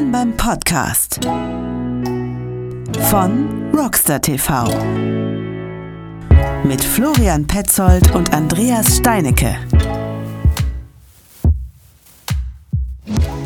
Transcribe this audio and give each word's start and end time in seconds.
Willkommen 0.00 0.12
beim 0.12 0.34
Podcast 0.34 1.20
von 3.10 3.70
Rockstar 3.74 4.22
TV 4.22 4.64
mit 6.64 6.82
Florian 6.82 7.46
Petzold 7.46 8.14
und 8.14 8.32
Andreas 8.32 8.96
Steinecke. 8.96 9.56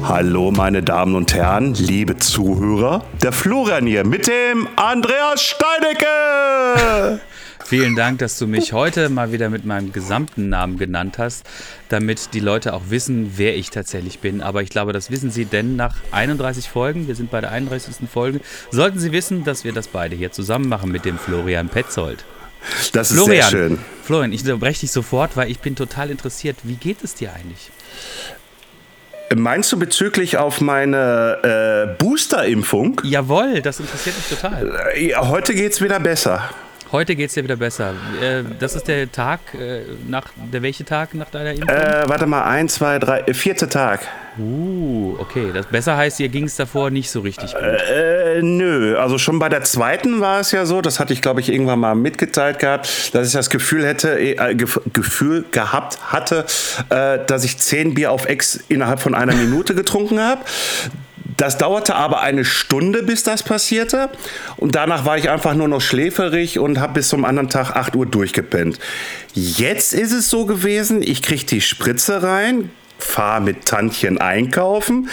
Hallo 0.04 0.52
meine 0.52 0.84
Damen 0.84 1.16
und 1.16 1.34
Herren, 1.34 1.74
liebe 1.74 2.18
Zuhörer, 2.18 3.04
der 3.20 3.32
Florian 3.32 3.86
hier 3.86 4.06
mit 4.06 4.28
dem 4.28 4.68
Andreas 4.76 5.42
Steinecke. 5.42 7.20
Vielen 7.74 7.96
Dank, 7.96 8.20
dass 8.20 8.38
du 8.38 8.46
mich 8.46 8.72
heute 8.72 9.08
mal 9.08 9.32
wieder 9.32 9.50
mit 9.50 9.64
meinem 9.64 9.92
gesamten 9.92 10.48
Namen 10.48 10.78
genannt 10.78 11.18
hast, 11.18 11.44
damit 11.88 12.32
die 12.32 12.38
Leute 12.38 12.72
auch 12.72 12.82
wissen, 12.90 13.32
wer 13.34 13.56
ich 13.56 13.70
tatsächlich 13.70 14.20
bin. 14.20 14.42
Aber 14.42 14.62
ich 14.62 14.68
glaube, 14.68 14.92
das 14.92 15.10
wissen 15.10 15.32
sie, 15.32 15.44
denn 15.44 15.74
nach 15.74 15.96
31 16.12 16.68
Folgen, 16.68 17.08
wir 17.08 17.16
sind 17.16 17.32
bei 17.32 17.40
der 17.40 17.50
31. 17.50 18.08
Folge, 18.08 18.38
sollten 18.70 19.00
sie 19.00 19.10
wissen, 19.10 19.42
dass 19.42 19.64
wir 19.64 19.72
das 19.72 19.88
beide 19.88 20.14
hier 20.14 20.30
zusammen 20.30 20.68
machen 20.68 20.92
mit 20.92 21.04
dem 21.04 21.18
Florian 21.18 21.68
Petzold. 21.68 22.24
Das 22.92 23.10
ist 23.10 23.16
Florian, 23.16 23.50
sehr 23.50 23.50
schön. 23.50 23.78
Florian, 24.04 24.32
ich 24.32 24.42
unterbreche 24.42 24.82
dich 24.82 24.92
sofort, 24.92 25.36
weil 25.36 25.50
ich 25.50 25.58
bin 25.58 25.74
total 25.74 26.12
interessiert. 26.12 26.58
Wie 26.62 26.76
geht 26.76 27.02
es 27.02 27.16
dir 27.16 27.32
eigentlich? 27.32 27.72
Meinst 29.34 29.72
du 29.72 29.80
bezüglich 29.80 30.36
auf 30.36 30.60
meine 30.60 31.88
äh, 31.90 32.00
Booster-Impfung? 32.00 33.00
Jawohl, 33.02 33.62
das 33.62 33.80
interessiert 33.80 34.14
mich 34.16 34.28
total. 34.28 34.92
Äh, 34.94 35.16
heute 35.16 35.54
geht 35.54 35.72
es 35.72 35.82
wieder 35.82 35.98
besser. 35.98 36.50
Heute 36.94 37.16
geht 37.16 37.30
es 37.30 37.34
dir 37.34 37.42
wieder 37.42 37.56
besser. 37.56 37.92
Äh, 38.22 38.44
das 38.60 38.76
ist 38.76 38.86
der 38.86 39.10
Tag, 39.10 39.40
äh, 39.52 39.80
nach 40.06 40.26
der 40.36 40.62
welche 40.62 40.84
Tag 40.84 41.12
nach 41.14 41.28
deiner 41.28 41.50
Impfung? 41.50 41.68
Äh, 41.68 42.04
warte 42.06 42.24
mal, 42.26 42.44
ein, 42.44 42.68
zwei, 42.68 43.00
drei, 43.00 43.18
äh, 43.22 43.34
vierte 43.34 43.68
Tag. 43.68 44.06
Uh, 44.38 45.16
okay. 45.18 45.50
Das 45.52 45.66
besser 45.66 45.96
heißt, 45.96 46.20
ihr 46.20 46.28
ging 46.28 46.44
es 46.44 46.54
davor 46.54 46.90
nicht 46.90 47.10
so 47.10 47.18
richtig 47.22 47.52
gut. 47.52 47.62
Äh, 47.64 48.42
nö, 48.42 48.96
also 48.96 49.18
schon 49.18 49.40
bei 49.40 49.48
der 49.48 49.64
zweiten 49.64 50.20
war 50.20 50.38
es 50.38 50.52
ja 50.52 50.66
so, 50.66 50.82
das 50.82 51.00
hatte 51.00 51.12
ich 51.12 51.20
glaube 51.20 51.40
ich 51.40 51.48
irgendwann 51.48 51.80
mal 51.80 51.96
mitgeteilt 51.96 52.60
gehabt, 52.60 53.12
dass 53.12 53.26
ich 53.26 53.32
das 53.32 53.50
Gefühl 53.50 53.84
hätte, 53.84 54.16
äh, 54.16 54.54
Gefühl 54.54 55.46
gehabt 55.50 55.98
hatte, 56.12 56.46
dass 56.88 57.42
ich 57.42 57.58
zehn 57.58 57.94
Bier 57.94 58.12
auf 58.12 58.26
Ex 58.26 58.54
innerhalb 58.68 59.00
von 59.00 59.16
einer 59.16 59.34
Minute 59.34 59.74
getrunken 59.74 60.20
habe. 60.20 60.42
Das 61.36 61.58
dauerte 61.58 61.94
aber 61.94 62.20
eine 62.20 62.44
Stunde, 62.44 63.02
bis 63.02 63.22
das 63.22 63.42
passierte. 63.42 64.10
Und 64.56 64.74
danach 64.74 65.04
war 65.04 65.18
ich 65.18 65.30
einfach 65.30 65.54
nur 65.54 65.68
noch 65.68 65.80
schläferig 65.80 66.58
und 66.58 66.78
habe 66.78 66.94
bis 66.94 67.08
zum 67.08 67.24
anderen 67.24 67.48
Tag 67.48 67.74
8 67.74 67.96
Uhr 67.96 68.06
durchgepennt. 68.06 68.78
Jetzt 69.32 69.94
ist 69.94 70.12
es 70.12 70.30
so 70.30 70.46
gewesen, 70.46 71.02
ich 71.02 71.22
kriege 71.22 71.44
die 71.44 71.60
Spritze 71.60 72.22
rein, 72.22 72.70
fahre 72.98 73.40
mit 73.40 73.66
Tantchen 73.66 74.18
einkaufen. 74.18 75.08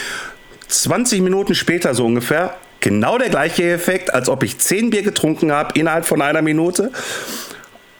20 0.67 1.21
Minuten 1.21 1.55
später 1.55 1.95
so 1.95 2.05
ungefähr, 2.05 2.55
genau 2.79 3.17
der 3.17 3.29
gleiche 3.29 3.69
Effekt, 3.71 4.13
als 4.13 4.29
ob 4.29 4.43
ich 4.43 4.57
10 4.57 4.89
Bier 4.89 5.01
getrunken 5.03 5.51
habe 5.51 5.77
innerhalb 5.79 6.05
von 6.05 6.21
einer 6.21 6.41
Minute. 6.41 6.91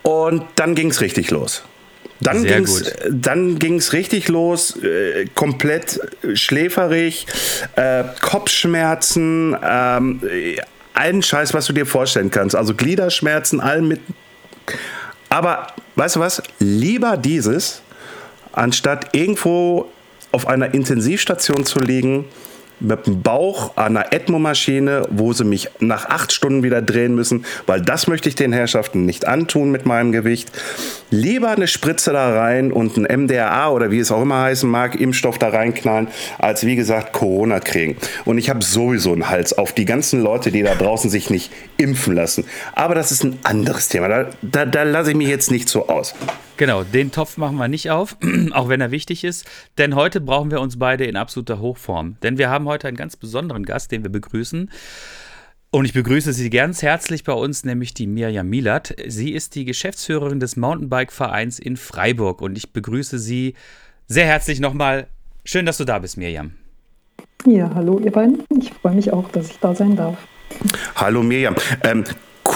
Und 0.03 0.43
dann 0.55 0.75
ging 0.75 0.89
es 0.89 1.01
richtig 1.01 1.31
los. 1.31 1.63
Dann 2.21 2.43
ging 2.43 2.63
es 2.63 2.93
dann 3.09 3.57
ging's 3.57 3.93
richtig 3.93 4.27
los, 4.27 4.77
äh, 4.77 5.25
komplett 5.33 5.99
schläferig, 6.35 7.25
äh, 7.75 8.03
Kopfschmerzen, 8.21 9.57
ähm, 9.63 10.21
allen 10.93 11.23
Scheiß, 11.23 11.53
was 11.53 11.65
du 11.65 11.73
dir 11.73 11.85
vorstellen 11.85 12.29
kannst. 12.29 12.55
Also 12.55 12.75
Gliederschmerzen, 12.75 13.59
allen 13.59 13.87
mit. 13.87 14.01
Aber 15.29 15.67
weißt 15.95 16.17
du 16.17 16.19
was? 16.19 16.43
Lieber 16.59 17.17
dieses, 17.17 17.81
anstatt 18.51 19.15
irgendwo 19.15 19.89
auf 20.31 20.47
einer 20.47 20.73
Intensivstation 20.73 21.65
zu 21.65 21.79
liegen, 21.79 22.25
mit 22.81 23.07
dem 23.07 23.21
Bauch 23.21 23.77
an 23.77 23.97
einer 23.97 24.13
ECMO-Maschine, 24.13 25.07
wo 25.09 25.33
sie 25.33 25.43
mich 25.43 25.69
nach 25.79 26.05
acht 26.05 26.31
Stunden 26.31 26.63
wieder 26.63 26.81
drehen 26.81 27.15
müssen, 27.15 27.45
weil 27.67 27.81
das 27.81 28.07
möchte 28.07 28.29
ich 28.29 28.35
den 28.35 28.53
Herrschaften 28.53 29.05
nicht 29.05 29.27
antun 29.27 29.71
mit 29.71 29.85
meinem 29.85 30.11
Gewicht. 30.11 30.51
Lieber 31.09 31.49
eine 31.49 31.67
Spritze 31.67 32.11
da 32.11 32.37
rein 32.37 32.71
und 32.71 32.97
ein 32.97 33.23
MDRA 33.23 33.69
oder 33.71 33.91
wie 33.91 33.99
es 33.99 34.11
auch 34.11 34.21
immer 34.21 34.41
heißen 34.41 34.69
mag, 34.69 34.99
Impfstoff 34.99 35.37
da 35.37 35.49
reinknallen, 35.49 36.07
als 36.39 36.65
wie 36.65 36.75
gesagt 36.75 37.13
Corona 37.13 37.59
kriegen. 37.59 37.97
Und 38.25 38.37
ich 38.37 38.49
habe 38.49 38.63
sowieso 38.63 39.13
einen 39.13 39.29
Hals 39.29 39.57
auf 39.57 39.73
die 39.73 39.85
ganzen 39.85 40.21
Leute, 40.21 40.51
die 40.51 40.63
da 40.63 40.75
draußen 40.75 41.09
sich 41.09 41.29
nicht 41.29 41.51
impfen 41.77 42.15
lassen. 42.15 42.45
Aber 42.73 42.95
das 42.95 43.11
ist 43.11 43.23
ein 43.23 43.39
anderes 43.43 43.87
Thema. 43.89 44.07
Da, 44.07 44.29
da, 44.41 44.65
da 44.65 44.83
lasse 44.83 45.11
ich 45.11 45.17
mich 45.17 45.27
jetzt 45.27 45.51
nicht 45.51 45.69
so 45.69 45.87
aus. 45.87 46.13
Genau, 46.61 46.83
den 46.83 47.11
Topf 47.11 47.37
machen 47.37 47.57
wir 47.57 47.67
nicht 47.67 47.89
auf, 47.89 48.17
auch 48.51 48.69
wenn 48.69 48.81
er 48.81 48.91
wichtig 48.91 49.23
ist. 49.23 49.49
Denn 49.79 49.95
heute 49.95 50.21
brauchen 50.21 50.51
wir 50.51 50.61
uns 50.61 50.77
beide 50.77 51.05
in 51.05 51.15
absoluter 51.15 51.59
Hochform. 51.59 52.17
Denn 52.21 52.37
wir 52.37 52.51
haben 52.51 52.65
heute 52.65 52.87
einen 52.87 52.97
ganz 52.97 53.17
besonderen 53.17 53.65
Gast, 53.65 53.91
den 53.91 54.03
wir 54.03 54.11
begrüßen. 54.11 54.69
Und 55.71 55.85
ich 55.85 55.93
begrüße 55.93 56.33
Sie 56.33 56.51
ganz 56.51 56.83
herzlich 56.83 57.23
bei 57.23 57.33
uns, 57.33 57.63
nämlich 57.63 57.95
die 57.95 58.05
Mirjam 58.05 58.47
Milat. 58.47 58.95
Sie 59.07 59.31
ist 59.31 59.55
die 59.55 59.65
Geschäftsführerin 59.65 60.39
des 60.39 60.55
Mountainbike-Vereins 60.55 61.57
in 61.57 61.77
Freiburg. 61.77 62.43
Und 62.43 62.55
ich 62.55 62.71
begrüße 62.71 63.17
Sie 63.17 63.55
sehr 64.05 64.27
herzlich 64.27 64.59
nochmal. 64.59 65.07
Schön, 65.43 65.65
dass 65.65 65.77
du 65.77 65.83
da 65.83 65.97
bist, 65.97 66.15
Mirjam. 66.15 66.51
Ja, 67.47 67.73
hallo 67.73 67.97
ihr 67.97 68.11
beiden. 68.11 68.43
Ich 68.59 68.71
freue 68.71 68.93
mich 68.93 69.11
auch, 69.11 69.27
dass 69.29 69.49
ich 69.49 69.57
da 69.57 69.73
sein 69.73 69.95
darf. 69.95 70.15
Hallo 70.95 71.23
Mirjam. 71.23 71.55
Ähm, 71.83 72.03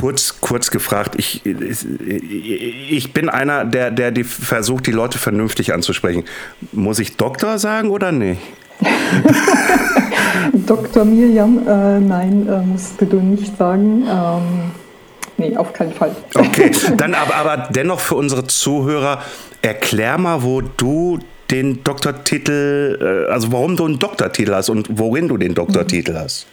kurz, 0.06 0.40
kurz 0.40 0.70
gefragt, 0.70 1.16
ich, 1.18 1.42
ich 1.48 3.12
bin 3.12 3.28
einer, 3.28 3.66
der, 3.66 3.90
der 3.90 4.12
die 4.12 4.24
versucht, 4.24 4.86
die 4.86 4.92
Leute 4.92 5.18
vernünftig 5.18 5.74
anzusprechen. 5.74 6.26
Muss 6.74 7.00
ich 7.00 7.18
Doktor 7.18 7.58
sagen 7.58 7.90
oder 7.90 8.12
nicht? 8.12 8.40
Dr. 10.68 11.06
Mirjam, 11.06 11.68
äh, 11.68 12.00
nein, 12.00 12.48
äh, 12.48 12.62
musst 12.62 13.02
du 13.02 13.16
nicht 13.16 13.58
sagen. 13.58 14.04
Ähm, 14.08 14.72
nee, 15.38 15.58
auf 15.58 15.74
keinen 15.74 15.94
Fall. 15.94 16.16
Okay, 16.36 16.70
dann 16.98 17.16
aber, 17.16 17.34
aber 17.34 17.70
dennoch 17.72 18.00
für 18.00 18.14
unsere 18.14 18.46
Zuhörer, 18.46 19.24
erklär 19.64 20.20
mal, 20.20 20.44
wo 20.44 20.62
du 20.62 21.18
den 21.50 21.84
Doktortitel, 21.84 23.26
äh, 23.28 23.32
also 23.32 23.52
warum 23.52 23.76
du 23.76 23.86
einen 23.86 23.98
Doktortitel 23.98 24.54
hast 24.54 24.70
und 24.70 24.88
worin 25.00 25.28
du 25.28 25.38
den 25.38 25.56
Doktortitel 25.56 26.12
mhm. 26.12 26.20
hast. 26.20 26.46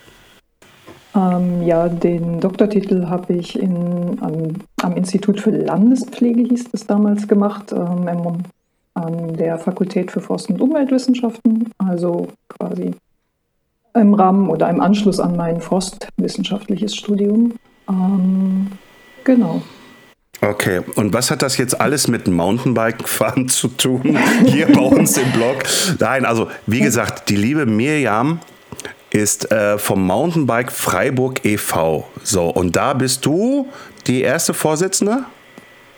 Ähm, 1.15 1.63
ja, 1.63 1.89
den 1.89 2.41
Doktortitel 2.41 3.07
habe 3.07 3.35
ich 3.35 3.59
in, 3.59 4.19
am, 4.21 4.55
am, 4.81 4.97
Institut 4.97 5.41
für 5.41 5.51
Landespflege, 5.51 6.43
hieß 6.43 6.71
es 6.73 6.87
damals, 6.87 7.29
gemacht, 7.29 7.73
ähm, 7.73 8.43
an 8.95 9.37
der 9.37 9.59
Fakultät 9.59 10.11
für 10.11 10.21
Forst- 10.21 10.49
und 10.51 10.61
Umweltwissenschaften, 10.61 11.71
also 11.79 12.29
quasi 12.49 12.93
im 13.95 14.15
Rahmen 14.15 14.49
oder 14.49 14.71
im 14.71 14.81
Anschluss 14.81 15.21
an 15.21 15.37
mein 15.37 15.61
forstwissenschaftliches 15.61 16.95
Studium. 16.95 17.55
Ähm, 17.89 18.69
genau. 19.25 19.63
Okay, 20.41 20.81
und 20.97 21.13
was 21.13 21.31
hat 21.31 21.43
das 21.43 21.57
jetzt 21.57 21.81
alles 21.81 22.09
mit 22.09 22.27
Mountainbike-Fahren 22.27 23.49
zu 23.49 23.69
tun? 23.69 24.19
Hier 24.45 24.67
bei 24.67 24.81
uns 24.81 25.17
im 25.17 25.31
Blog. 25.33 25.63
Nein, 26.01 26.25
also 26.25 26.49
wie 26.67 26.81
gesagt, 26.81 27.29
die 27.29 27.37
liebe 27.37 27.65
Mirjam 27.65 28.41
ist 29.15 29.51
äh, 29.53 29.79
vom 29.79 30.07
Mountainbike 30.07 30.73
Freiburg 30.73 31.45
e.V. 31.45 32.09
So, 32.23 32.49
und 32.49 32.77
da 32.77 32.95
bist 32.95 33.25
du 33.27 33.69
die 34.07 34.23
erste 34.23 34.55
Vorsitzende? 34.55 35.25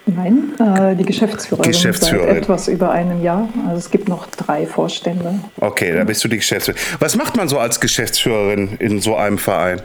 Nein, 0.07 0.53
äh, 0.59 0.95
die 0.95 1.05
Geschäftsführerin, 1.05 1.71
Geschäftsführerin. 1.71 2.35
seit 2.35 2.43
etwas 2.43 2.69
über 2.69 2.91
einem 2.91 3.23
Jahr. 3.23 3.49
Also 3.67 3.79
es 3.79 3.91
gibt 3.91 4.09
noch 4.09 4.27
drei 4.27 4.67
Vorstände. 4.67 5.41
Okay, 5.61 5.95
da 5.95 6.05
bist 6.05 6.23
du 6.23 6.29
die 6.29 6.37
Geschäftsführerin. 6.37 6.83
Was 6.99 7.17
macht 7.17 7.37
man 7.37 7.49
so 7.49 7.59
als 7.59 7.81
Geschäftsführerin 7.81 8.77
in 8.81 9.01
so 9.01 9.17
einem 9.17 9.39
Verein? 9.39 9.81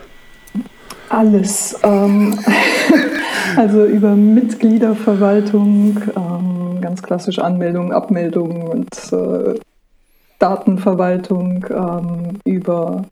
Alles. 1.08 1.78
Ähm, 1.82 2.38
also 3.56 3.86
über 3.86 4.14
Mitgliederverwaltung, 4.14 6.02
ähm, 6.14 6.80
ganz 6.82 7.02
klassisch 7.02 7.38
Anmeldung, 7.38 7.92
Abmeldung 7.92 8.62
und 8.62 8.94
äh, 9.12 9.58
Datenverwaltung, 10.38 11.64
ähm, 11.70 12.38
über 12.44 13.04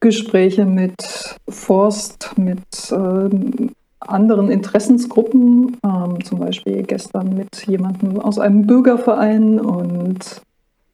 Gespräche 0.00 0.64
mit 0.64 1.36
Forst, 1.48 2.32
mit 2.36 2.92
äh, 2.92 3.68
anderen 4.00 4.50
Interessensgruppen, 4.50 5.76
ähm, 5.84 6.24
zum 6.24 6.38
Beispiel 6.38 6.82
gestern 6.84 7.34
mit 7.34 7.66
jemandem 7.66 8.20
aus 8.20 8.38
einem 8.38 8.66
Bürgerverein 8.66 9.60
und 9.60 10.42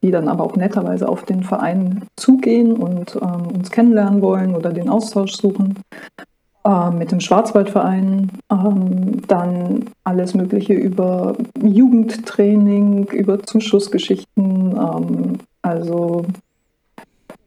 die 0.01 0.11
dann 0.11 0.27
aber 0.27 0.43
auch 0.43 0.55
netterweise 0.55 1.07
auf 1.07 1.23
den 1.23 1.43
Verein 1.43 2.03
zugehen 2.15 2.73
und 2.73 3.15
ähm, 3.15 3.47
uns 3.55 3.71
kennenlernen 3.71 4.21
wollen 4.21 4.55
oder 4.55 4.71
den 4.71 4.89
Austausch 4.89 5.33
suchen. 5.33 5.75
Ähm, 6.65 6.97
mit 6.97 7.11
dem 7.11 7.19
Schwarzwaldverein, 7.19 8.31
ähm, 8.51 9.21
dann 9.27 9.85
alles 10.03 10.33
Mögliche 10.33 10.73
über 10.73 11.35
Jugendtraining, 11.61 13.05
über 13.09 13.43
Zuschussgeschichten, 13.43 14.75
ähm, 14.75 15.37
also 15.61 16.25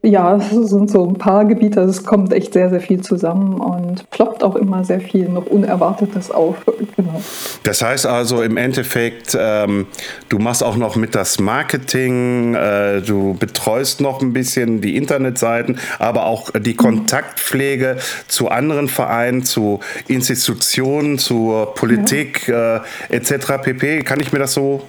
ja, 0.01 0.37
es 0.37 0.49
sind 0.49 0.89
so 0.89 1.05
ein 1.05 1.15
paar 1.15 1.43
Gebiete, 1.43 1.81
also 1.81 1.91
es 1.91 2.05
kommt 2.05 2.31
echt 2.31 2.53
sehr, 2.53 2.69
sehr 2.69 2.79
viel 2.79 3.01
zusammen 3.01 3.59
und 3.59 4.09
ploppt 4.11 4.43
auch 4.45 4.55
immer 4.55 4.85
sehr 4.85 5.01
viel 5.01 5.27
noch 5.27 5.45
Unerwartetes 5.45 6.31
auf. 6.31 6.55
Genau. 6.95 7.21
Das 7.63 7.81
heißt 7.81 8.05
also 8.05 8.41
im 8.41 8.55
Endeffekt, 8.55 9.37
ähm, 9.39 9.87
du 10.29 10.39
machst 10.39 10.63
auch 10.63 10.77
noch 10.77 10.95
mit 10.95 11.15
das 11.15 11.39
Marketing, 11.39 12.55
äh, 12.55 13.01
du 13.01 13.33
betreust 13.33 13.99
noch 13.99 14.21
ein 14.21 14.31
bisschen 14.31 14.79
die 14.79 14.95
Internetseiten, 14.95 15.77
aber 15.97 16.25
auch 16.25 16.49
die 16.51 16.75
Kontaktpflege 16.75 17.97
zu 18.29 18.47
anderen 18.49 18.87
Vereinen, 18.87 19.43
zu 19.43 19.81
Institutionen, 20.07 21.17
zur 21.17 21.73
Politik 21.73 22.47
ja. 22.47 22.77
äh, 22.77 22.81
etc. 23.09 23.61
pp. 23.61 24.03
Kann 24.03 24.21
ich 24.21 24.31
mir 24.31 24.39
das 24.39 24.53
so 24.53 24.81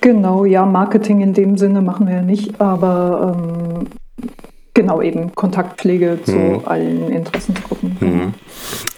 Genau, 0.00 0.44
ja, 0.44 0.66
Marketing 0.66 1.20
in 1.20 1.32
dem 1.32 1.56
Sinne 1.56 1.80
machen 1.80 2.08
wir 2.08 2.16
ja 2.16 2.22
nicht, 2.22 2.60
aber 2.60 3.36
ähm, 3.38 3.86
Genau, 4.74 5.02
eben 5.02 5.34
Kontaktpflege 5.34 6.18
zu 6.24 6.32
mhm. 6.32 6.62
allen 6.64 7.10
Interessensgruppen. 7.10 7.96
Mhm. 8.00 8.34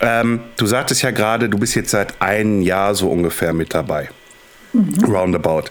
Ähm, 0.01 0.41
du 0.57 0.67
sagtest 0.67 1.03
ja 1.03 1.11
gerade, 1.11 1.49
du 1.49 1.59
bist 1.59 1.75
jetzt 1.75 1.91
seit 1.91 2.21
einem 2.23 2.63
Jahr 2.63 2.95
so 2.95 3.09
ungefähr 3.09 3.53
mit 3.53 3.75
dabei. 3.75 4.09
Mhm. 4.73 5.05
Roundabout. 5.05 5.65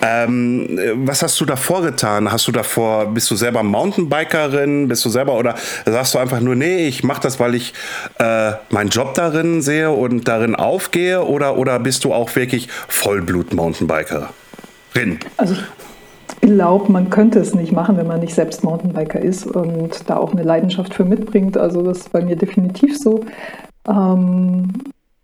Ähm, 0.00 0.78
was 1.06 1.22
hast 1.22 1.40
du 1.40 1.44
davor 1.44 1.82
getan? 1.82 2.32
Hast 2.32 2.48
du 2.48 2.52
davor, 2.52 3.06
bist 3.06 3.30
du 3.30 3.36
selber 3.36 3.62
Mountainbikerin? 3.62 4.88
Bist 4.88 5.04
du 5.04 5.08
selber 5.08 5.34
oder 5.34 5.54
sagst 5.84 6.14
du 6.14 6.18
einfach 6.18 6.40
nur, 6.40 6.54
nee, 6.54 6.88
ich 6.88 7.04
mache 7.04 7.22
das, 7.22 7.38
weil 7.38 7.54
ich 7.54 7.74
äh, 8.18 8.52
meinen 8.70 8.90
Job 8.90 9.14
darin 9.14 9.62
sehe 9.62 9.90
und 9.90 10.26
darin 10.26 10.54
aufgehe? 10.54 11.24
Oder, 11.24 11.56
oder 11.56 11.78
bist 11.78 12.04
du 12.04 12.12
auch 12.12 12.34
wirklich 12.34 12.68
Vollblut-Mountainbikerin? 12.88 15.18
Also 15.36 15.54
ich 15.54 15.60
glaube, 16.44 16.92
man 16.92 17.08
könnte 17.08 17.38
es 17.38 17.54
nicht 17.54 17.72
machen, 17.72 17.96
wenn 17.96 18.06
man 18.06 18.20
nicht 18.20 18.34
selbst 18.34 18.64
Mountainbiker 18.64 19.18
ist 19.18 19.46
und 19.46 20.08
da 20.08 20.18
auch 20.18 20.32
eine 20.32 20.42
Leidenschaft 20.42 20.92
für 20.92 21.04
mitbringt. 21.04 21.56
Also 21.56 21.82
das 21.82 22.00
ist 22.00 22.12
bei 22.12 22.22
mir 22.22 22.36
definitiv 22.36 22.98
so. 22.98 23.24
Ähm, 23.88 24.68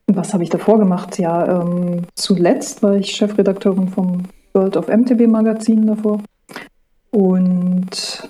was 0.07 0.33
habe 0.33 0.43
ich 0.43 0.51
davor 0.51 0.79
gemacht? 0.79 1.19
Ja, 1.19 1.61
ähm, 1.61 2.05
zuletzt 2.15 2.83
war 2.83 2.97
ich 2.97 3.13
Chefredakteurin 3.13 3.89
vom 3.89 4.23
World 4.55 4.77
of 4.77 4.89
MTB 4.89 5.29
Magazin 5.29 5.87
davor 5.87 6.21
und 7.11 8.29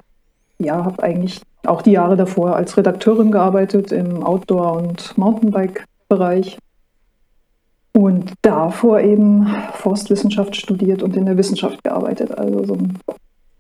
ja, 0.59 0.85
habe 0.85 1.03
eigentlich 1.03 1.41
auch 1.65 1.83
die 1.83 1.93
Jahre 1.93 2.17
davor 2.17 2.57
als 2.57 2.77
Redakteurin 2.77 3.31
gearbeitet 3.31 3.93
im 3.93 4.23
Outdoor- 4.23 4.77
und 4.77 5.17
Mountainbike-Bereich 5.17 6.59
und 7.93 8.33
davor 8.43 9.01
eben 9.01 9.55
Forstwissenschaft 9.75 10.57
studiert 10.57 11.03
und 11.03 11.17
in 11.17 11.27
der 11.27 11.37
Wissenschaft 11.37 11.83
gearbeitet. 11.83 12.37
Also 12.37 12.65
so 12.65 12.75
ein 12.75 12.99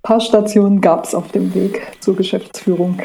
paar 0.02 0.20
Stationen 0.20 0.80
gab 0.80 1.04
es 1.04 1.14
auf 1.14 1.32
dem 1.32 1.54
Weg 1.54 1.82
zur 2.00 2.16
Geschäftsführung. 2.16 3.00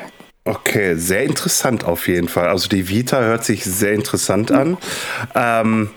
Okay, 0.45 0.95
sehr 0.95 1.23
interessant 1.23 1.85
auf 1.85 2.07
jeden 2.07 2.27
Fall. 2.27 2.47
Also 2.47 2.69
die 2.69 2.87
Vita 2.87 3.19
hört 3.19 3.43
sich 3.43 3.65
sehr 3.65 3.93
interessant 3.93 4.51
an. 4.51 4.77
Ähm, 5.33 5.89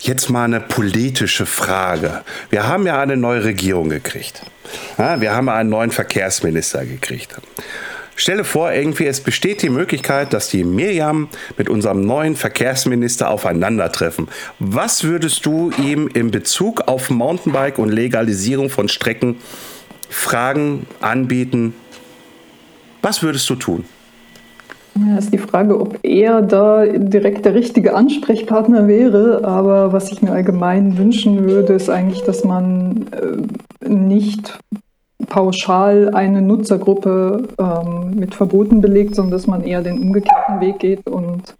jetzt 0.00 0.28
mal 0.28 0.44
eine 0.44 0.60
politische 0.60 1.46
Frage. 1.46 2.22
Wir 2.50 2.68
haben 2.68 2.86
ja 2.86 3.00
eine 3.00 3.16
neue 3.16 3.44
Regierung 3.44 3.88
gekriegt. 3.88 4.42
Wir 4.96 5.34
haben 5.34 5.48
einen 5.48 5.70
neuen 5.70 5.90
Verkehrsminister 5.90 6.84
gekriegt. 6.84 7.34
Stelle 8.16 8.44
vor, 8.44 8.72
irgendwie 8.72 9.06
es 9.06 9.20
besteht 9.20 9.62
die 9.62 9.70
Möglichkeit, 9.70 10.32
dass 10.32 10.48
die 10.48 10.64
Miriam 10.64 11.28
mit 11.56 11.68
unserem 11.68 12.04
neuen 12.04 12.36
Verkehrsminister 12.36 13.30
aufeinandertreffen. 13.30 14.28
Was 14.58 15.04
würdest 15.04 15.46
du 15.46 15.70
ihm 15.82 16.08
in 16.12 16.30
Bezug 16.30 16.82
auf 16.88 17.10
Mountainbike 17.10 17.78
und 17.78 17.88
Legalisierung 17.88 18.70
von 18.70 18.88
Strecken 18.88 19.36
fragen, 20.08 20.86
anbieten? 21.00 21.74
Was 23.00 23.22
würdest 23.22 23.48
du 23.50 23.56
tun? 23.56 23.84
Ja, 24.94 25.16
ist 25.16 25.32
die 25.32 25.38
Frage, 25.38 25.80
ob 25.80 25.98
er 26.02 26.42
da 26.42 26.84
direkt 26.84 27.46
der 27.46 27.54
richtige 27.54 27.94
Ansprechpartner 27.94 28.88
wäre. 28.88 29.42
Aber 29.42 29.92
was 29.92 30.12
ich 30.12 30.20
mir 30.20 30.32
allgemein 30.32 30.98
wünschen 30.98 31.44
würde, 31.44 31.72
ist 31.72 31.88
eigentlich, 31.88 32.22
dass 32.24 32.44
man 32.44 33.06
äh, 33.12 33.88
nicht 33.88 34.58
pauschal 35.28 36.14
eine 36.14 36.42
Nutzergruppe 36.42 37.48
ähm, 37.58 38.14
mit 38.14 38.34
Verboten 38.34 38.80
belegt, 38.80 39.14
sondern 39.14 39.32
dass 39.32 39.46
man 39.46 39.64
eher 39.64 39.82
den 39.82 40.00
umgekehrten 40.00 40.60
Weg 40.60 40.78
geht 40.78 41.06
und 41.08 41.54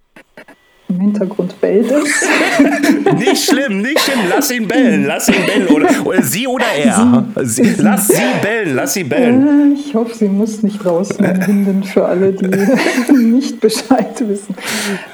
im 0.92 1.00
Hintergrund 1.00 1.60
bellt 1.60 1.90
nicht 3.18 3.44
schlimm, 3.44 3.82
nicht 3.82 3.98
schlimm. 3.98 4.20
Lass 4.28 4.50
ihn 4.50 4.68
bellen, 4.68 5.04
lass 5.06 5.28
ihn 5.28 5.46
bellen. 5.46 5.68
Oder, 5.68 5.88
oder 6.04 6.22
sie 6.22 6.46
oder 6.46 6.66
er. 6.76 7.24
Sie, 7.42 7.74
lass 7.78 8.08
sie 8.08 8.22
bellen, 8.42 8.76
lass 8.76 8.94
sie 8.94 9.04
bellen. 9.04 9.72
Ich 9.74 9.94
hoffe, 9.94 10.14
sie 10.14 10.28
muss 10.28 10.62
nicht 10.62 10.84
raus, 10.84 11.10
meine 11.18 11.46
Hündin, 11.46 11.82
für 11.82 12.04
alle, 12.04 12.32
die 12.32 13.12
nicht 13.12 13.60
Bescheid 13.60 14.22
wissen. 14.28 14.54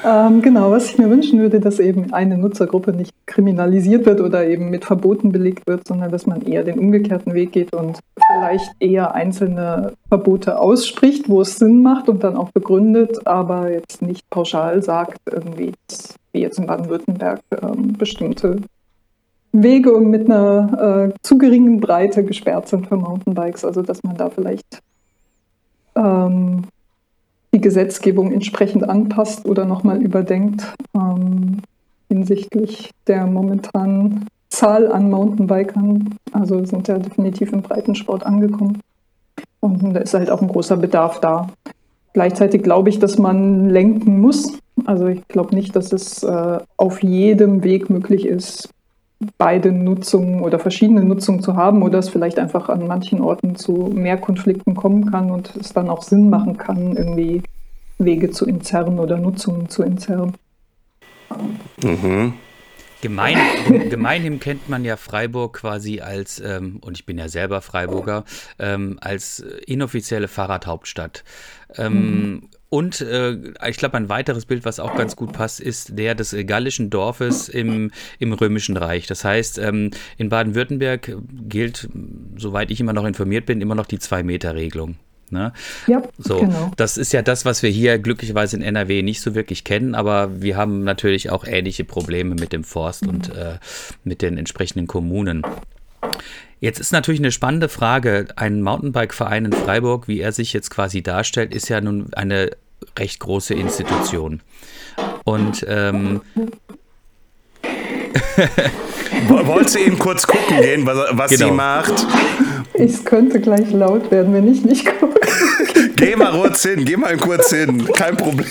Ähm, 0.05 0.41
genau, 0.41 0.71
was 0.71 0.89
ich 0.89 0.97
mir 0.97 1.09
wünschen 1.09 1.39
würde, 1.39 1.59
dass 1.59 1.79
eben 1.79 2.13
eine 2.13 2.37
Nutzergruppe 2.37 2.91
nicht 2.93 3.13
kriminalisiert 3.25 4.05
wird 4.05 4.21
oder 4.21 4.45
eben 4.47 4.69
mit 4.69 4.85
Verboten 4.85 5.31
belegt 5.31 5.67
wird, 5.67 5.87
sondern 5.87 6.11
dass 6.11 6.25
man 6.25 6.41
eher 6.41 6.63
den 6.63 6.79
umgekehrten 6.79 7.33
Weg 7.33 7.51
geht 7.51 7.73
und 7.73 7.99
vielleicht 8.31 8.71
eher 8.79 9.13
einzelne 9.13 9.93
Verbote 10.07 10.59
ausspricht, 10.59 11.29
wo 11.29 11.41
es 11.41 11.57
Sinn 11.57 11.81
macht 11.81 12.09
und 12.09 12.23
dann 12.23 12.35
auch 12.35 12.51
begründet, 12.51 13.25
aber 13.25 13.71
jetzt 13.71 14.01
nicht 14.01 14.29
pauschal 14.29 14.81
sagt, 14.83 15.17
irgendwie, 15.31 15.68
wie 16.31 16.41
jetzt 16.41 16.59
in 16.59 16.65
Baden-Württemberg, 16.65 17.41
ähm, 17.61 17.93
bestimmte 17.93 18.61
Wege 19.51 19.99
mit 19.99 20.29
einer 20.29 21.09
äh, 21.09 21.13
zu 21.23 21.37
geringen 21.37 21.79
Breite 21.79 22.23
gesperrt 22.23 22.67
sind 22.67 22.87
für 22.87 22.97
Mountainbikes. 22.97 23.65
Also 23.65 23.81
dass 23.81 24.03
man 24.03 24.17
da 24.17 24.29
vielleicht 24.29 24.81
ähm, 25.95 26.63
die 27.53 27.61
Gesetzgebung 27.61 28.31
entsprechend 28.31 28.87
anpasst 28.87 29.45
oder 29.45 29.65
nochmal 29.65 30.01
überdenkt 30.01 30.73
ähm, 30.93 31.61
hinsichtlich 32.07 32.91
der 33.07 33.25
momentanen 33.25 34.27
Zahl 34.49 34.91
an 34.91 35.09
Mountainbikern. 35.09 36.15
Also 36.31 36.63
sind 36.65 36.87
ja 36.87 36.99
definitiv 36.99 37.53
im 37.53 37.61
Breitensport 37.61 38.25
angekommen. 38.25 38.81
Und 39.59 39.93
da 39.93 39.99
ist 39.99 40.13
halt 40.13 40.29
auch 40.29 40.41
ein 40.41 40.47
großer 40.47 40.77
Bedarf 40.77 41.19
da. 41.19 41.49
Gleichzeitig 42.13 42.63
glaube 42.63 42.89
ich, 42.89 42.99
dass 42.99 43.17
man 43.17 43.69
lenken 43.69 44.19
muss. 44.19 44.57
Also 44.85 45.07
ich 45.07 45.27
glaube 45.27 45.55
nicht, 45.55 45.75
dass 45.75 45.93
es 45.93 46.23
äh, 46.23 46.59
auf 46.77 47.03
jedem 47.03 47.63
Weg 47.63 47.89
möglich 47.89 48.25
ist, 48.25 48.69
beide 49.37 49.71
Nutzungen 49.71 50.41
oder 50.41 50.59
verschiedene 50.59 51.03
Nutzungen 51.03 51.41
zu 51.41 51.55
haben 51.55 51.83
oder 51.83 51.99
es 51.99 52.09
vielleicht 52.09 52.39
einfach 52.39 52.69
an 52.69 52.87
manchen 52.87 53.21
Orten 53.21 53.55
zu 53.55 53.91
mehr 53.93 54.17
Konflikten 54.17 54.75
kommen 54.75 55.11
kann 55.11 55.29
und 55.29 55.55
es 55.57 55.73
dann 55.73 55.89
auch 55.89 56.03
Sinn 56.03 56.29
machen 56.29 56.57
kann, 56.57 56.95
irgendwie 56.95 57.43
Wege 57.97 58.31
zu 58.31 58.45
entzerren 58.45 58.97
oder 58.97 59.17
Nutzungen 59.17 59.67
zu 59.67 59.83
entzerren. 59.83 60.33
Mhm. 61.83 62.33
Gemein, 63.01 63.37
gemeinhin 63.89 64.39
kennt 64.39 64.67
man 64.67 64.83
ja 64.83 64.97
Freiburg 64.97 65.53
quasi 65.57 66.01
als, 66.01 66.39
ähm, 66.39 66.79
und 66.81 66.97
ich 66.97 67.05
bin 67.05 67.17
ja 67.17 67.29
selber 67.29 67.61
Freiburger, 67.61 68.25
ähm, 68.59 68.97
als 69.01 69.39
inoffizielle 69.65 70.27
Fahrradhauptstadt. 70.27 71.23
Ähm, 71.75 71.93
mhm. 71.93 72.49
Und 72.69 73.01
äh, 73.01 73.35
ich 73.67 73.77
glaube, 73.77 73.97
ein 73.97 74.09
weiteres 74.09 74.45
Bild, 74.45 74.63
was 74.63 74.79
auch 74.79 74.95
ganz 74.95 75.15
gut 75.15 75.33
passt, 75.33 75.59
ist 75.59 75.97
der 75.97 76.13
des 76.13 76.35
gallischen 76.45 76.91
Dorfes 76.91 77.49
im, 77.49 77.91
im 78.19 78.33
Römischen 78.33 78.77
Reich. 78.77 79.07
Das 79.07 79.23
heißt, 79.25 79.57
ähm, 79.57 79.89
in 80.17 80.29
Baden-Württemberg 80.29 81.15
gilt, 81.47 81.89
soweit 82.37 82.69
ich 82.69 82.79
immer 82.79 82.93
noch 82.93 83.05
informiert 83.05 83.47
bin, 83.47 83.61
immer 83.61 83.75
noch 83.75 83.87
die 83.87 83.97
Zwei-Meter-Regelung. 83.97 84.97
Ne? 85.31 85.53
Ja, 85.87 86.01
so, 86.17 86.39
genau. 86.39 86.71
Das 86.77 86.97
ist 86.97 87.13
ja 87.13 87.21
das, 87.21 87.45
was 87.45 87.63
wir 87.63 87.69
hier 87.69 87.99
glücklicherweise 87.99 88.57
in 88.57 88.63
NRW 88.63 89.01
nicht 89.01 89.21
so 89.21 89.35
wirklich 89.35 89.63
kennen, 89.63 89.95
aber 89.95 90.41
wir 90.41 90.57
haben 90.57 90.83
natürlich 90.83 91.29
auch 91.29 91.45
ähnliche 91.45 91.83
Probleme 91.83 92.35
mit 92.35 92.53
dem 92.53 92.63
Forst 92.63 93.03
mhm. 93.03 93.09
und 93.09 93.35
äh, 93.35 93.57
mit 94.03 94.21
den 94.21 94.37
entsprechenden 94.37 94.87
Kommunen. 94.87 95.43
Jetzt 96.59 96.79
ist 96.79 96.91
natürlich 96.91 97.21
eine 97.21 97.31
spannende 97.31 97.69
Frage. 97.69 98.27
Ein 98.35 98.61
Mountainbike-Verein 98.61 99.45
in 99.45 99.53
Freiburg, 99.53 100.07
wie 100.07 100.19
er 100.19 100.31
sich 100.31 100.51
jetzt 100.51 100.69
quasi 100.69 101.01
darstellt, 101.01 101.53
ist 101.53 101.69
ja 101.69 101.79
nun 101.79 102.13
eine 102.13 102.51
recht 102.97 103.19
große 103.19 103.53
Institution. 103.53 104.41
Und 105.23 105.65
ähm, 105.67 106.21
Wolltest 109.27 109.75
du 109.75 109.79
eben 109.79 109.99
kurz 109.99 110.25
gucken 110.25 110.61
gehen, 110.61 110.85
was, 110.85 110.97
was 111.11 111.31
genau. 111.31 111.47
sie 111.47 111.51
macht? 111.51 112.07
Es 112.73 113.03
könnte 113.03 113.39
gleich 113.39 113.71
laut 113.71 114.09
werden, 114.11 114.33
wenn 114.33 114.47
ich 114.51 114.63
nicht 114.63 114.85
gucke. 114.99 115.19
Geh 115.95 116.15
mal 116.15 116.31
kurz 116.31 116.61
hin, 116.63 116.85
geh 116.85 116.97
mal 116.97 117.17
kurz 117.17 117.49
hin, 117.49 117.85
kein 117.93 118.15
Problem. 118.15 118.47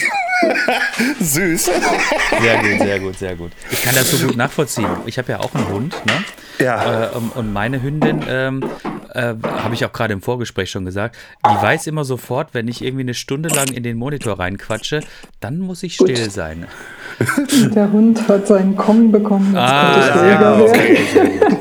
Süß. 1.21 1.65
Sehr 1.65 2.59
gut, 2.59 2.79
sehr 2.81 3.01
gut, 3.01 3.19
sehr 3.19 3.37
gut. 3.37 3.53
Ich 3.71 3.83
kann 3.83 3.95
das 3.95 4.11
so 4.11 4.27
gut 4.27 4.37
nachvollziehen. 4.37 4.89
Ich 5.07 5.19
habe 5.19 5.33
ja 5.33 5.41
auch 5.41 5.55
einen 5.55 5.69
Hund, 5.69 5.95
ne? 6.07 6.25
Ja. 6.59 7.07
Äh, 7.07 7.17
und 7.35 7.53
meine 7.53 7.83
Hündin, 7.83 8.25
ähm, 8.29 8.65
äh, 9.15 9.35
habe 9.45 9.75
ich 9.75 9.85
auch 9.85 9.93
gerade 9.93 10.13
im 10.13 10.23
Vorgespräch 10.23 10.71
schon 10.71 10.85
gesagt, 10.85 11.17
die 11.45 11.63
weiß 11.63 11.87
immer 11.87 12.05
sofort, 12.05 12.49
wenn 12.53 12.69
ich 12.69 12.83
irgendwie 12.83 13.03
eine 13.03 13.15
Stunde 13.15 13.49
lang 13.49 13.69
in 13.69 13.83
den 13.83 13.97
Monitor 13.97 14.39
reinquatsche, 14.39 15.01
dann 15.41 15.59
muss 15.59 15.83
ich 15.83 15.95
still 15.95 16.15
gut. 16.15 16.33
sein. 16.33 16.67
Der 17.75 17.91
Hund 17.91 18.27
hat 18.29 18.47
seinen 18.47 18.77
Kommen 18.77 19.11
bekommen. 19.11 19.57
Ah, 19.57 20.27
ja, 20.29 20.61
okay. 20.61 20.99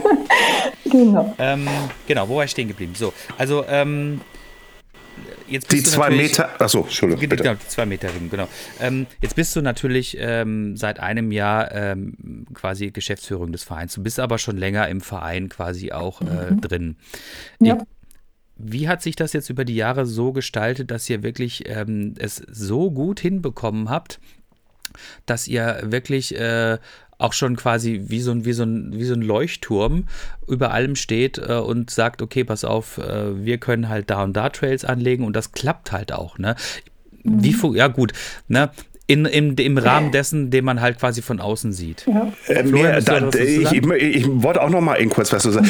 genau. 0.92 1.36
Ähm, 1.38 1.68
genau, 2.08 2.28
wo 2.30 2.38
war 2.38 2.46
ich 2.46 2.52
stehen 2.52 2.68
geblieben? 2.68 2.94
So, 2.96 3.14
also, 3.38 3.66
ähm, 3.68 4.22
jetzt 5.48 5.72
die 5.72 5.84
zwei 5.84 6.10
Meter, 6.10 6.50
achso, 6.60 6.82
Entschuldigung, 6.84 7.22
bitte. 7.30 7.44
Genau, 7.44 7.56
die 7.56 7.68
zwei 7.68 7.86
Meter 7.86 8.14
Ring, 8.14 8.30
genau. 8.30 8.48
Ähm, 8.80 9.08
jetzt 9.22 9.36
bist 9.36 9.56
du 9.56 9.62
natürlich 9.62 10.18
ähm, 10.20 10.78
seit 10.78 11.00
einem 11.00 11.32
Jahr 11.32 11.74
ähm, 11.74 12.46
quasi 12.54 12.92
Geschäftsführung 12.92 13.52
des 13.52 13.64
Vereins. 13.64 13.94
Du 13.94 14.04
bist 14.04 14.20
aber 14.20 14.38
schon 14.38 14.58
länger 14.58 14.88
im 14.88 15.02
Verein 15.02 15.50
quasi 15.50 15.92
auch 15.92 16.22
äh, 16.22 16.52
mhm. 16.52 16.62
drin. 16.62 16.96
Ja. 17.60 17.78
Wie 18.58 18.88
hat 18.88 19.04
sich 19.04 19.16
das 19.16 19.34
jetzt 19.34 19.50
über 19.50 19.66
die 19.66 19.76
Jahre 19.76 20.06
so 20.06 20.32
gestaltet, 20.34 20.90
dass 20.90 21.10
ihr 21.10 21.22
wirklich 21.22 21.70
ähm, 21.70 22.16
es 22.18 22.38
so 22.50 22.90
gut 22.90 23.20
hinbekommen 23.20 23.90
habt, 23.90 24.20
dass 25.26 25.48
ihr 25.48 25.80
wirklich 25.84 26.36
äh, 26.36 26.80
auch 27.18 27.34
schon 27.34 27.56
quasi 27.56 28.04
wie 28.08 28.20
so 28.20 28.32
ein, 28.32 28.46
wie 28.46 28.54
so 28.54 28.64
ein, 28.64 28.94
wie 28.94 29.06
so 29.06 29.14
ein 29.14 29.22
Leuchtturm 29.22 30.06
über 30.48 30.72
allem 30.72 30.96
steht 30.96 31.38
äh, 31.38 31.54
und 31.54 31.90
sagt, 31.90 32.22
okay, 32.22 32.44
pass 32.44 32.64
auf, 32.64 32.98
äh, 32.98 33.44
wir 33.44 33.58
können 33.58 33.90
halt 33.90 34.10
da 34.10 34.24
und 34.24 34.34
da 34.34 34.50
Trails 34.50 34.86
anlegen 34.86 35.26
und 35.26 35.36
das 35.36 35.52
klappt 35.52 35.92
halt 35.92 36.12
auch, 36.12 36.38
ne? 36.38 36.56
Wie, 37.24 37.54
mhm. 37.54 37.76
ja 37.76 37.88
gut, 37.88 38.14
ne? 38.48 38.72
In, 39.10 39.26
in, 39.26 39.56
im 39.56 39.78
Rahmen 39.78 40.12
dessen, 40.12 40.50
den 40.50 40.66
man 40.66 40.82
halt 40.82 41.00
quasi 41.00 41.22
von 41.22 41.40
außen 41.40 41.72
sieht. 41.72 42.06
Ja. 42.08 42.34
Äh, 42.48 42.64
mehr, 42.64 43.00
da, 43.02 43.30
ich, 43.30 43.72
ich, 43.72 43.92
ich, 43.92 44.26
wollte 44.28 44.62
auch 44.62 44.70
noch 44.70 44.82
mal 44.82 45.00
eben 45.00 45.10
kurz 45.10 45.32
was 45.32 45.44
sagen. 45.44 45.66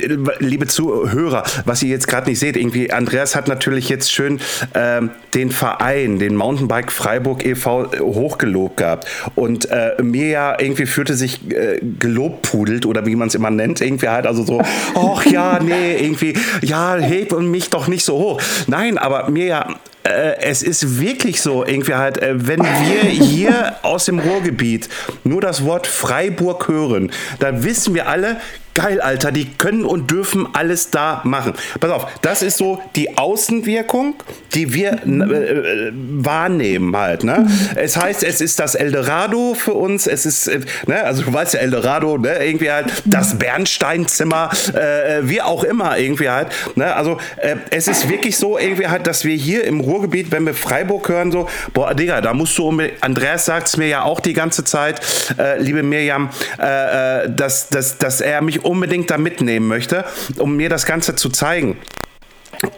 Liebe 0.40 0.66
Zuhörer, 0.66 1.44
was 1.64 1.84
ihr 1.84 1.90
jetzt 1.90 2.08
gerade 2.08 2.28
nicht 2.28 2.40
seht, 2.40 2.56
irgendwie 2.56 2.92
Andreas 2.92 3.36
hat 3.36 3.46
natürlich 3.46 3.88
jetzt 3.88 4.10
schön 4.10 4.40
ähm, 4.74 5.10
den 5.34 5.52
Verein, 5.52 6.18
den 6.18 6.34
Mountainbike 6.34 6.90
Freiburg 6.90 7.46
e.V. 7.46 7.92
hochgelobt 8.00 8.78
gehabt 8.78 9.06
und 9.36 9.70
äh, 9.70 10.02
mir 10.02 10.28
ja 10.28 10.60
irgendwie 10.60 10.86
fühlte 10.86 11.14
sich 11.14 11.48
äh, 11.52 11.78
gelobpudelt 11.80 12.86
oder 12.86 13.06
wie 13.06 13.14
man 13.14 13.28
es 13.28 13.36
immer 13.36 13.50
nennt, 13.50 13.80
irgendwie 13.80 14.08
halt 14.08 14.26
also 14.26 14.42
so, 14.42 14.60
ach 14.96 15.24
ja, 15.26 15.60
nee, 15.62 15.96
irgendwie, 15.96 16.34
ja, 16.62 16.96
heb 16.96 17.30
mich 17.38 17.70
doch 17.70 17.86
nicht 17.86 18.04
so 18.04 18.18
hoch. 18.18 18.42
Nein, 18.66 18.98
aber 18.98 19.30
mir 19.30 19.46
ja 19.46 19.76
äh, 20.04 20.40
es 20.40 20.62
ist 20.62 21.00
wirklich 21.00 21.42
so, 21.42 21.64
irgendwie 21.64 21.94
halt, 21.94 22.18
äh, 22.18 22.46
wenn 22.46 22.60
wir 22.60 23.02
hier 23.02 23.76
aus 23.82 24.06
dem 24.06 24.18
Ruhrgebiet 24.18 24.88
nur 25.24 25.40
das 25.40 25.64
Wort 25.64 25.86
Freiburg 25.86 26.68
hören, 26.68 27.10
dann 27.38 27.64
wissen 27.64 27.94
wir 27.94 28.08
alle, 28.08 28.40
geil, 28.80 29.00
Alter, 29.00 29.30
die 29.30 29.46
können 29.46 29.84
und 29.84 30.10
dürfen 30.10 30.48
alles 30.54 30.90
da 30.90 31.20
machen. 31.24 31.52
Pass 31.80 31.90
auf, 31.90 32.06
das 32.22 32.42
ist 32.42 32.56
so 32.56 32.80
die 32.96 33.18
Außenwirkung, 33.18 34.14
die 34.54 34.72
wir 34.72 34.92
äh, 34.92 35.88
äh, 35.88 35.92
wahrnehmen 35.92 36.96
halt. 36.96 37.24
Ne? 37.24 37.46
Es 37.76 37.96
heißt, 37.96 38.22
es 38.22 38.40
ist 38.40 38.58
das 38.58 38.74
Eldorado 38.74 39.54
für 39.54 39.74
uns, 39.74 40.06
es 40.06 40.24
ist, 40.24 40.48
äh, 40.48 40.60
ne, 40.86 41.04
also 41.04 41.22
du 41.22 41.32
weißt 41.32 41.54
ja, 41.54 41.60
Eldorado, 41.60 42.16
ne, 42.16 42.42
irgendwie 42.44 42.70
halt 42.70 42.86
das 43.04 43.38
Bernsteinzimmer, 43.38 44.50
äh, 44.72 45.28
wie 45.28 45.42
auch 45.42 45.62
immer 45.62 45.98
irgendwie 45.98 46.30
halt. 46.30 46.48
Ne? 46.74 46.94
Also 46.94 47.18
äh, 47.36 47.56
es 47.70 47.86
ist 47.86 48.08
wirklich 48.08 48.38
so 48.38 48.58
irgendwie 48.58 48.88
halt, 48.88 49.06
dass 49.06 49.24
wir 49.24 49.34
hier 49.34 49.64
im 49.64 49.80
Ruhrgebiet, 49.80 50.32
wenn 50.32 50.46
wir 50.46 50.54
Freiburg 50.54 51.08
hören, 51.08 51.32
so, 51.32 51.48
boah, 51.74 51.94
Digga, 51.94 52.22
da 52.22 52.32
musst 52.32 52.56
du, 52.56 52.80
Andreas 53.00 53.44
sagt 53.44 53.68
es 53.68 53.76
mir 53.76 53.88
ja 53.88 54.02
auch 54.04 54.20
die 54.20 54.32
ganze 54.32 54.64
Zeit, 54.64 55.00
äh, 55.38 55.60
liebe 55.60 55.82
Mirjam, 55.82 56.30
dass, 56.56 57.68
dass, 57.68 57.98
dass 57.98 58.20
er 58.20 58.40
mich 58.40 58.64
unbedingt 58.70 59.10
da 59.10 59.18
mitnehmen 59.18 59.66
möchte, 59.68 60.04
um 60.38 60.56
mir 60.56 60.68
das 60.68 60.86
Ganze 60.86 61.14
zu 61.16 61.28
zeigen. 61.28 61.76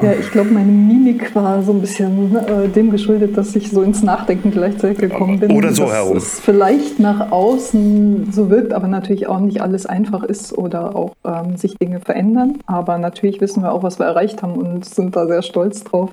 Ja, 0.01 0.13
ich 0.13 0.31
glaube, 0.31 0.51
meine 0.51 0.71
Mimik 0.71 1.35
war 1.35 1.63
so 1.63 1.73
ein 1.73 1.81
bisschen 1.81 2.37
äh, 2.37 2.69
dem 2.69 2.91
geschuldet, 2.91 3.37
dass 3.37 3.57
ich 3.57 3.71
so 3.71 3.83
ins 3.83 4.03
Nachdenken 4.03 4.53
gleichzeitig 4.53 4.99
gekommen 4.99 5.41
bin. 5.41 5.51
Oder 5.51 5.73
so 5.73 5.85
dass 5.85 5.93
herum. 5.93 6.17
Es 6.19 6.41
vielleicht 6.41 7.01
nach 7.01 7.33
außen 7.33 8.33
so 8.33 8.49
wirkt, 8.49 8.73
aber 8.73 8.87
natürlich 8.87 9.27
auch 9.27 9.41
nicht 9.41 9.61
alles 9.61 9.87
einfach 9.87 10.23
ist 10.23 10.57
oder 10.57 10.95
auch 10.95 11.15
ähm, 11.25 11.57
sich 11.57 11.77
Dinge 11.79 12.01
verändern. 12.01 12.59
Aber 12.67 12.99
natürlich 12.99 13.41
wissen 13.41 13.63
wir 13.63 13.73
auch, 13.73 13.83
was 13.83 13.99
wir 13.99 14.07
erreicht 14.07 14.43
haben 14.43 14.55
und 14.55 14.85
sind 14.85 15.17
da 15.17 15.27
sehr 15.27 15.43
stolz 15.43 15.83
drauf. 15.83 16.11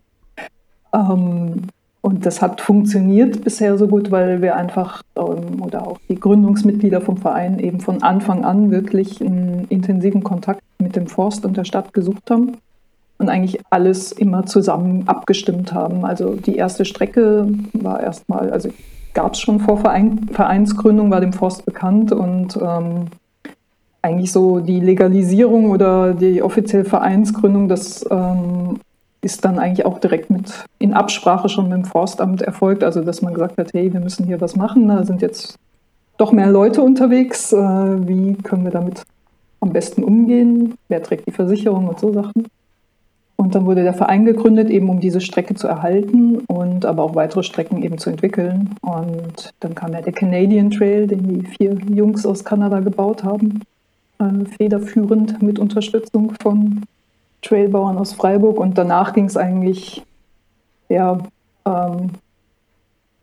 Ähm, 0.93 1.67
und 2.01 2.25
das 2.25 2.41
hat 2.41 2.61
funktioniert 2.61 3.43
bisher 3.43 3.77
so 3.77 3.87
gut, 3.87 4.09
weil 4.09 4.41
wir 4.41 4.55
einfach 4.55 5.03
ähm, 5.17 5.61
oder 5.61 5.85
auch 5.85 5.99
die 6.07 6.19
Gründungsmitglieder 6.19 7.01
vom 7.01 7.17
Verein 7.17 7.59
eben 7.59 7.81
von 7.81 8.01
Anfang 8.03 8.45
an 8.45 8.71
wirklich 8.71 9.21
einen 9.21 9.65
intensiven 9.69 10.23
Kontakt 10.23 10.61
mit 10.79 10.95
dem 10.95 11.07
Forst 11.07 11.45
und 11.45 11.57
der 11.57 11.65
Stadt 11.65 11.93
gesucht 11.93 12.31
haben 12.31 12.57
und 13.17 13.27
eigentlich 13.27 13.59
alles 13.69 14.13
immer 14.13 14.45
zusammen 14.45 15.07
abgestimmt 15.07 15.73
haben. 15.73 16.05
Also 16.05 16.35
die 16.35 16.55
erste 16.55 16.85
Strecke 16.85 17.49
war 17.73 18.01
erstmal, 18.01 18.49
also 18.49 18.69
gab 19.13 19.33
es 19.33 19.41
schon 19.41 19.59
vor 19.59 19.77
Verein, 19.77 20.29
Vereinsgründung, 20.31 21.11
war 21.11 21.19
dem 21.19 21.33
Forst 21.33 21.65
bekannt 21.65 22.13
und 22.13 22.57
ähm, 22.61 23.07
eigentlich 24.01 24.31
so 24.31 24.61
die 24.61 24.79
Legalisierung 24.79 25.71
oder 25.71 26.13
die 26.13 26.41
offizielle 26.41 26.85
Vereinsgründung, 26.85 27.67
das 27.67 28.05
ähm, 28.09 28.79
ist 29.21 29.43
dann 29.45 29.59
eigentlich 29.59 29.85
auch 29.85 29.99
direkt 29.99 30.29
mit 30.29 30.65
in 30.77 30.93
Absprache 30.93 31.49
schon 31.49 31.69
mit 31.69 31.77
dem 31.77 31.85
Forstamt 31.85 32.41
erfolgt. 32.41 32.83
Also 32.83 33.01
dass 33.01 33.21
man 33.21 33.33
gesagt 33.33 33.57
hat, 33.57 33.73
hey, 33.73 33.91
wir 33.91 33.99
müssen 33.99 34.25
hier 34.25 34.39
was 34.41 34.55
machen, 34.55 34.87
da 34.87 35.03
sind 35.03 35.21
jetzt 35.21 35.57
doch 36.17 36.31
mehr 36.31 36.49
Leute 36.49 36.81
unterwegs. 36.81 37.51
Äh, 37.53 37.57
wie 37.57 38.35
können 38.35 38.63
wir 38.63 38.71
damit 38.71 39.03
am 39.59 39.71
besten 39.71 40.03
umgehen? 40.03 40.75
Wer 40.87 41.03
trägt 41.03 41.27
die 41.27 41.31
Versicherung 41.31 41.87
und 41.87 41.99
so 41.99 42.13
Sachen? 42.13 42.47
Und 43.35 43.55
dann 43.55 43.65
wurde 43.65 43.83
der 43.83 43.93
Verein 43.93 44.25
gegründet, 44.25 44.69
eben 44.69 44.89
um 44.89 44.99
diese 44.99 45.21
Strecke 45.21 45.55
zu 45.55 45.65
erhalten 45.65 46.39
und 46.47 46.85
aber 46.85 47.03
auch 47.03 47.15
weitere 47.15 47.41
Strecken 47.41 47.81
eben 47.83 47.97
zu 47.97 48.09
entwickeln. 48.09 48.75
Und 48.81 49.51
dann 49.61 49.75
kam 49.75 49.93
ja 49.93 50.01
der 50.01 50.11
Canadian 50.11 50.71
Trail, 50.71 51.07
den 51.07 51.23
die 51.23 51.45
vier 51.45 51.77
Jungs 51.89 52.25
aus 52.25 52.43
Kanada 52.43 52.81
gebaut 52.81 53.23
haben, 53.23 53.61
äh, 54.19 54.45
federführend 54.57 55.41
mit 55.41 55.57
Unterstützung 55.57 56.33
von 56.41 56.83
Trailbauern 57.41 57.97
aus 57.97 58.13
Freiburg 58.13 58.59
und 58.59 58.77
danach 58.77 59.13
ging 59.13 59.25
es 59.25 59.37
eigentlich 59.37 60.03
ja, 60.89 61.19
ähm, 61.65 62.11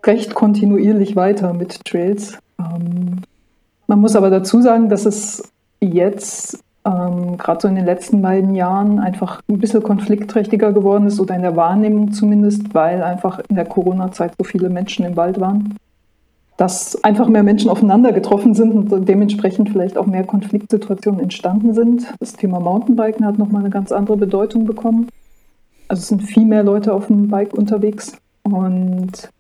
recht 0.04 0.35
kontinuierlich 0.35 1.16
weiter 1.16 1.52
mit 1.52 1.85
Trails. 1.85 2.38
Ähm, 2.58 3.23
man 3.87 4.00
muss 4.00 4.16
aber 4.16 4.30
dazu 4.30 4.62
sagen, 4.62 4.88
dass 4.88 5.04
es 5.04 5.52
jetzt 5.80 6.62
ähm, 6.85 7.37
gerade 7.37 7.61
so 7.61 7.68
in 7.68 7.75
den 7.75 7.85
letzten 7.85 8.23
beiden 8.23 8.54
Jahren 8.54 8.99
einfach 9.00 9.42
ein 9.49 9.58
bisschen 9.58 9.82
konfliktträchtiger 9.82 10.73
geworden 10.73 11.06
ist 11.06 11.20
oder 11.20 11.35
in 11.35 11.42
der 11.42 11.56
Wahrnehmung 11.56 12.12
zumindest, 12.12 12.75
weil 12.75 13.02
einfach 13.02 13.40
in 13.49 13.56
der 13.56 13.66
Corona-Zeit 13.66 14.32
so 14.38 14.44
viele 14.44 14.70
Menschen 14.70 15.04
im 15.04 15.16
Wald 15.16 15.40
waren 15.40 15.76
dass 16.56 17.02
einfach 17.04 17.28
mehr 17.28 17.42
Menschen 17.42 17.70
aufeinander 17.70 18.12
getroffen 18.12 18.54
sind 18.54 18.92
und 18.92 19.08
dementsprechend 19.08 19.70
vielleicht 19.70 19.98
auch 19.98 20.06
mehr 20.06 20.25
Konfliktsituationen 20.25 21.20
entstanden 21.20 21.75
sind. 21.75 22.06
Das 22.18 22.32
Thema 22.32 22.60
Mountainbiken 22.60 23.26
hat 23.26 23.38
nochmal 23.38 23.60
eine 23.60 23.70
ganz 23.70 23.92
andere 23.92 24.16
Bedeutung 24.16 24.64
bekommen. 24.64 25.08
Also 25.88 26.00
es 26.00 26.08
sind 26.08 26.22
viel 26.22 26.46
mehr 26.46 26.62
Leute 26.62 26.94
auf 26.94 27.08
dem 27.08 27.28
Bike 27.28 27.52
unterwegs 27.52 28.16
und 28.42 29.30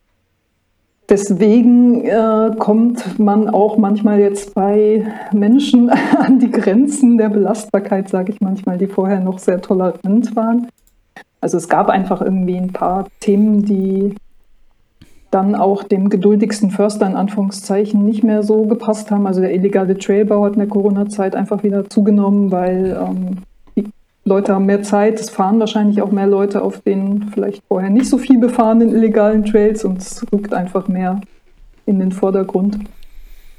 deswegen 1.08 2.04
äh, 2.04 2.50
kommt 2.58 3.18
man 3.18 3.48
auch 3.48 3.78
manchmal 3.78 4.20
jetzt 4.20 4.54
bei 4.54 5.06
Menschen 5.32 5.90
an 6.18 6.38
die 6.38 6.50
Grenzen 6.50 7.16
der 7.16 7.30
Belastbarkeit, 7.30 8.08
sage 8.08 8.32
ich 8.32 8.40
manchmal, 8.40 8.78
die 8.78 8.86
vorher 8.86 9.20
noch 9.20 9.38
sehr 9.38 9.62
tolerant 9.62 10.36
waren. 10.36 10.68
Also 11.40 11.56
es 11.56 11.68
gab 11.68 11.88
einfach 11.88 12.20
irgendwie 12.20 12.56
ein 12.56 12.72
paar 12.72 13.06
Themen, 13.20 13.64
die 13.64 14.14
dann 15.30 15.54
auch 15.54 15.82
dem 15.82 16.08
geduldigsten 16.08 16.70
Förster 16.70 17.06
in 17.06 17.16
Anführungszeichen 17.16 18.04
nicht 18.04 18.22
mehr 18.22 18.42
so 18.42 18.62
gepasst 18.64 19.10
haben. 19.10 19.26
Also 19.26 19.40
der 19.40 19.52
illegale 19.54 19.98
Trailbau 19.98 20.44
hat 20.44 20.54
in 20.54 20.60
der 20.60 20.68
Corona-Zeit 20.68 21.34
einfach 21.34 21.62
wieder 21.62 21.88
zugenommen, 21.90 22.50
weil 22.52 22.96
ähm, 23.00 23.38
die 23.76 23.90
Leute 24.24 24.54
haben 24.54 24.66
mehr 24.66 24.82
Zeit, 24.82 25.20
es 25.20 25.30
fahren 25.30 25.60
wahrscheinlich 25.60 26.00
auch 26.02 26.12
mehr 26.12 26.26
Leute 26.26 26.62
auf 26.62 26.80
den 26.80 27.30
vielleicht 27.32 27.62
vorher 27.68 27.90
nicht 27.90 28.08
so 28.08 28.18
viel 28.18 28.38
befahrenen 28.38 28.90
illegalen 28.90 29.44
Trails 29.44 29.84
und 29.84 29.98
es 29.98 30.24
rückt 30.32 30.54
einfach 30.54 30.88
mehr 30.88 31.20
in 31.86 31.98
den 31.98 32.12
Vordergrund. 32.12 32.78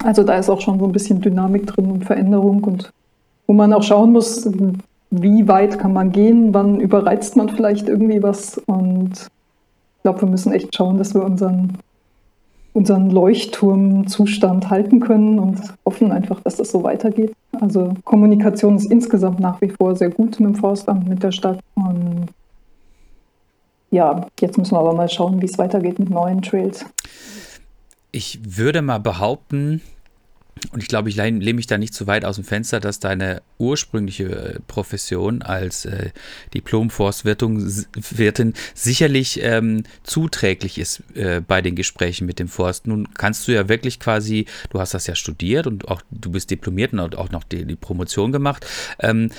Also 0.04 0.24
da 0.24 0.36
ist 0.36 0.50
auch 0.50 0.62
schon 0.62 0.80
so 0.80 0.86
ein 0.86 0.92
bisschen 0.92 1.22
Dynamik 1.22 1.68
drin 1.68 1.92
und 1.92 2.06
Veränderung 2.06 2.64
und 2.64 2.92
wo 3.46 3.54
man 3.54 3.74
auch 3.74 3.84
schauen 3.84 4.12
muss, 4.12 4.50
wie 5.10 5.48
weit 5.48 5.80
kann 5.80 5.94
man 5.94 6.12
gehen, 6.12 6.54
wann 6.54 6.80
überreizt 6.80 7.36
man 7.36 7.50
vielleicht 7.50 7.88
irgendwie 7.88 8.22
was 8.22 8.58
und 8.66 9.28
glaube, 10.08 10.22
wir 10.22 10.30
müssen 10.30 10.54
echt 10.54 10.74
schauen, 10.74 10.98
dass 10.98 11.14
wir 11.14 11.22
unseren, 11.22 11.80
unseren 12.72 13.10
Leuchtturmzustand 13.10 14.70
halten 14.70 15.02
können 15.02 15.38
und 15.38 15.60
hoffen 15.86 16.14
einfach, 16.14 16.40
dass 16.40 16.56
das 16.56 16.72
so 16.72 16.82
weitergeht. 16.82 17.34
Also 17.60 17.94
Kommunikation 18.06 18.78
ist 18.78 18.90
insgesamt 18.90 19.42
nach 19.42 19.60
wie 19.60 19.68
vor 19.68 19.98
sehr 19.98 20.10
gut 20.10 20.40
mit 20.40 20.54
dem 20.54 20.56
Forstamt, 20.56 21.10
mit 21.10 21.24
der 21.24 21.34
Stadt. 21.34 21.60
Und 21.76 22.28
ja, 23.92 24.26
jetzt 24.40 24.58
müssen 24.58 24.76
wir 24.76 24.80
aber 24.80 24.94
mal 24.94 25.10
schauen, 25.10 25.42
wie 25.42 25.46
es 25.46 25.58
weitergeht 25.58 26.00
mit 26.00 26.10
neuen 26.10 26.42
Trails. 26.42 26.86
Ich 28.14 28.40
würde 28.46 28.82
mal 28.82 29.00
behaupten, 29.00 29.82
und 30.72 30.82
ich 30.82 30.88
glaube, 30.88 31.10
ich 31.10 31.16
lehne 31.16 31.54
mich 31.54 31.68
da 31.68 31.78
nicht 31.78 31.94
zu 31.94 32.08
weit 32.08 32.26
aus 32.26 32.36
dem 32.36 32.44
Fenster, 32.44 32.80
dass 32.80 33.00
deine 33.00 33.42
ursprüngliche 33.58 34.26
äh, 34.26 34.60
Profession 34.68 35.42
als 35.42 35.86
äh, 35.86 36.12
Diplom-Forstwirtin 36.54 38.54
sicherlich 38.74 39.42
ähm, 39.44 39.84
zuträglich 40.04 40.78
ist 40.78 41.04
äh, 41.16 41.42
bei 41.42 41.62
den 41.62 41.76
Gesprächen 41.76 42.26
mit 42.26 42.40
dem 42.40 42.48
Forst. 42.48 42.88
Nun 42.88 43.14
kannst 43.14 43.48
du 43.48 43.52
ja 43.52 43.70
wirklich 43.70 44.00
quasi, 44.00 44.46
du 44.70 44.80
hast 44.80 44.94
das 44.94 45.08
ja 45.08 45.16
studiert 45.16 45.68
und 45.68 45.88
auch 45.88 46.02
du 46.12 46.32
bist 46.32 46.52
diplomiert 46.52 46.94
und 46.94 47.18
auch 47.18 47.30
noch 47.30 47.44
die, 47.44 47.66
die 47.66 47.76
Promotion 47.76 48.32
gemacht. 48.32 48.66
Ähm, 49.00 49.32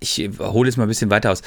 ich 0.00 0.30
hole 0.38 0.68
es 0.68 0.76
mal 0.76 0.84
ein 0.84 0.88
bisschen 0.88 1.10
weiter 1.10 1.30
aus 1.30 1.42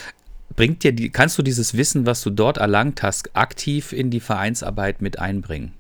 bringt 0.56 0.84
dir 0.84 0.92
die, 0.92 1.10
kannst 1.10 1.38
du 1.38 1.42
dieses 1.42 1.76
Wissen, 1.76 2.06
was 2.06 2.22
du 2.22 2.30
dort 2.30 2.58
erlangt 2.58 3.04
hast, 3.04 3.36
aktiv 3.36 3.92
in 3.92 4.10
die 4.10 4.20
Vereinsarbeit 4.20 5.02
mit 5.02 5.20
einbringen? 5.20 5.74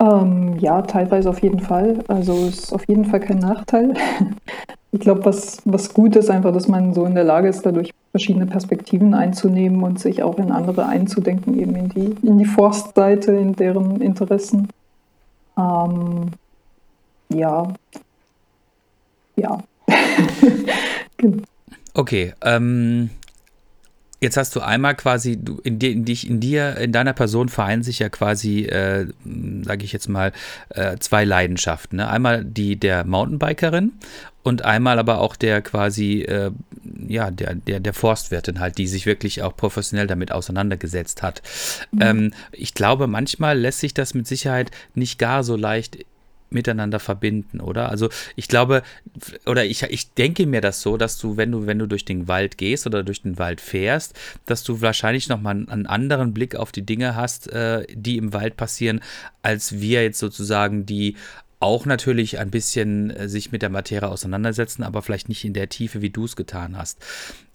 Ähm, 0.00 0.56
ja, 0.58 0.82
teilweise 0.82 1.28
auf 1.30 1.42
jeden 1.42 1.60
Fall. 1.60 2.04
Also 2.08 2.46
ist 2.46 2.72
auf 2.72 2.86
jeden 2.88 3.04
Fall 3.04 3.20
kein 3.20 3.38
Nachteil. 3.38 3.94
Ich 4.90 5.00
glaube, 5.00 5.26
was, 5.26 5.60
was 5.66 5.92
gut 5.92 6.16
ist 6.16 6.30
einfach, 6.30 6.50
dass 6.50 6.66
man 6.66 6.94
so 6.94 7.04
in 7.04 7.14
der 7.14 7.22
Lage 7.22 7.48
ist, 7.48 7.66
dadurch 7.66 7.92
verschiedene 8.10 8.46
Perspektiven 8.46 9.12
einzunehmen 9.12 9.82
und 9.82 10.00
sich 10.00 10.22
auch 10.22 10.38
in 10.38 10.50
andere 10.50 10.86
einzudenken, 10.86 11.58
eben 11.58 11.76
in 11.76 11.88
die, 11.90 12.16
in 12.26 12.38
die 12.38 12.46
Forstseite, 12.46 13.32
in 13.32 13.54
deren 13.54 14.00
Interessen. 14.00 14.70
Ähm, 15.58 16.30
ja. 17.28 17.74
Ja. 19.36 19.58
genau. 21.18 21.42
Okay, 21.92 22.32
ähm, 22.42 23.10
Jetzt 24.20 24.36
hast 24.36 24.56
du 24.56 24.60
einmal 24.60 24.96
quasi, 24.96 25.38
du, 25.40 25.58
in, 25.62 25.80
in, 25.80 26.04
dich, 26.04 26.28
in 26.28 26.40
dir, 26.40 26.76
in 26.76 26.92
deiner 26.92 27.12
Person 27.12 27.48
vereinen 27.48 27.82
sich 27.82 28.00
ja 28.00 28.08
quasi, 28.08 28.64
äh, 28.64 29.06
sage 29.62 29.84
ich 29.84 29.92
jetzt 29.92 30.08
mal, 30.08 30.32
äh, 30.70 30.96
zwei 30.98 31.24
Leidenschaften. 31.24 31.98
Ne? 31.98 32.08
Einmal 32.08 32.44
die 32.44 32.78
der 32.78 33.04
Mountainbikerin 33.04 33.92
und 34.42 34.64
einmal 34.64 34.98
aber 34.98 35.20
auch 35.20 35.36
der 35.36 35.62
quasi, 35.62 36.22
äh, 36.22 36.50
ja, 37.06 37.30
der, 37.30 37.54
der, 37.54 37.80
der 37.80 37.92
Forstwirtin 37.92 38.60
halt, 38.60 38.78
die 38.78 38.86
sich 38.86 39.06
wirklich 39.06 39.42
auch 39.42 39.56
professionell 39.56 40.06
damit 40.06 40.32
auseinandergesetzt 40.32 41.22
hat. 41.22 41.42
Mhm. 41.92 42.00
Ähm, 42.00 42.34
ich 42.52 42.74
glaube, 42.74 43.06
manchmal 43.06 43.58
lässt 43.58 43.80
sich 43.80 43.94
das 43.94 44.14
mit 44.14 44.26
Sicherheit 44.26 44.70
nicht 44.94 45.18
gar 45.18 45.44
so 45.44 45.54
leicht 45.54 45.98
miteinander 46.50 46.98
verbinden, 47.00 47.60
oder? 47.60 47.88
Also 47.90 48.08
ich 48.36 48.48
glaube, 48.48 48.82
oder 49.46 49.64
ich, 49.64 49.82
ich 49.82 50.12
denke 50.14 50.46
mir 50.46 50.60
das 50.60 50.80
so, 50.80 50.96
dass 50.96 51.18
du, 51.18 51.36
wenn 51.36 51.52
du, 51.52 51.66
wenn 51.66 51.78
du 51.78 51.86
durch 51.86 52.04
den 52.04 52.28
Wald 52.28 52.58
gehst 52.58 52.86
oder 52.86 53.02
durch 53.02 53.22
den 53.22 53.38
Wald 53.38 53.60
fährst, 53.60 54.18
dass 54.46 54.64
du 54.64 54.80
wahrscheinlich 54.80 55.28
nochmal 55.28 55.66
einen 55.68 55.86
anderen 55.86 56.32
Blick 56.32 56.56
auf 56.56 56.72
die 56.72 56.86
Dinge 56.86 57.16
hast, 57.16 57.50
äh, 57.52 57.86
die 57.92 58.16
im 58.16 58.32
Wald 58.32 58.56
passieren, 58.56 59.00
als 59.42 59.80
wir 59.80 60.02
jetzt 60.02 60.18
sozusagen, 60.18 60.86
die 60.86 61.16
auch 61.60 61.86
natürlich 61.86 62.38
ein 62.38 62.50
bisschen 62.50 63.10
äh, 63.10 63.28
sich 63.28 63.52
mit 63.52 63.62
der 63.62 63.70
Materie 63.70 64.08
auseinandersetzen, 64.08 64.82
aber 64.82 65.02
vielleicht 65.02 65.28
nicht 65.28 65.44
in 65.44 65.54
der 65.54 65.68
Tiefe, 65.68 66.02
wie 66.02 66.10
du 66.10 66.24
es 66.24 66.36
getan 66.36 66.76
hast. 66.76 66.98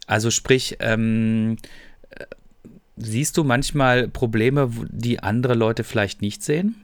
Also 0.08 0.30
sprich, 0.32 0.78
ähm, 0.80 1.58
äh, 2.10 2.26
siehst 2.98 3.38
du 3.38 3.44
manchmal 3.44 4.08
Probleme, 4.08 4.70
die 4.90 5.20
andere 5.20 5.54
Leute 5.54 5.84
vielleicht 5.84 6.22
nicht 6.22 6.44
sehen? 6.44 6.76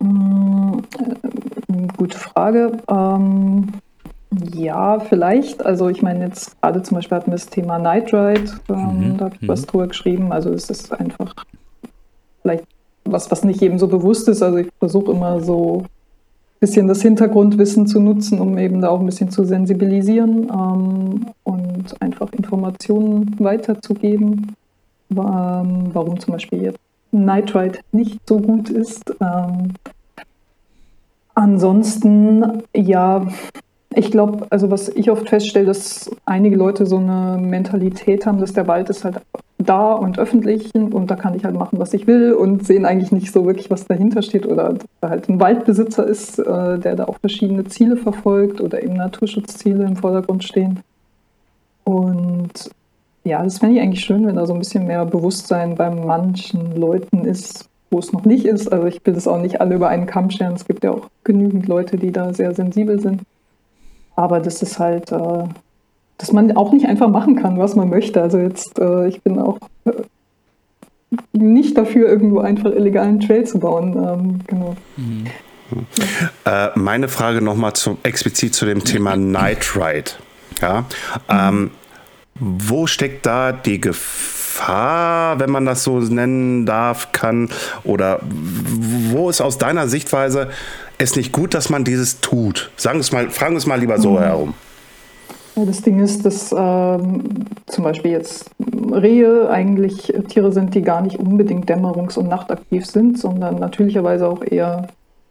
Hm, 0.00 0.82
äh, 0.98 1.86
gute 1.96 2.18
Frage. 2.18 2.78
Ähm, 2.88 3.68
ja, 4.54 5.00
vielleicht. 5.00 5.64
Also 5.64 5.88
ich 5.88 6.02
meine 6.02 6.24
jetzt 6.24 6.60
gerade 6.60 6.82
zum 6.82 6.96
Beispiel 6.96 7.16
hatten 7.16 7.30
wir 7.30 7.36
das 7.36 7.48
Thema 7.48 7.78
Night 7.78 8.12
Ride, 8.12 8.50
ähm, 8.68 9.12
mhm. 9.12 9.18
da 9.18 9.26
habe 9.26 9.36
ich 9.36 9.42
mhm. 9.42 9.48
was 9.48 9.66
drüber 9.66 9.86
geschrieben. 9.86 10.32
Also 10.32 10.50
es 10.50 10.70
ist 10.70 10.92
einfach 10.92 11.34
vielleicht 12.42 12.64
was, 13.04 13.30
was 13.30 13.44
nicht 13.44 13.60
jedem 13.60 13.78
so 13.78 13.88
bewusst 13.88 14.28
ist. 14.28 14.42
Also 14.42 14.58
ich 14.58 14.68
versuche 14.78 15.12
immer 15.12 15.40
so 15.40 15.82
ein 15.82 15.86
bisschen 16.60 16.88
das 16.88 17.02
Hintergrundwissen 17.02 17.86
zu 17.86 18.00
nutzen, 18.00 18.40
um 18.40 18.58
eben 18.58 18.80
da 18.80 18.88
auch 18.88 19.00
ein 19.00 19.06
bisschen 19.06 19.30
zu 19.30 19.44
sensibilisieren 19.44 20.50
ähm, 20.50 21.26
und 21.44 22.02
einfach 22.02 22.32
Informationen 22.32 23.36
weiterzugeben, 23.38 24.54
ähm, 25.10 25.90
warum 25.92 26.18
zum 26.18 26.32
Beispiel 26.32 26.62
jetzt 26.62 26.78
Nitrite 27.14 27.80
nicht 27.92 28.20
so 28.28 28.38
gut 28.38 28.70
ist. 28.70 29.14
Ähm, 29.20 29.74
ansonsten, 31.34 32.62
ja, 32.74 33.26
ich 33.94 34.10
glaube, 34.10 34.46
also 34.50 34.70
was 34.70 34.88
ich 34.88 35.10
oft 35.10 35.28
feststelle, 35.28 35.66
dass 35.66 36.10
einige 36.24 36.56
Leute 36.56 36.86
so 36.86 36.98
eine 36.98 37.38
Mentalität 37.40 38.26
haben, 38.26 38.40
dass 38.40 38.52
der 38.52 38.66
Wald 38.66 38.90
ist 38.90 39.04
halt 39.04 39.20
da 39.58 39.92
und 39.92 40.18
öffentlich 40.18 40.74
und 40.74 41.10
da 41.10 41.16
kann 41.16 41.34
ich 41.34 41.44
halt 41.44 41.54
machen, 41.54 41.78
was 41.78 41.94
ich 41.94 42.06
will 42.06 42.32
und 42.32 42.66
sehen 42.66 42.84
eigentlich 42.84 43.12
nicht 43.12 43.32
so 43.32 43.46
wirklich, 43.46 43.70
was 43.70 43.86
dahinter 43.86 44.20
steht 44.22 44.46
oder 44.46 44.74
dass 44.74 44.86
da 45.00 45.10
halt 45.10 45.28
ein 45.28 45.40
Waldbesitzer 45.40 46.06
ist, 46.06 46.38
äh, 46.38 46.78
der 46.78 46.96
da 46.96 47.04
auch 47.04 47.18
verschiedene 47.18 47.64
Ziele 47.64 47.96
verfolgt 47.96 48.60
oder 48.60 48.82
eben 48.82 48.94
Naturschutzziele 48.94 49.84
im 49.84 49.96
Vordergrund 49.96 50.44
stehen. 50.44 50.80
Und 51.84 52.70
ja, 53.24 53.42
das 53.42 53.58
fände 53.58 53.76
ich 53.76 53.82
eigentlich 53.82 54.04
schön, 54.04 54.26
wenn 54.26 54.36
da 54.36 54.46
so 54.46 54.52
ein 54.52 54.58
bisschen 54.58 54.86
mehr 54.86 55.04
Bewusstsein 55.06 55.76
bei 55.76 55.90
manchen 55.90 56.76
Leuten 56.76 57.24
ist, 57.24 57.68
wo 57.90 57.98
es 57.98 58.12
noch 58.12 58.24
nicht 58.24 58.44
ist. 58.44 58.70
Also 58.70 58.86
ich 58.86 59.04
will 59.04 59.14
das 59.14 59.26
auch 59.26 59.40
nicht 59.40 59.60
alle 59.60 59.76
über 59.76 59.88
einen 59.88 60.06
Kamm 60.06 60.30
scheren. 60.30 60.54
Es 60.54 60.66
gibt 60.66 60.84
ja 60.84 60.90
auch 60.90 61.08
genügend 61.24 61.66
Leute, 61.66 61.96
die 61.96 62.12
da 62.12 62.34
sehr 62.34 62.54
sensibel 62.54 63.00
sind. 63.00 63.22
Aber 64.14 64.40
das 64.40 64.62
ist 64.62 64.78
halt, 64.78 65.10
äh, 65.10 65.44
dass 66.18 66.32
man 66.32 66.54
auch 66.56 66.72
nicht 66.72 66.86
einfach 66.86 67.08
machen 67.08 67.36
kann, 67.36 67.58
was 67.58 67.74
man 67.74 67.88
möchte. 67.88 68.20
Also 68.20 68.38
jetzt, 68.38 68.78
äh, 68.78 69.08
ich 69.08 69.22
bin 69.22 69.38
auch 69.38 69.58
äh, 69.86 69.92
nicht 71.32 71.78
dafür, 71.78 72.08
irgendwo 72.08 72.40
einfach 72.40 72.70
illegalen 72.72 73.20
Trail 73.20 73.44
zu 73.44 73.58
bauen. 73.58 73.96
Ähm, 73.96 74.40
genau. 74.46 74.76
Mhm. 74.96 75.24
Äh, 76.44 76.68
meine 76.74 77.08
Frage 77.08 77.40
nochmal 77.40 77.72
explizit 78.02 78.54
zu 78.54 78.66
dem 78.66 78.84
Thema 78.84 79.16
Night 79.16 79.74
Ride. 79.76 80.10
Ja, 80.60 80.80
mhm. 80.80 80.84
ähm, 81.30 81.70
wo 82.38 82.86
steckt 82.86 83.26
da 83.26 83.52
die 83.52 83.80
Gefahr, 83.80 85.38
wenn 85.38 85.50
man 85.50 85.64
das 85.66 85.84
so 85.84 86.00
nennen 86.00 86.66
darf, 86.66 87.12
kann? 87.12 87.48
Oder 87.84 88.20
wo 88.22 89.30
ist 89.30 89.40
aus 89.40 89.58
deiner 89.58 89.88
Sichtweise 89.88 90.48
es 90.98 91.16
nicht 91.16 91.32
gut, 91.32 91.54
dass 91.54 91.70
man 91.70 91.84
dieses 91.84 92.20
tut? 92.20 92.70
Sagen 92.76 93.00
es 93.00 93.12
mal, 93.12 93.30
fragen 93.30 93.54
wir 93.54 93.58
es 93.58 93.66
mal 93.66 93.78
lieber 93.78 93.98
so 93.98 94.12
mhm. 94.12 94.18
herum. 94.18 94.54
Das 95.56 95.82
Ding 95.82 96.00
ist, 96.00 96.26
dass 96.26 96.52
ähm, 96.56 97.46
zum 97.66 97.84
Beispiel 97.84 98.10
jetzt 98.10 98.50
Rehe 98.90 99.48
eigentlich 99.48 100.12
Tiere 100.28 100.50
sind, 100.50 100.74
die 100.74 100.82
gar 100.82 101.00
nicht 101.00 101.20
unbedingt 101.20 101.70
dämmerungs- 101.70 102.18
und 102.18 102.28
nachtaktiv 102.28 102.86
sind, 102.86 103.20
sondern 103.20 103.60
natürlicherweise 103.60 104.26
auch 104.26 104.42
eher 104.42 104.88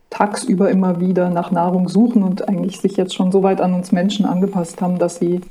tagsüber 0.09 0.69
immer 0.69 1.01
wieder 1.01 1.29
nach 1.29 1.51
Nahrung 1.51 1.89
suchen 1.89 2.23
und 2.23 2.47
eigentlich 2.47 2.79
sich 2.79 2.95
jetzt 2.95 3.13
schon 3.13 3.33
so 3.33 3.43
weit 3.43 3.59
an 3.59 3.73
uns 3.73 3.91
Menschen 3.91 4.25
angepasst 4.25 4.79
haben, 4.79 4.97
dass 4.97 5.17
sie 5.17 5.41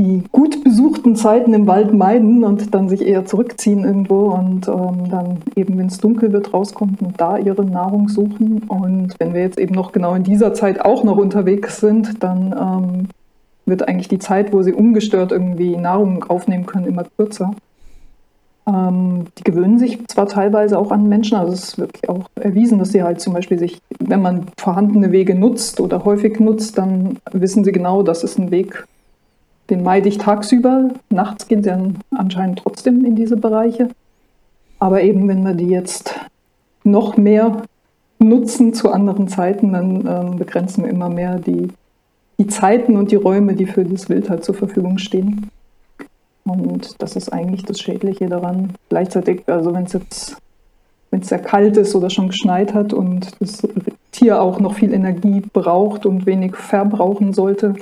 die 0.00 0.22
gut 0.32 0.64
besuchten 0.64 1.14
Zeiten 1.14 1.52
im 1.52 1.66
Wald 1.66 1.92
meiden 1.92 2.42
und 2.42 2.74
dann 2.74 2.88
sich 2.88 3.06
eher 3.06 3.26
zurückziehen 3.26 3.84
irgendwo 3.84 4.30
und 4.30 4.66
ähm, 4.66 5.10
dann 5.10 5.38
eben, 5.56 5.76
wenn 5.76 5.88
es 5.88 5.98
dunkel 5.98 6.32
wird, 6.32 6.54
rauskommen 6.54 6.96
und 7.00 7.20
da 7.20 7.36
ihre 7.36 7.66
Nahrung 7.66 8.08
suchen. 8.08 8.62
Und 8.66 9.14
wenn 9.18 9.34
wir 9.34 9.42
jetzt 9.42 9.58
eben 9.58 9.74
noch 9.74 9.92
genau 9.92 10.14
in 10.14 10.24
dieser 10.24 10.54
Zeit 10.54 10.80
auch 10.80 11.04
noch 11.04 11.18
unterwegs 11.18 11.80
sind, 11.80 12.22
dann 12.22 12.54
ähm, 12.58 13.08
wird 13.66 13.86
eigentlich 13.86 14.08
die 14.08 14.18
Zeit, 14.18 14.54
wo 14.54 14.62
sie 14.62 14.72
ungestört 14.72 15.32
irgendwie 15.32 15.76
Nahrung 15.76 16.24
aufnehmen 16.24 16.64
können, 16.64 16.86
immer 16.86 17.04
kürzer. 17.18 17.54
Ähm, 18.66 19.26
die 19.38 19.44
gewöhnen 19.44 19.78
sich 19.78 20.06
zwar 20.08 20.28
teilweise 20.28 20.78
auch 20.78 20.92
an 20.92 21.10
Menschen, 21.10 21.36
also 21.36 21.52
es 21.52 21.64
ist 21.64 21.78
wirklich 21.78 22.08
auch 22.08 22.24
erwiesen, 22.36 22.78
dass 22.78 22.92
sie 22.92 23.02
halt 23.02 23.20
zum 23.20 23.34
Beispiel 23.34 23.58
sich, 23.58 23.80
wenn 23.98 24.22
man 24.22 24.46
vorhandene 24.56 25.12
Wege 25.12 25.34
nutzt 25.34 25.78
oder 25.78 26.06
häufig 26.06 26.40
nutzt, 26.40 26.78
dann 26.78 27.18
wissen 27.32 27.64
sie 27.64 27.72
genau, 27.72 28.02
das 28.02 28.24
ist 28.24 28.38
ein 28.38 28.50
Weg, 28.50 28.86
den 29.70 29.82
meide 29.82 30.08
ich 30.08 30.18
tagsüber. 30.18 30.90
Nachts 31.08 31.48
geht 31.48 31.66
dann 31.66 31.98
anscheinend 32.10 32.58
trotzdem 32.58 33.04
in 33.04 33.16
diese 33.16 33.36
Bereiche. 33.36 33.88
Aber 34.78 35.02
eben, 35.02 35.28
wenn 35.28 35.44
wir 35.44 35.54
die 35.54 35.68
jetzt 35.68 36.14
noch 36.84 37.16
mehr 37.16 37.62
nutzen 38.18 38.74
zu 38.74 38.90
anderen 38.90 39.28
Zeiten, 39.28 39.72
dann 39.72 40.06
ähm, 40.06 40.36
begrenzen 40.38 40.84
wir 40.84 40.90
immer 40.90 41.08
mehr 41.08 41.38
die, 41.38 41.68
die 42.38 42.46
Zeiten 42.46 42.96
und 42.96 43.10
die 43.10 43.16
Räume, 43.16 43.54
die 43.54 43.66
für 43.66 43.84
das 43.84 44.08
Wild 44.08 44.28
halt 44.28 44.44
zur 44.44 44.54
Verfügung 44.54 44.98
stehen. 44.98 45.50
Und 46.44 47.00
das 47.00 47.16
ist 47.16 47.32
eigentlich 47.32 47.64
das 47.64 47.80
Schädliche 47.80 48.28
daran. 48.28 48.74
Gleichzeitig, 48.88 49.42
also 49.46 49.72
wenn 49.72 49.84
es 49.84 49.92
jetzt 49.92 50.36
wenn 51.10 51.20
es 51.20 51.28
sehr 51.28 51.40
kalt 51.40 51.76
ist 51.76 51.94
oder 51.94 52.08
schon 52.08 52.28
geschneit 52.28 52.72
hat 52.72 52.92
und 52.92 53.32
das 53.40 53.66
Tier 54.12 54.40
auch 54.40 54.60
noch 54.60 54.74
viel 54.74 54.92
Energie 54.92 55.42
braucht 55.52 56.06
und 56.06 56.26
wenig 56.26 56.54
verbrauchen 56.54 57.32
sollte, 57.32 57.74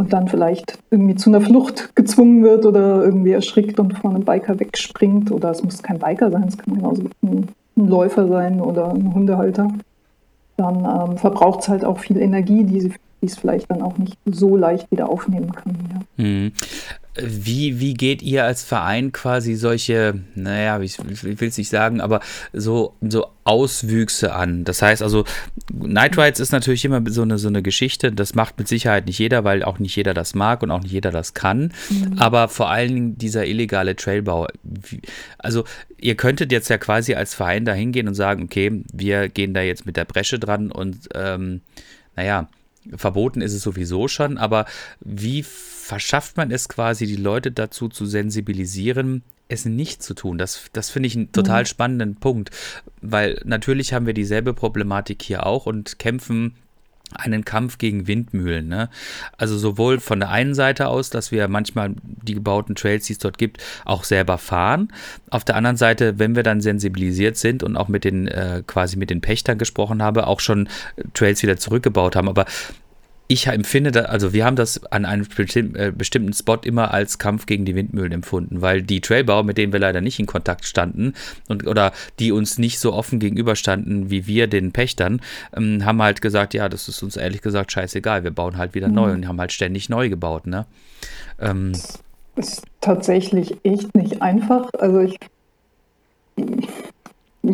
und 0.00 0.14
dann 0.14 0.28
vielleicht 0.28 0.78
irgendwie 0.90 1.14
zu 1.14 1.28
einer 1.28 1.42
Flucht 1.42 1.94
gezwungen 1.94 2.42
wird 2.42 2.64
oder 2.64 3.04
irgendwie 3.04 3.32
erschrickt 3.32 3.78
und 3.78 3.98
vor 3.98 4.10
einem 4.10 4.24
Biker 4.24 4.58
wegspringt. 4.58 5.30
Oder 5.30 5.50
es 5.50 5.62
muss 5.62 5.82
kein 5.82 5.98
Biker 5.98 6.30
sein, 6.30 6.46
es 6.48 6.56
kann 6.56 6.72
genauso 6.74 7.02
ein, 7.22 7.48
ein 7.76 7.86
Läufer 7.86 8.26
sein 8.26 8.62
oder 8.62 8.94
ein 8.94 9.12
Hundehalter. 9.12 9.70
Dann 10.56 10.76
ähm, 10.76 11.18
verbraucht 11.18 11.60
es 11.60 11.68
halt 11.68 11.84
auch 11.84 11.98
viel 11.98 12.16
Energie, 12.16 12.64
die 12.64 12.90
die 13.20 13.26
es 13.26 13.36
vielleicht 13.36 13.70
dann 13.70 13.82
auch 13.82 13.98
nicht 13.98 14.16
so 14.24 14.56
leicht 14.56 14.90
wieder 14.90 15.10
aufnehmen 15.10 15.52
kann. 15.52 15.76
Ja. 16.16 16.24
Mhm. 16.24 16.52
Wie, 17.24 17.80
wie 17.80 17.94
geht 17.94 18.22
ihr 18.22 18.44
als 18.44 18.62
Verein 18.62 19.12
quasi 19.12 19.54
solche, 19.54 20.20
naja, 20.34 20.80
ich, 20.80 20.98
ich 21.10 21.22
will 21.22 21.48
es 21.48 21.58
nicht 21.58 21.68
sagen, 21.68 22.00
aber 22.00 22.20
so, 22.52 22.94
so 23.00 23.26
Auswüchse 23.44 24.34
an? 24.34 24.64
Das 24.64 24.82
heißt 24.82 25.02
also, 25.02 25.24
Night 25.72 26.16
Rides 26.18 26.40
ist 26.40 26.52
natürlich 26.52 26.84
immer 26.84 27.02
so 27.08 27.22
eine, 27.22 27.38
so 27.38 27.48
eine 27.48 27.62
Geschichte, 27.62 28.12
das 28.12 28.34
macht 28.34 28.58
mit 28.58 28.68
Sicherheit 28.68 29.06
nicht 29.06 29.18
jeder, 29.18 29.44
weil 29.44 29.62
auch 29.62 29.78
nicht 29.78 29.96
jeder 29.96 30.14
das 30.14 30.34
mag 30.34 30.62
und 30.62 30.70
auch 30.70 30.82
nicht 30.82 30.92
jeder 30.92 31.10
das 31.10 31.34
kann. 31.34 31.72
Mhm. 31.88 32.18
Aber 32.18 32.48
vor 32.48 32.70
allen 32.70 32.94
Dingen 32.94 33.18
dieser 33.18 33.46
illegale 33.46 33.96
Trailbau. 33.96 34.48
Also, 35.38 35.64
ihr 35.98 36.14
könntet 36.14 36.52
jetzt 36.52 36.68
ja 36.68 36.78
quasi 36.78 37.14
als 37.14 37.34
Verein 37.34 37.64
da 37.64 37.72
hingehen 37.72 38.08
und 38.08 38.14
sagen, 38.14 38.44
okay, 38.44 38.82
wir 38.92 39.28
gehen 39.28 39.54
da 39.54 39.62
jetzt 39.62 39.86
mit 39.86 39.96
der 39.96 40.04
Bresche 40.04 40.38
dran 40.38 40.70
und 40.70 41.08
ähm, 41.14 41.60
naja, 42.16 42.48
verboten 42.96 43.40
ist 43.40 43.54
es 43.54 43.62
sowieso 43.62 44.08
schon, 44.08 44.38
aber 44.38 44.66
wie 45.00 45.44
verschafft 45.90 46.36
man 46.36 46.52
es 46.52 46.68
quasi, 46.68 47.04
die 47.04 47.16
Leute 47.16 47.50
dazu 47.50 47.88
zu 47.88 48.06
sensibilisieren, 48.06 49.24
es 49.48 49.64
nicht 49.64 50.04
zu 50.04 50.14
tun. 50.14 50.38
Das, 50.38 50.66
das 50.72 50.88
finde 50.88 51.08
ich 51.08 51.16
einen 51.16 51.32
total 51.32 51.66
spannenden 51.66 52.14
Punkt, 52.14 52.50
weil 53.02 53.40
natürlich 53.44 53.92
haben 53.92 54.06
wir 54.06 54.14
dieselbe 54.14 54.54
Problematik 54.54 55.20
hier 55.20 55.44
auch 55.46 55.66
und 55.66 55.98
kämpfen 55.98 56.54
einen 57.12 57.44
Kampf 57.44 57.78
gegen 57.78 58.06
Windmühlen. 58.06 58.68
Ne? 58.68 58.88
Also 59.36 59.58
sowohl 59.58 59.98
von 59.98 60.20
der 60.20 60.30
einen 60.30 60.54
Seite 60.54 60.86
aus, 60.86 61.10
dass 61.10 61.32
wir 61.32 61.48
manchmal 61.48 61.96
die 62.04 62.34
gebauten 62.34 62.76
Trails, 62.76 63.06
die 63.06 63.14
es 63.14 63.18
dort 63.18 63.36
gibt, 63.36 63.60
auch 63.84 64.04
selber 64.04 64.38
fahren. 64.38 64.92
Auf 65.28 65.44
der 65.44 65.56
anderen 65.56 65.76
Seite, 65.76 66.20
wenn 66.20 66.36
wir 66.36 66.44
dann 66.44 66.60
sensibilisiert 66.60 67.36
sind 67.36 67.64
und 67.64 67.76
auch 67.76 67.88
mit 67.88 68.04
den 68.04 68.28
äh, 68.28 68.62
quasi 68.64 68.96
mit 68.96 69.10
den 69.10 69.22
Pächtern 69.22 69.58
gesprochen 69.58 70.04
habe, 70.04 70.28
auch 70.28 70.38
schon 70.38 70.68
Trails 71.14 71.42
wieder 71.42 71.56
zurückgebaut 71.56 72.14
haben. 72.14 72.28
Aber 72.28 72.46
ich 73.30 73.46
empfinde, 73.46 74.08
also 74.08 74.32
wir 74.32 74.44
haben 74.44 74.56
das 74.56 74.84
an 74.90 75.04
einem 75.04 75.24
äh, 75.74 75.92
bestimmten 75.92 76.32
Spot 76.32 76.58
immer 76.64 76.92
als 76.92 77.20
Kampf 77.20 77.46
gegen 77.46 77.64
die 77.64 77.76
Windmühlen 77.76 78.10
empfunden, 78.10 78.60
weil 78.60 78.82
die 78.82 79.00
Trailbauer, 79.00 79.44
mit 79.44 79.56
denen 79.56 79.72
wir 79.72 79.78
leider 79.78 80.00
nicht 80.00 80.18
in 80.18 80.26
Kontakt 80.26 80.64
standen 80.64 81.14
und 81.46 81.64
oder 81.64 81.92
die 82.18 82.32
uns 82.32 82.58
nicht 82.58 82.80
so 82.80 82.92
offen 82.92 83.20
gegenüberstanden 83.20 84.10
wie 84.10 84.26
wir 84.26 84.48
den 84.48 84.72
Pächtern, 84.72 85.20
ähm, 85.56 85.84
haben 85.84 86.02
halt 86.02 86.22
gesagt, 86.22 86.54
ja, 86.54 86.68
das 86.68 86.88
ist 86.88 87.04
uns 87.04 87.16
ehrlich 87.16 87.40
gesagt 87.40 87.70
scheißegal, 87.70 88.24
wir 88.24 88.32
bauen 88.32 88.58
halt 88.58 88.74
wieder 88.74 88.88
mhm. 88.88 88.94
neu 88.94 89.12
und 89.12 89.28
haben 89.28 89.38
halt 89.38 89.52
ständig 89.52 89.88
neu 89.88 90.08
gebaut, 90.08 90.48
ne? 90.48 90.66
Ähm, 91.38 91.70
ist 92.34 92.64
tatsächlich 92.80 93.58
echt 93.62 93.94
nicht 93.94 94.22
einfach. 94.22 94.70
Also 94.76 95.02
ich 95.02 95.18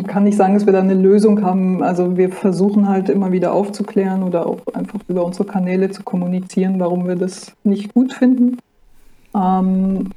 kann 0.05 0.25
nicht 0.25 0.37
sagen, 0.37 0.53
dass 0.53 0.65
wir 0.65 0.73
da 0.73 0.79
eine 0.79 0.93
Lösung 0.93 1.43
haben. 1.43 1.81
Also 1.81 2.17
wir 2.17 2.29
versuchen 2.29 2.89
halt 2.89 3.09
immer 3.09 3.31
wieder 3.31 3.53
aufzuklären 3.53 4.23
oder 4.23 4.45
auch 4.45 4.59
einfach 4.73 4.99
über 5.07 5.25
unsere 5.25 5.45
Kanäle 5.45 5.89
zu 5.91 6.03
kommunizieren, 6.03 6.79
warum 6.79 7.07
wir 7.07 7.15
das 7.15 7.53
nicht 7.63 7.93
gut 7.93 8.13
finden. 8.13 8.57
Ähm, 9.33 10.11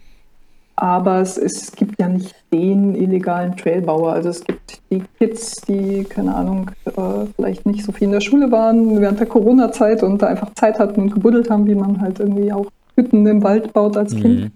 aber 0.77 1.21
es, 1.21 1.37
es, 1.37 1.73
gibt 1.73 2.01
ja 2.01 2.09
nicht 2.09 2.35
den 2.53 2.95
illegalen 2.95 3.55
Trailbauer. 3.57 4.13
Also 4.13 4.31
es 4.31 4.43
gibt 4.43 4.81
die 4.91 5.03
Kids, 5.19 5.61
die, 5.61 6.05
keine 6.05 6.35
Ahnung, 6.35 6.71
äh, 6.87 7.27
vielleicht 7.37 7.67
nicht 7.67 7.85
so 7.85 7.93
viel 7.93 8.07
in 8.07 8.13
der 8.13 8.23
Schule 8.23 8.51
waren 8.51 8.99
während 8.99 9.21
der 9.21 9.27
Corona-Zeit 9.27 10.03
und 10.03 10.23
da 10.23 10.29
einfach 10.29 10.55
Zeit 10.55 10.79
hatten 10.79 11.03
und 11.03 11.13
gebuddelt 11.13 11.51
haben, 11.51 11.67
wie 11.67 11.75
man 11.75 12.01
halt 12.01 12.19
irgendwie 12.19 12.51
auch 12.51 12.67
Hütten 12.97 13.27
im 13.27 13.43
Wald 13.43 13.75
baut 13.75 13.97
als 13.99 14.15
mhm. 14.15 14.53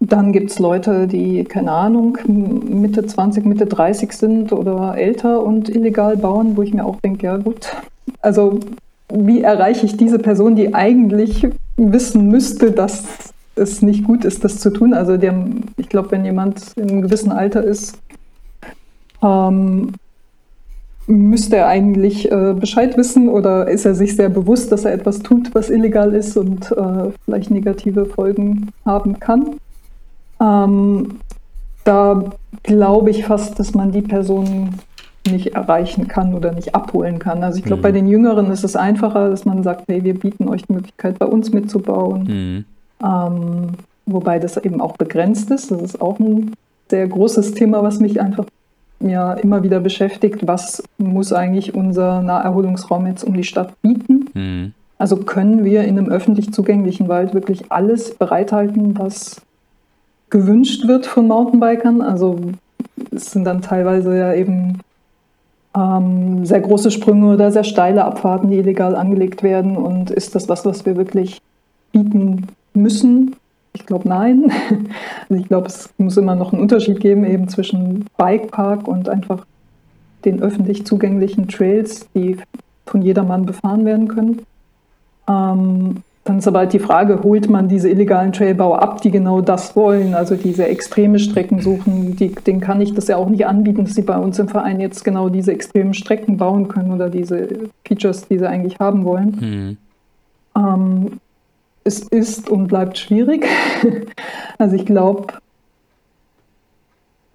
Dann 0.00 0.32
gibt 0.32 0.50
es 0.50 0.58
Leute, 0.58 1.06
die, 1.06 1.44
keine 1.44 1.72
Ahnung, 1.72 2.18
Mitte 2.26 3.06
20, 3.06 3.46
Mitte 3.46 3.66
30 3.66 4.12
sind 4.12 4.52
oder 4.52 4.94
älter 4.96 5.42
und 5.42 5.74
illegal 5.74 6.16
bauen, 6.16 6.56
wo 6.56 6.62
ich 6.62 6.74
mir 6.74 6.84
auch 6.84 7.00
denke, 7.00 7.26
ja 7.26 7.38
gut, 7.38 7.74
also 8.20 8.60
wie 9.12 9.42
erreiche 9.42 9.86
ich 9.86 9.96
diese 9.96 10.18
Person, 10.18 10.54
die 10.54 10.74
eigentlich 10.74 11.46
wissen 11.76 12.28
müsste, 12.28 12.72
dass 12.72 13.04
es 13.54 13.80
nicht 13.80 14.04
gut 14.04 14.24
ist, 14.24 14.44
das 14.44 14.58
zu 14.58 14.70
tun? 14.70 14.92
Also 14.92 15.16
der, 15.16 15.34
ich 15.78 15.88
glaube, 15.88 16.10
wenn 16.10 16.24
jemand 16.24 16.72
in 16.76 16.90
einem 16.90 17.02
gewissen 17.02 17.32
Alter 17.32 17.64
ist, 17.64 17.98
ähm, 19.22 19.92
müsste 21.06 21.56
er 21.56 21.68
eigentlich 21.68 22.30
äh, 22.30 22.54
Bescheid 22.58 22.96
wissen 22.96 23.28
oder 23.28 23.68
ist 23.68 23.86
er 23.86 23.94
sich 23.94 24.16
sehr 24.16 24.28
bewusst, 24.28 24.72
dass 24.72 24.84
er 24.84 24.92
etwas 24.92 25.20
tut, 25.20 25.54
was 25.54 25.70
illegal 25.70 26.12
ist 26.14 26.36
und 26.36 26.70
äh, 26.72 27.12
vielleicht 27.24 27.50
negative 27.50 28.06
Folgen 28.06 28.72
haben 28.84 29.20
kann? 29.20 29.56
Ähm, 30.40 31.18
da 31.84 32.24
glaube 32.62 33.10
ich 33.10 33.24
fast, 33.24 33.58
dass 33.58 33.74
man 33.74 33.92
die 33.92 34.02
Person 34.02 34.70
nicht 35.30 35.54
erreichen 35.54 36.08
kann 36.08 36.34
oder 36.34 36.52
nicht 36.52 36.74
abholen 36.74 37.18
kann. 37.18 37.42
Also 37.42 37.58
ich 37.58 37.64
glaube, 37.64 37.80
mhm. 37.80 37.82
bei 37.82 37.92
den 37.92 38.06
Jüngeren 38.08 38.50
ist 38.50 38.64
es 38.64 38.76
einfacher, 38.76 39.30
dass 39.30 39.44
man 39.44 39.62
sagt, 39.62 39.84
hey, 39.88 40.04
wir 40.04 40.18
bieten 40.18 40.48
euch 40.48 40.64
die 40.66 40.72
Möglichkeit, 40.72 41.18
bei 41.18 41.26
uns 41.26 41.52
mitzubauen. 41.52 42.22
Mhm. 42.24 42.64
Ähm, 43.04 43.68
wobei 44.06 44.38
das 44.38 44.56
eben 44.56 44.80
auch 44.80 44.96
begrenzt 44.96 45.50
ist. 45.50 45.70
Das 45.70 45.82
ist 45.82 46.00
auch 46.00 46.18
ein 46.18 46.54
sehr 46.88 47.06
großes 47.06 47.54
Thema, 47.54 47.82
was 47.82 47.98
mich 47.98 48.20
einfach 48.20 48.46
ja 49.00 49.34
immer 49.34 49.62
wieder 49.62 49.80
beschäftigt. 49.80 50.46
Was 50.46 50.82
muss 50.98 51.32
eigentlich 51.32 51.74
unser 51.74 52.22
Naherholungsraum 52.22 53.06
jetzt 53.06 53.24
um 53.24 53.34
die 53.34 53.44
Stadt 53.44 53.80
bieten? 53.82 54.30
Mhm. 54.34 54.72
Also 54.98 55.16
können 55.18 55.64
wir 55.64 55.84
in 55.84 55.98
einem 55.98 56.08
öffentlich 56.08 56.52
zugänglichen 56.52 57.08
Wald 57.08 57.34
wirklich 57.34 57.70
alles 57.70 58.14
bereithalten, 58.14 58.98
was 58.98 59.42
gewünscht 60.30 60.86
wird 60.86 61.06
von 61.06 61.28
Mountainbikern. 61.28 62.00
Also 62.00 62.38
es 63.14 63.30
sind 63.32 63.44
dann 63.44 63.62
teilweise 63.62 64.16
ja 64.16 64.34
eben 64.34 64.80
ähm, 65.76 66.44
sehr 66.44 66.60
große 66.60 66.90
Sprünge 66.90 67.34
oder 67.34 67.52
sehr 67.52 67.64
steile 67.64 68.04
Abfahrten, 68.04 68.50
die 68.50 68.58
illegal 68.58 68.96
angelegt 68.96 69.42
werden. 69.42 69.76
Und 69.76 70.10
ist 70.10 70.34
das 70.34 70.48
was, 70.48 70.64
was 70.64 70.86
wir 70.86 70.96
wirklich 70.96 71.40
bieten 71.92 72.46
müssen? 72.74 73.36
Ich 73.72 73.86
glaube 73.86 74.08
nein. 74.08 74.50
Also 75.28 75.42
ich 75.42 75.48
glaube, 75.48 75.66
es 75.66 75.90
muss 75.98 76.16
immer 76.16 76.36
noch 76.36 76.52
einen 76.52 76.62
Unterschied 76.62 77.00
geben 77.00 77.24
eben 77.24 77.48
zwischen 77.48 78.06
Bikepark 78.16 78.86
und 78.86 79.08
einfach 79.08 79.44
den 80.24 80.40
öffentlich 80.40 80.86
zugänglichen 80.86 81.48
Trails, 81.48 82.06
die 82.14 82.36
von 82.86 83.02
jedermann 83.02 83.44
befahren 83.44 83.84
werden 83.84 84.06
können. 84.06 84.42
Ähm, 85.28 86.02
dann 86.26 86.38
ist 86.38 86.48
aber 86.48 86.60
halt 86.60 86.72
die 86.72 86.78
Frage, 86.78 87.22
holt 87.22 87.48
man 87.48 87.68
diese 87.68 87.88
illegalen 87.88 88.32
Trailbauer 88.32 88.82
ab, 88.82 89.00
die 89.00 89.10
genau 89.10 89.40
das 89.40 89.76
wollen, 89.76 90.14
also 90.14 90.34
diese 90.34 90.66
extreme 90.66 91.18
Strecken 91.18 91.60
suchen, 91.60 92.16
die, 92.16 92.34
denen 92.34 92.60
kann 92.60 92.80
ich 92.80 92.94
das 92.94 93.08
ja 93.08 93.16
auch 93.16 93.28
nicht 93.28 93.46
anbieten, 93.46 93.84
dass 93.84 93.94
sie 93.94 94.02
bei 94.02 94.18
uns 94.18 94.38
im 94.38 94.48
Verein 94.48 94.80
jetzt 94.80 95.04
genau 95.04 95.28
diese 95.28 95.52
extremen 95.52 95.94
Strecken 95.94 96.36
bauen 96.36 96.68
können 96.68 96.92
oder 96.92 97.08
diese 97.08 97.48
Features, 97.86 98.26
die 98.28 98.38
sie 98.38 98.48
eigentlich 98.48 98.78
haben 98.80 99.04
wollen. 99.04 99.36
Mhm. 99.40 99.76
Ähm, 100.56 101.20
es 101.84 102.00
ist 102.00 102.50
und 102.50 102.66
bleibt 102.66 102.98
schwierig. 102.98 103.46
also 104.58 104.74
ich 104.74 104.84
glaube, 104.84 105.26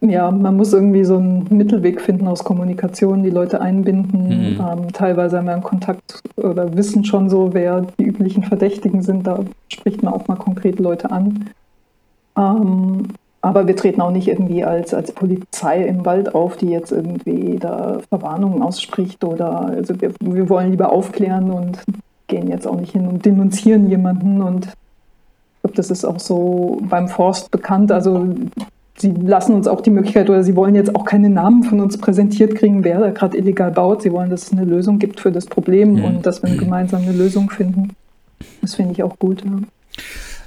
ja, 0.02 0.32
man 0.32 0.58
muss 0.58 0.74
irgendwie 0.74 1.04
so 1.04 1.18
einen 1.18 1.46
Mittelweg 1.50 2.02
finden 2.02 2.28
aus 2.28 2.44
Kommunikation, 2.44 3.22
die 3.22 3.30
Leute 3.30 3.62
einbinden. 3.62 4.28
Mhm. 4.28 4.60
Ähm, 4.60 4.94
teilweise 4.94 5.38
haben 5.38 5.46
wir 5.46 5.54
einen 5.54 5.64
Kontakt 5.64 6.24
oder 6.38 6.76
wissen 6.76 7.06
schon 7.06 7.30
so, 7.30 7.54
wer 7.54 7.86
die 8.00 8.06
üblichen 8.06 8.44
Verdächtigen 8.44 9.04
sind. 9.04 9.28
Da 9.28 9.40
spricht 9.70 10.02
man 10.02 10.14
auch 10.14 10.28
mal 10.28 10.38
konkret 10.38 10.80
Leute 10.80 11.12
an. 11.12 11.50
Ähm, 12.36 13.10
aber 13.42 13.68
wir 13.68 13.76
treten 13.76 14.02
auch 14.02 14.12
nicht 14.12 14.28
irgendwie 14.28 14.64
als, 14.64 14.94
als 14.94 15.12
Polizei 15.12 15.84
im 15.86 16.06
Wald 16.06 16.34
auf, 16.34 16.58
die 16.58 16.70
jetzt 16.70 16.92
irgendwie 16.92 17.58
da 17.60 18.00
Verwarnungen 18.10 18.62
ausspricht 18.62 19.24
oder 19.24 19.66
also 19.66 20.00
wir, 20.00 20.14
wir 20.20 20.50
wollen 20.50 20.72
lieber 20.72 20.92
aufklären 20.92 21.52
und 21.52 21.84
gehen 22.28 22.50
jetzt 22.50 22.68
auch 22.68 22.80
nicht 22.80 22.92
hin 22.92 23.08
und 23.08 23.26
denunzieren 23.26 23.90
jemanden 23.90 24.42
und 24.42 24.68
ich 24.68 25.62
glaube, 25.64 25.76
das 25.76 25.92
ist 25.92 26.06
auch 26.06 26.20
so 26.20 26.80
beim 26.82 27.08
Forst 27.08 27.52
bekannt. 27.52 27.92
Also 27.92 28.28
sie 29.02 29.12
lassen 29.12 29.54
uns 29.54 29.68
auch 29.68 29.82
die 29.82 29.90
Möglichkeit 29.90 30.30
oder 30.30 30.44
sie 30.44 30.56
wollen 30.56 30.76
jetzt 30.76 30.96
auch 30.96 31.06
keine 31.06 31.30
Namen 31.30 31.64
von 31.64 31.80
uns 31.82 31.98
präsentiert 31.98 32.56
kriegen, 32.56 32.84
wer 32.84 33.00
da 33.00 33.10
gerade 33.10 33.38
illegal 33.38 33.72
baut. 33.72 34.02
Sie 34.02 34.12
wollen, 34.12 34.30
dass 34.30 34.44
es 34.44 34.52
eine 34.52 34.64
Lösung 34.66 35.00
gibt 35.00 35.20
für 35.20 35.32
das 35.32 35.46
Problem 35.46 35.96
mhm. 35.96 36.04
und 36.06 36.26
dass 36.26 36.44
wir 36.44 36.56
gemeinsam 36.56 37.02
eine 37.02 37.14
Lösung 37.14 37.50
finden. 37.50 37.96
Das 38.62 38.76
finde 38.76 38.94
ich 38.94 39.04
auch 39.04 39.18
gut. 39.20 39.44
Ja. 39.44 39.52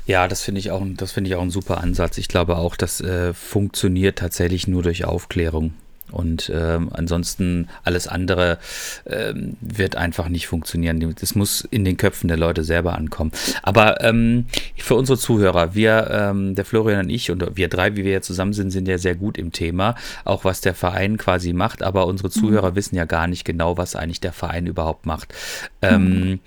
Ja, 0.07 0.29
das 0.29 0.43
finde 0.43 0.59
ich 0.59 0.71
auch, 0.71 0.83
das 0.97 1.13
finde 1.13 1.31
ich 1.31 1.37
auch 1.37 1.43
ein 1.43 1.51
super 1.51 1.79
Ansatz. 1.79 2.19
Ich 2.19 2.29
glaube 2.29 2.59
auch, 2.59 2.77
das 2.77 3.01
äh, 3.01 3.33
funktioniert 3.33 4.19
tatsächlich 4.19 4.69
nur 4.69 4.83
durch 4.83 5.07
Aufklärung. 5.07 5.73
Und 6.15 6.51
ähm, 6.55 6.91
ansonsten 6.93 7.69
alles 7.83 8.07
andere 8.07 8.59
ähm, 9.05 9.57
wird 9.61 9.97
einfach 9.97 10.29
nicht 10.29 10.47
funktionieren. 10.47 11.15
Das 11.21 11.35
muss 11.35 11.63
in 11.71 11.85
den 11.85 11.97
Köpfen 11.97 12.29
der 12.29 12.37
Leute 12.37 12.63
selber 12.63 12.97
ankommen. 12.97 13.33
Aber 13.63 14.01
ähm, 14.01 14.47
für 14.77 14.95
unsere 14.95 15.19
Zuhörer, 15.19 15.75
wir, 15.75 16.09
ähm, 16.11 16.55
der 16.55 16.65
Florian 16.65 17.01
und 17.01 17.11
ich 17.11 17.33
und 17.33 17.57
wir 17.57 17.69
drei, 17.69 17.97
wie 17.97 18.05
wir 18.05 18.13
ja 18.13 18.21
zusammen 18.21 18.53
sind, 18.53 18.71
sind 18.71 18.87
ja 18.87 18.97
sehr 18.97 19.17
gut 19.17 19.37
im 19.37 19.51
Thema, 19.51 19.97
auch 20.25 20.45
was 20.45 20.61
der 20.61 20.75
Verein 20.75 21.17
quasi 21.19 21.53
macht. 21.53 21.83
Aber 21.83 22.07
unsere 22.07 22.31
Zuhörer 22.31 22.71
mhm. 22.71 22.77
wissen 22.77 22.95
ja 22.97 23.07
gar 23.07 23.27
nicht 23.27 23.45
genau, 23.45 23.77
was 23.77 23.97
eigentlich 23.97 24.21
der 24.21 24.33
Verein 24.33 24.67
überhaupt 24.67 25.07
macht. 25.07 25.35
Ähm, 25.83 26.05
mhm. 26.05 26.41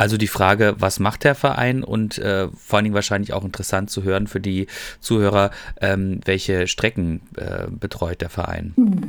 Also 0.00 0.16
die 0.16 0.28
Frage, 0.28 0.76
was 0.78 0.98
macht 0.98 1.24
der 1.24 1.34
Verein 1.34 1.84
und 1.84 2.16
äh, 2.16 2.48
vor 2.56 2.78
allen 2.78 2.84
Dingen 2.84 2.94
wahrscheinlich 2.94 3.34
auch 3.34 3.44
interessant 3.44 3.90
zu 3.90 4.02
hören 4.02 4.28
für 4.28 4.40
die 4.40 4.66
Zuhörer, 4.98 5.50
ähm, 5.78 6.20
welche 6.24 6.68
Strecken 6.68 7.20
äh, 7.36 7.66
betreut 7.70 8.22
der 8.22 8.30
Verein? 8.30 8.72
Hm. 8.76 9.02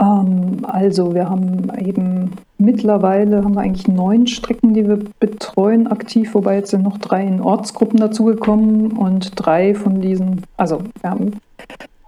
Ähm, 0.00 0.64
also 0.68 1.16
wir 1.16 1.28
haben 1.28 1.72
eben 1.80 2.30
mittlerweile 2.58 3.42
haben 3.42 3.56
wir 3.56 3.62
eigentlich 3.62 3.88
neun 3.88 4.28
Strecken, 4.28 4.72
die 4.72 4.86
wir 4.86 5.00
betreuen 5.18 5.88
aktiv, 5.88 6.32
wobei 6.34 6.58
jetzt 6.58 6.70
sind 6.70 6.84
noch 6.84 6.98
drei 6.98 7.26
in 7.26 7.40
Ortsgruppen 7.40 7.98
dazugekommen 7.98 8.92
und 8.92 9.32
drei 9.34 9.74
von 9.74 10.00
diesen, 10.00 10.44
also 10.56 10.84
wir 11.00 11.10
haben 11.10 11.40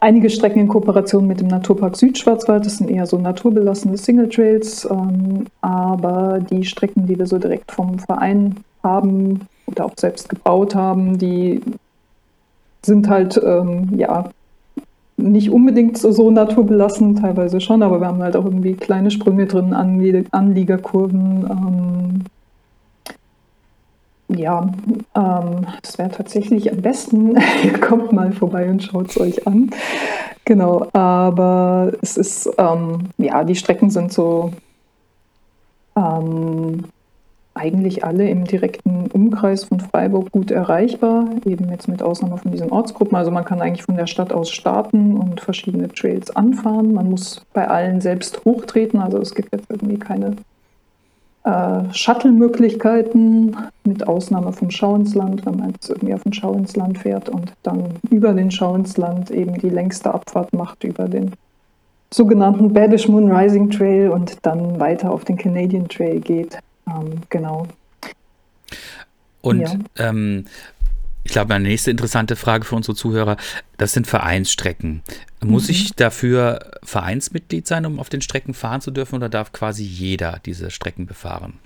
einige 0.00 0.30
Strecken 0.30 0.60
in 0.60 0.68
Kooperation 0.68 1.26
mit 1.26 1.40
dem 1.40 1.48
Naturpark 1.48 1.96
Südschwarzwald. 1.96 2.66
Das 2.66 2.78
sind 2.78 2.90
eher 2.90 3.06
so 3.06 3.18
naturbelassene 3.18 3.96
Single 3.96 4.28
Trails. 4.28 4.88
Ähm, 4.90 5.46
aber 5.60 6.40
die 6.50 6.64
Strecken, 6.64 7.06
die 7.06 7.18
wir 7.18 7.26
so 7.26 7.38
direkt 7.38 7.72
vom 7.72 7.98
Verein 7.98 8.56
haben 8.82 9.40
oder 9.66 9.84
auch 9.86 9.94
selbst 9.96 10.28
gebaut 10.28 10.74
haben, 10.74 11.18
die 11.18 11.60
sind 12.82 13.08
halt 13.08 13.40
ähm, 13.44 13.88
ja 13.96 14.30
nicht 15.16 15.50
unbedingt 15.50 15.98
so, 15.98 16.12
so, 16.12 16.30
naturbelassen, 16.30 17.16
teilweise 17.16 17.60
schon, 17.60 17.82
aber 17.82 18.00
wir 18.00 18.06
haben 18.06 18.22
halt 18.22 18.36
auch 18.36 18.44
irgendwie 18.44 18.74
kleine 18.74 19.10
Sprünge 19.10 19.46
drin, 19.46 19.74
Anlie 19.74 20.24
Anliegerkurven, 20.30 21.44
ähm, 21.50 22.24
ja, 24.28 24.70
ähm, 25.14 25.66
es 25.82 25.98
wäre 25.98 26.10
tatsächlich 26.10 26.70
am 26.70 26.82
besten, 26.82 27.36
ihr 27.64 27.78
kommt 27.80 28.12
mal 28.12 28.32
vorbei 28.32 28.68
und 28.68 28.82
schaut 28.82 29.10
es 29.10 29.20
euch 29.20 29.46
an. 29.46 29.70
Genau, 30.44 30.88
aber 30.92 31.92
es 32.02 32.16
ist, 32.16 32.50
ähm, 32.58 33.10
ja, 33.18 33.44
die 33.44 33.56
Strecken 33.56 33.90
sind 33.90 34.12
so 34.12 34.52
ähm, 35.96 36.84
eigentlich 37.54 38.04
alle 38.04 38.28
im 38.28 38.44
direkten 38.44 39.10
Umkreis 39.12 39.64
von 39.64 39.80
Freiburg 39.80 40.30
gut 40.30 40.50
erreichbar, 40.50 41.26
eben 41.44 41.68
jetzt 41.70 41.88
mit 41.88 42.02
Ausnahme 42.02 42.38
von 42.38 42.52
diesen 42.52 42.70
Ortsgruppen. 42.70 43.16
Also 43.16 43.30
man 43.30 43.44
kann 43.44 43.60
eigentlich 43.60 43.84
von 43.84 43.96
der 43.96 44.06
Stadt 44.06 44.32
aus 44.32 44.50
starten 44.50 45.16
und 45.16 45.40
verschiedene 45.40 45.88
Trails 45.88 46.34
anfahren. 46.34 46.92
Man 46.92 47.10
muss 47.10 47.44
bei 47.52 47.68
allen 47.68 48.00
selbst 48.00 48.44
hochtreten, 48.44 49.00
also 49.00 49.18
es 49.18 49.34
gibt 49.34 49.52
jetzt 49.52 49.70
irgendwie 49.70 49.98
keine 49.98 50.36
äh, 51.44 51.92
Shuttle-Möglichkeiten, 51.92 53.56
mit 53.84 54.06
Ausnahme 54.06 54.52
vom 54.52 54.70
Schauinsland, 54.70 55.46
wenn 55.46 55.56
man 55.56 55.70
jetzt 55.70 55.88
irgendwie 55.88 56.14
auf 56.14 56.22
den 56.22 56.32
Schauinsland 56.32 56.98
fährt 56.98 57.28
und 57.28 57.52
dann 57.62 57.96
über 58.10 58.32
den 58.32 58.50
Schauinsland 58.50 59.30
eben 59.30 59.54
die 59.58 59.70
längste 59.70 60.12
Abfahrt 60.12 60.52
macht 60.52 60.84
über 60.84 61.08
den 61.08 61.32
sogenannten 62.12 62.72
Badish 62.72 63.08
Moon 63.08 63.30
Rising 63.30 63.70
Trail 63.70 64.10
und 64.10 64.36
dann 64.42 64.78
weiter 64.80 65.10
auf 65.10 65.24
den 65.24 65.36
Canadian 65.36 65.88
Trail 65.88 66.20
geht. 66.20 66.58
Ähm, 66.86 67.20
genau. 67.28 67.66
Und 69.40 69.60
ja. 69.60 70.08
ähm, 70.08 70.44
ich 71.28 71.32
glaube, 71.32 71.52
eine 71.52 71.68
nächste 71.68 71.90
interessante 71.90 72.36
Frage 72.36 72.64
für 72.64 72.74
unsere 72.74 72.94
Zuhörer, 72.94 73.36
das 73.76 73.92
sind 73.92 74.06
Vereinsstrecken. 74.06 75.02
Muss 75.44 75.64
mhm. 75.64 75.72
ich 75.72 75.94
dafür 75.94 76.60
Vereinsmitglied 76.82 77.66
sein, 77.66 77.84
um 77.84 78.00
auf 78.00 78.08
den 78.08 78.22
Strecken 78.22 78.54
fahren 78.54 78.80
zu 78.80 78.90
dürfen 78.90 79.16
oder 79.16 79.28
darf 79.28 79.52
quasi 79.52 79.84
jeder 79.84 80.40
diese 80.46 80.70
Strecken 80.70 81.04
befahren? 81.04 81.58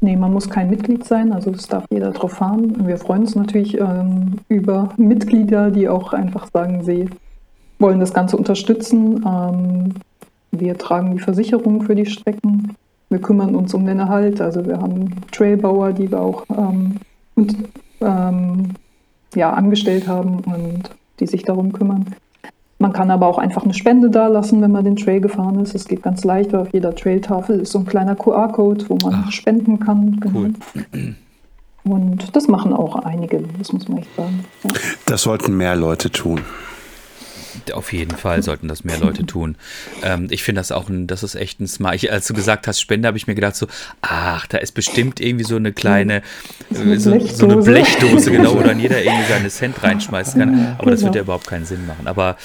Nee, 0.00 0.16
man 0.16 0.32
muss 0.32 0.50
kein 0.50 0.70
Mitglied 0.70 1.04
sein, 1.04 1.32
also 1.32 1.52
es 1.52 1.68
darf 1.68 1.84
jeder 1.88 2.10
drauf 2.10 2.32
fahren. 2.32 2.84
Wir 2.88 2.98
freuen 2.98 3.20
uns 3.20 3.36
natürlich 3.36 3.78
ähm, 3.78 4.40
über 4.48 4.92
Mitglieder, 4.96 5.70
die 5.70 5.88
auch 5.88 6.12
einfach 6.12 6.48
sagen, 6.52 6.82
sie 6.82 7.08
wollen 7.78 8.00
das 8.00 8.12
Ganze 8.12 8.36
unterstützen. 8.36 9.24
Ähm, 9.24 9.94
wir 10.50 10.76
tragen 10.76 11.12
die 11.12 11.22
Versicherung 11.22 11.82
für 11.82 11.94
die 11.94 12.06
Strecken. 12.06 12.74
Wir 13.08 13.20
kümmern 13.20 13.54
uns 13.54 13.72
um 13.72 13.86
den 13.86 14.00
Erhalt. 14.00 14.40
Also 14.40 14.66
wir 14.66 14.80
haben 14.80 15.14
Trailbauer, 15.30 15.92
die 15.92 16.10
wir 16.10 16.20
auch 16.20 16.44
ähm, 16.50 16.96
und, 17.36 17.54
ähm, 18.00 18.74
ja, 19.34 19.52
angestellt 19.52 20.08
haben 20.08 20.40
und 20.40 20.90
die 21.20 21.26
sich 21.26 21.42
darum 21.42 21.72
kümmern. 21.72 22.14
Man 22.78 22.94
kann 22.94 23.10
aber 23.10 23.26
auch 23.26 23.36
einfach 23.36 23.64
eine 23.64 23.74
Spende 23.74 24.08
dalassen, 24.08 24.62
wenn 24.62 24.72
man 24.72 24.84
den 24.84 24.96
Trail 24.96 25.20
gefahren 25.20 25.60
ist. 25.60 25.74
Es 25.74 25.86
geht 25.86 26.02
ganz 26.02 26.24
leicht, 26.24 26.52
weil 26.52 26.60
auf 26.60 26.72
jeder 26.72 26.94
Trailtafel 26.94 27.60
ist 27.60 27.72
so 27.72 27.80
ein 27.80 27.84
kleiner 27.84 28.16
QR-Code, 28.16 28.86
wo 28.88 28.96
man 29.02 29.24
Ach, 29.26 29.32
spenden 29.32 29.80
kann. 29.80 30.18
Genau. 30.18 30.38
Cool. 30.38 31.14
Und 31.84 32.34
das 32.34 32.48
machen 32.48 32.72
auch 32.72 32.96
einige, 32.96 33.42
das 33.58 33.72
muss 33.72 33.86
man 33.88 33.98
echt 33.98 34.14
sagen. 34.16 34.44
Ja. 34.64 34.70
Das 35.06 35.22
sollten 35.22 35.56
mehr 35.56 35.76
Leute 35.76 36.10
tun. 36.10 36.40
Auf 37.72 37.92
jeden 37.92 38.16
Fall 38.16 38.42
sollten 38.42 38.68
das 38.68 38.84
mehr 38.84 38.98
Leute 38.98 39.26
tun. 39.26 39.56
Ähm, 40.02 40.28
ich 40.30 40.42
finde 40.42 40.60
das 40.60 40.72
auch 40.72 40.88
ein, 40.88 41.06
das 41.06 41.22
ist 41.22 41.34
echt 41.34 41.60
ein 41.60 41.66
Smart. 41.66 41.94
Ich, 41.94 42.12
als 42.12 42.26
du 42.26 42.34
gesagt 42.34 42.66
hast, 42.66 42.80
Spende, 42.80 43.06
habe 43.08 43.18
ich 43.18 43.26
mir 43.26 43.34
gedacht 43.34 43.56
so, 43.56 43.66
ach, 44.02 44.46
da 44.46 44.58
ist 44.58 44.72
bestimmt 44.72 45.20
irgendwie 45.20 45.44
so 45.44 45.56
eine 45.56 45.72
kleine, 45.72 46.22
so 46.70 46.82
eine, 46.82 47.00
so, 47.00 47.18
so 47.26 47.46
eine 47.46 47.56
Blechdose, 47.56 48.30
genau, 48.30 48.54
wo 48.54 48.62
dann 48.62 48.80
jeder 48.80 49.02
irgendwie 49.04 49.28
seine 49.28 49.48
Cent 49.48 49.82
reinschmeißen 49.82 50.40
kann. 50.40 50.76
Aber 50.78 50.90
das 50.90 51.02
wird 51.02 51.14
ja 51.14 51.22
überhaupt 51.22 51.46
keinen 51.46 51.64
Sinn 51.64 51.86
machen. 51.86 52.06
Aber 52.06 52.36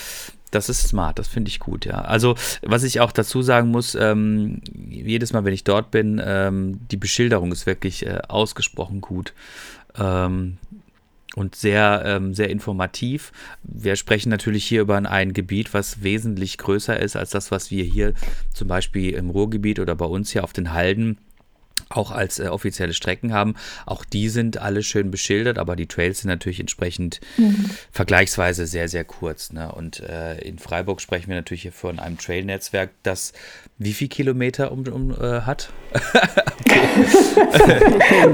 das 0.51 0.69
ist 0.69 0.87
smart, 0.87 1.19
das 1.19 1.27
finde 1.27 1.49
ich 1.49 1.59
gut, 1.59 1.85
ja. 1.85 2.01
Also, 2.01 2.35
was 2.61 2.83
ich 2.83 3.01
auch 3.01 3.11
dazu 3.11 3.41
sagen 3.41 3.69
muss, 3.69 3.95
ähm, 3.95 4.61
jedes 4.89 5.33
Mal, 5.33 5.43
wenn 5.43 5.53
ich 5.53 5.63
dort 5.63 5.91
bin, 5.91 6.21
ähm, 6.23 6.79
die 6.89 6.97
Beschilderung 6.97 7.51
ist 7.51 7.65
wirklich 7.65 8.05
äh, 8.05 8.19
ausgesprochen 8.27 9.01
gut. 9.01 9.33
Ähm, 9.97 10.57
und 11.35 11.55
sehr, 11.55 12.03
ähm, 12.05 12.33
sehr 12.33 12.49
informativ. 12.49 13.31
Wir 13.63 13.95
sprechen 13.95 14.29
natürlich 14.29 14.65
hier 14.65 14.81
über 14.81 14.97
ein 14.97 15.33
Gebiet, 15.33 15.73
was 15.73 16.01
wesentlich 16.01 16.57
größer 16.57 16.99
ist 16.99 17.15
als 17.15 17.29
das, 17.29 17.51
was 17.51 17.69
wir 17.69 17.83
hier 17.83 18.13
zum 18.53 18.67
Beispiel 18.67 19.13
im 19.13 19.29
Ruhrgebiet 19.29 19.79
oder 19.79 19.95
bei 19.95 20.05
uns 20.05 20.31
hier 20.31 20.43
auf 20.43 20.53
den 20.53 20.73
Halden 20.73 21.17
auch 21.89 22.11
als 22.11 22.39
äh, 22.39 22.47
offizielle 22.47 22.93
Strecken 22.93 23.33
haben. 23.33 23.55
Auch 23.85 24.05
die 24.05 24.29
sind 24.29 24.57
alle 24.57 24.83
schön 24.83 25.11
beschildert, 25.11 25.57
aber 25.57 25.75
die 25.75 25.87
Trails 25.87 26.21
sind 26.21 26.29
natürlich 26.29 26.59
entsprechend 26.59 27.19
mhm. 27.37 27.69
vergleichsweise 27.91 28.65
sehr, 28.65 28.87
sehr 28.87 29.03
kurz. 29.03 29.53
Ne? 29.53 29.71
Und 29.71 29.99
äh, 29.99 30.39
in 30.39 30.59
Freiburg 30.59 31.01
sprechen 31.01 31.29
wir 31.29 31.35
natürlich 31.35 31.63
hier 31.63 31.71
von 31.71 31.99
einem 31.99 32.17
Trail-Netzwerk, 32.17 32.91
das 33.03 33.33
wie 33.77 33.93
viel 33.93 34.07
Kilometer 34.07 34.71
um, 34.71 34.87
um 34.87 35.11
äh, 35.11 35.41
hat? 35.41 35.69
okay. 35.93 36.81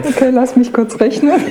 okay, 0.08 0.30
lass 0.32 0.56
mich 0.56 0.72
kurz 0.72 1.00
rechnen. 1.00 1.42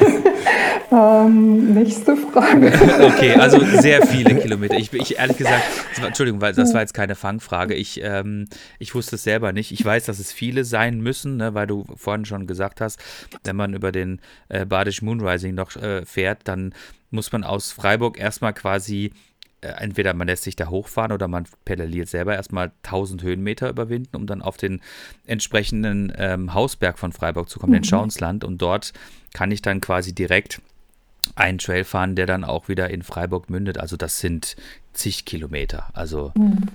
ähm, 0.92 1.74
nächste 1.74 2.16
Frage. 2.16 2.72
okay, 3.02 3.34
also 3.34 3.58
sehr 3.80 4.06
viele 4.06 4.36
Kilometer. 4.36 4.76
Ich, 4.76 4.92
ich 4.92 5.18
ehrlich 5.18 5.38
gesagt, 5.38 5.62
war, 5.98 6.06
Entschuldigung, 6.06 6.40
weil 6.40 6.52
das 6.52 6.72
war 6.72 6.80
jetzt 6.80 6.94
keine 6.94 7.16
Fangfrage. 7.16 7.74
Ich, 7.74 8.00
ähm, 8.02 8.46
ich 8.78 8.94
wusste 8.94 9.16
es 9.16 9.24
selber 9.24 9.52
nicht. 9.52 9.72
Ich 9.72 9.84
weiß, 9.84 10.04
dass 10.04 10.20
es 10.20 10.32
viele 10.32 10.64
sein 10.64 11.00
müssen, 11.00 11.36
ne, 11.36 11.54
weil 11.54 11.66
du 11.66 11.84
vorhin 11.96 12.24
schon 12.24 12.46
gesagt 12.46 12.80
hast, 12.80 12.98
wenn 13.44 13.56
man 13.56 13.74
über 13.74 13.92
den 13.92 14.20
äh, 14.48 14.64
Badisch 14.66 15.02
Moonrising 15.02 15.54
noch 15.54 15.76
äh, 15.76 16.04
fährt, 16.04 16.40
dann 16.44 16.74
muss 17.10 17.32
man 17.32 17.44
aus 17.44 17.72
Freiburg 17.72 18.18
erstmal 18.18 18.54
quasi 18.54 19.12
äh, 19.62 19.68
entweder 19.68 20.14
man 20.14 20.26
lässt 20.26 20.44
sich 20.44 20.56
da 20.56 20.68
hochfahren 20.68 21.12
oder 21.12 21.28
man 21.28 21.46
pedaliert 21.64 22.08
selber 22.08 22.34
erstmal 22.34 22.72
1000 22.84 23.22
Höhenmeter 23.22 23.68
überwinden, 23.68 24.16
um 24.16 24.26
dann 24.26 24.40
auf 24.40 24.56
den 24.56 24.80
entsprechenden 25.26 26.12
ähm, 26.16 26.54
Hausberg 26.54 26.98
von 26.98 27.12
Freiburg 27.12 27.48
zu 27.50 27.58
kommen, 27.58 27.72
mhm. 27.72 27.78
den 27.78 27.84
Schauensland. 27.84 28.42
Und 28.44 28.62
dort 28.62 28.92
kann 29.34 29.50
ich 29.50 29.60
dann 29.60 29.80
quasi 29.80 30.14
direkt 30.14 30.62
einen 31.34 31.58
Trail 31.58 31.84
fahren, 31.84 32.16
der 32.16 32.26
dann 32.26 32.44
auch 32.44 32.68
wieder 32.68 32.88
in 32.90 33.02
Freiburg 33.02 33.50
mündet. 33.50 33.78
Also 33.78 33.96
das 33.96 34.18
sind 34.20 34.56
zig 34.94 35.26
Kilometer. 35.26 35.88
Also 35.92 36.32
mhm 36.34 36.68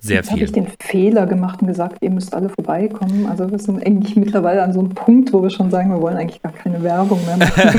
sehr 0.00 0.16
Jetzt 0.16 0.30
habe 0.30 0.40
ich 0.40 0.52
den 0.52 0.68
Fehler 0.80 1.26
gemacht 1.26 1.60
und 1.60 1.66
gesagt, 1.66 1.98
ihr 2.02 2.10
müsst 2.10 2.32
alle 2.32 2.48
vorbeikommen. 2.48 3.26
Also 3.28 3.50
wir 3.50 3.58
sind 3.58 3.84
eigentlich 3.84 4.14
mittlerweile 4.14 4.62
an 4.62 4.72
so 4.72 4.78
einem 4.78 4.90
Punkt, 4.90 5.32
wo 5.32 5.42
wir 5.42 5.50
schon 5.50 5.70
sagen, 5.70 5.90
wir 5.90 6.00
wollen 6.00 6.16
eigentlich 6.16 6.40
gar 6.40 6.52
keine 6.52 6.80
Werbung 6.84 7.18
mehr 7.26 7.36
machen. 7.36 7.62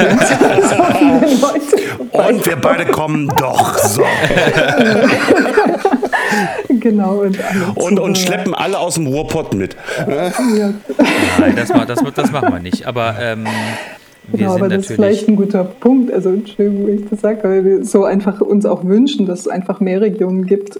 und 2.11 2.45
wir 2.45 2.57
beide 2.57 2.87
kommen 2.87 3.29
doch 3.37 3.77
so. 3.77 4.03
genau. 6.79 7.21
Und, 7.21 7.39
und, 7.75 7.99
und, 7.99 8.17
schleppen 8.17 8.53
alle 8.53 8.79
aus 8.79 8.95
dem 8.95 9.07
Ruhrpott 9.07 9.53
mit. 9.53 9.75
Ja. 10.07 10.73
Nein, 11.39 11.55
das, 11.55 11.71
das, 11.87 12.03
das 12.13 12.31
machen 12.31 12.53
wir 12.53 12.59
nicht. 12.59 12.85
Aber 12.85 13.15
ähm, 13.19 13.45
Genau, 14.31 14.55
aber 14.55 14.69
das 14.69 14.81
ist 14.81 14.95
vielleicht 14.95 15.27
ein 15.27 15.35
guter 15.35 15.63
Punkt. 15.63 16.13
Also, 16.13 16.29
Entschuldigung, 16.29 16.87
wie 16.87 16.91
ich 16.91 17.09
das 17.09 17.21
sage, 17.21 17.43
weil 17.43 17.65
wir 17.65 17.83
so 17.83 18.03
einfach 18.03 18.41
uns 18.41 18.65
auch 18.65 18.85
wünschen, 18.85 19.25
dass 19.25 19.39
es 19.39 19.47
einfach 19.47 19.79
mehr 19.79 20.01
Regionen 20.01 20.45
gibt, 20.45 20.79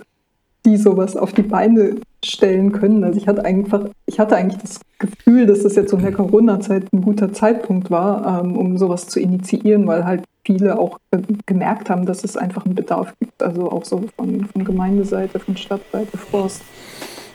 die 0.69 0.77
sowas 0.77 1.17
auf 1.17 1.33
die 1.33 1.41
Beine 1.41 1.95
stellen 2.23 2.71
können. 2.71 3.03
Also 3.03 3.17
ich 3.17 3.27
hatte 3.27 3.45
einfach, 3.45 3.85
ich 4.05 4.19
hatte 4.19 4.35
eigentlich 4.35 4.61
das 4.61 4.79
Gefühl, 4.99 5.45
dass 5.45 5.63
das 5.63 5.75
jetzt 5.75 5.91
so 5.91 5.97
in 5.97 6.03
der 6.03 6.11
Corona-Zeit 6.11 6.91
ein 6.93 7.01
guter 7.01 7.31
Zeitpunkt 7.33 7.89
war, 7.89 8.43
ähm, 8.43 8.57
um 8.57 8.77
sowas 8.77 9.07
zu 9.07 9.19
initiieren, 9.19 9.87
weil 9.87 10.05
halt 10.05 10.23
viele 10.45 10.77
auch 10.77 10.99
äh, 11.11 11.19
gemerkt 11.45 11.89
haben, 11.89 12.05
dass 12.05 12.23
es 12.23 12.37
einfach 12.37 12.65
einen 12.65 12.75
Bedarf 12.75 13.13
gibt. 13.19 13.41
Also 13.41 13.71
auch 13.71 13.85
so 13.85 14.03
von, 14.15 14.45
von 14.45 14.63
Gemeindeseite, 14.63 15.39
von 15.39 15.57
Stadtseite, 15.57 16.17
Forst. 16.17 16.61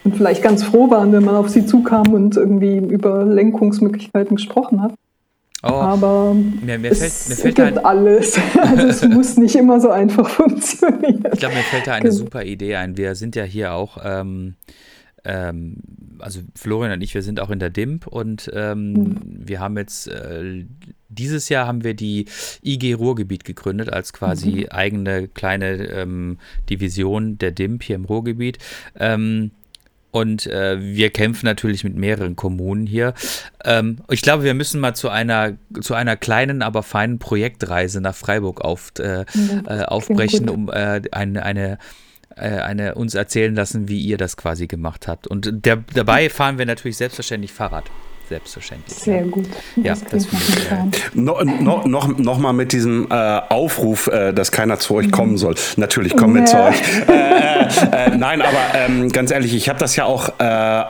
Und 0.05 0.17
vielleicht 0.17 0.43
ganz 0.43 0.63
froh 0.63 0.91
waren, 0.91 1.13
wenn 1.13 1.25
man 1.25 1.35
auf 1.35 1.49
sie 1.49 1.65
zukam 1.65 2.13
und 2.13 2.37
irgendwie 2.37 2.77
über 2.77 3.25
Lenkungsmöglichkeiten 3.25 4.37
gesprochen 4.37 4.83
hat. 4.83 4.93
Oh, 5.67 5.69
Aber 5.69 6.35
mir, 6.35 6.79
mir, 6.79 6.95
fällt, 6.95 7.29
mir 7.29 7.37
fällt 7.37 7.55
gibt 7.55 7.79
ein, 7.79 7.79
alles. 7.79 8.39
Also 8.61 8.87
es 8.87 9.03
muss 9.09 9.39
nicht 9.39 9.57
immer 9.57 9.81
so 9.81 9.91
einfach 9.91 10.29
funktionieren. 10.31 11.25
Ich 11.33 11.39
glaube, 11.39 11.55
mir 11.55 11.63
fällt 11.63 11.87
da 11.87 11.95
eine 11.95 12.11
genau. 12.11 12.15
super 12.15 12.45
Idee 12.45 12.77
ein. 12.77 12.99
Wir 12.99 13.15
sind 13.15 13.35
ja 13.35 13.45
hier 13.45 13.73
auch, 13.73 13.97
ähm, 14.05 14.57
ähm, 15.25 15.77
also 16.19 16.41
Florian 16.55 16.93
und 16.93 17.01
ich, 17.01 17.15
wir 17.15 17.23
sind 17.23 17.41
auch 17.41 17.49
in 17.49 17.61
der 17.61 17.71
DIMP 17.71 18.07
und 18.07 18.51
ähm, 18.53 18.93
mhm. 18.93 19.21
wir 19.25 19.61
haben 19.61 19.79
jetzt, 19.79 20.09
äh, 20.09 20.67
dieses 21.09 21.49
Jahr 21.49 21.67
haben 21.67 21.83
wir 21.83 21.95
die 21.95 22.27
IG 22.63 22.93
Ruhrgebiet 22.93 23.47
gegründet 23.47 23.91
als 23.91 24.13
quasi 24.13 24.51
mhm. 24.51 24.67
eigene 24.69 25.29
kleine 25.29 25.89
ähm, 25.89 26.39
Division 26.69 27.39
der 27.39 27.53
DIMP 27.53 27.85
hier 27.85 27.97
im 27.97 28.05
Ruhrgebiet. 28.05 28.59
Ähm, 28.99 29.53
und 30.15 30.47
äh, 30.47 30.81
wir 30.81 31.11
kämpfen 31.11 31.45
natürlich 31.45 31.83
mit 31.83 31.97
mehreren 31.97 32.37
Kommunen 32.37 32.87
hier. 32.87 33.15
Ähm, 33.65 33.99
ich 34.09 34.23
glaube, 34.23 34.45
wir 34.45 34.55
müssen 34.55 34.81
mal 34.81 34.95
zu 34.95 35.09
einer, 35.09 35.55
zu 35.81 35.95
einer 35.95 36.17
kleinen, 36.17 36.63
aber 36.63 36.85
feinen 36.85 37.19
Projektreise 37.19 38.01
nach 38.01 38.15
Freiburg 38.15 38.61
auf, 38.61 38.93
äh, 39.01 39.25
äh, 39.67 39.83
aufbrechen, 39.83 40.49
um 40.49 40.71
äh, 40.71 41.03
eine, 41.11 41.43
eine 41.43 41.79
äh, 42.37 42.49
eine 42.49 42.95
uns 42.95 43.15
erzählen 43.15 43.57
lassen, 43.57 43.89
wie 43.89 44.01
ihr 44.01 44.17
das 44.17 44.37
quasi 44.37 44.69
gemacht 44.69 45.09
habt. 45.09 45.27
Und 45.27 45.67
der, 45.67 45.83
dabei 45.95 46.31
fahren 46.31 46.59
wir 46.59 46.67
natürlich 46.67 46.97
selbstverständlich 46.97 47.53
Fahrrad 47.53 47.91
selbstverständlich. 48.29 48.97
Sehr 48.97 49.23
gut. 49.23 49.47
Ja, 49.77 49.95
das 50.11 50.27
finde 50.27 50.45
ich. 50.49 50.71
Äh, 50.71 51.11
no, 51.15 51.43
no, 51.43 51.87
noch, 51.87 52.19
noch 52.19 52.39
mal 52.39 52.53
mit 52.53 52.73
diesem 52.73 53.09
äh, 53.11 53.15
Aufruf, 53.15 54.07
äh, 54.09 54.33
dass 54.33 54.53
keiner 54.53 54.79
zu 54.79 54.95
euch 54.95 55.11
kommen 55.11 55.37
soll. 55.37 55.55
Natürlich 55.77 56.17
kommen 56.17 56.35
wir 56.37 56.45
zu 56.45 56.59
euch. 56.59 56.81
Äh, 57.09 58.13
äh, 58.13 58.17
nein, 58.17 58.43
aber 58.43 58.59
ähm, 58.75 59.11
ganz 59.11 59.31
ehrlich, 59.31 59.55
ich 59.55 59.69
habe 59.69 59.79
das 59.79 59.97
ja 59.97 60.05
auch 60.05 60.29
äh, 60.39 60.85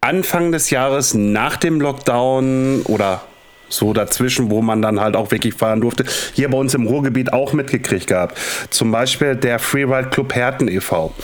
Anfang 0.00 0.52
des 0.52 0.70
Jahres 0.70 1.14
nach 1.14 1.56
dem 1.56 1.80
Lockdown 1.80 2.82
oder 2.82 3.22
so 3.70 3.92
dazwischen, 3.92 4.50
wo 4.50 4.60
man 4.60 4.82
dann 4.82 5.00
halt 5.00 5.16
auch 5.16 5.30
wirklich 5.30 5.54
fahren 5.54 5.80
durfte. 5.80 6.04
Hier 6.34 6.50
bei 6.50 6.58
uns 6.58 6.74
im 6.74 6.86
Ruhrgebiet 6.86 7.32
auch 7.32 7.52
mitgekriegt 7.52 8.06
gehabt. 8.06 8.38
Zum 8.70 8.90
Beispiel 8.90 9.36
der 9.36 9.58
Freeride 9.58 10.10
Club 10.10 10.34
Herten 10.34 10.68
e.V. 10.68 11.14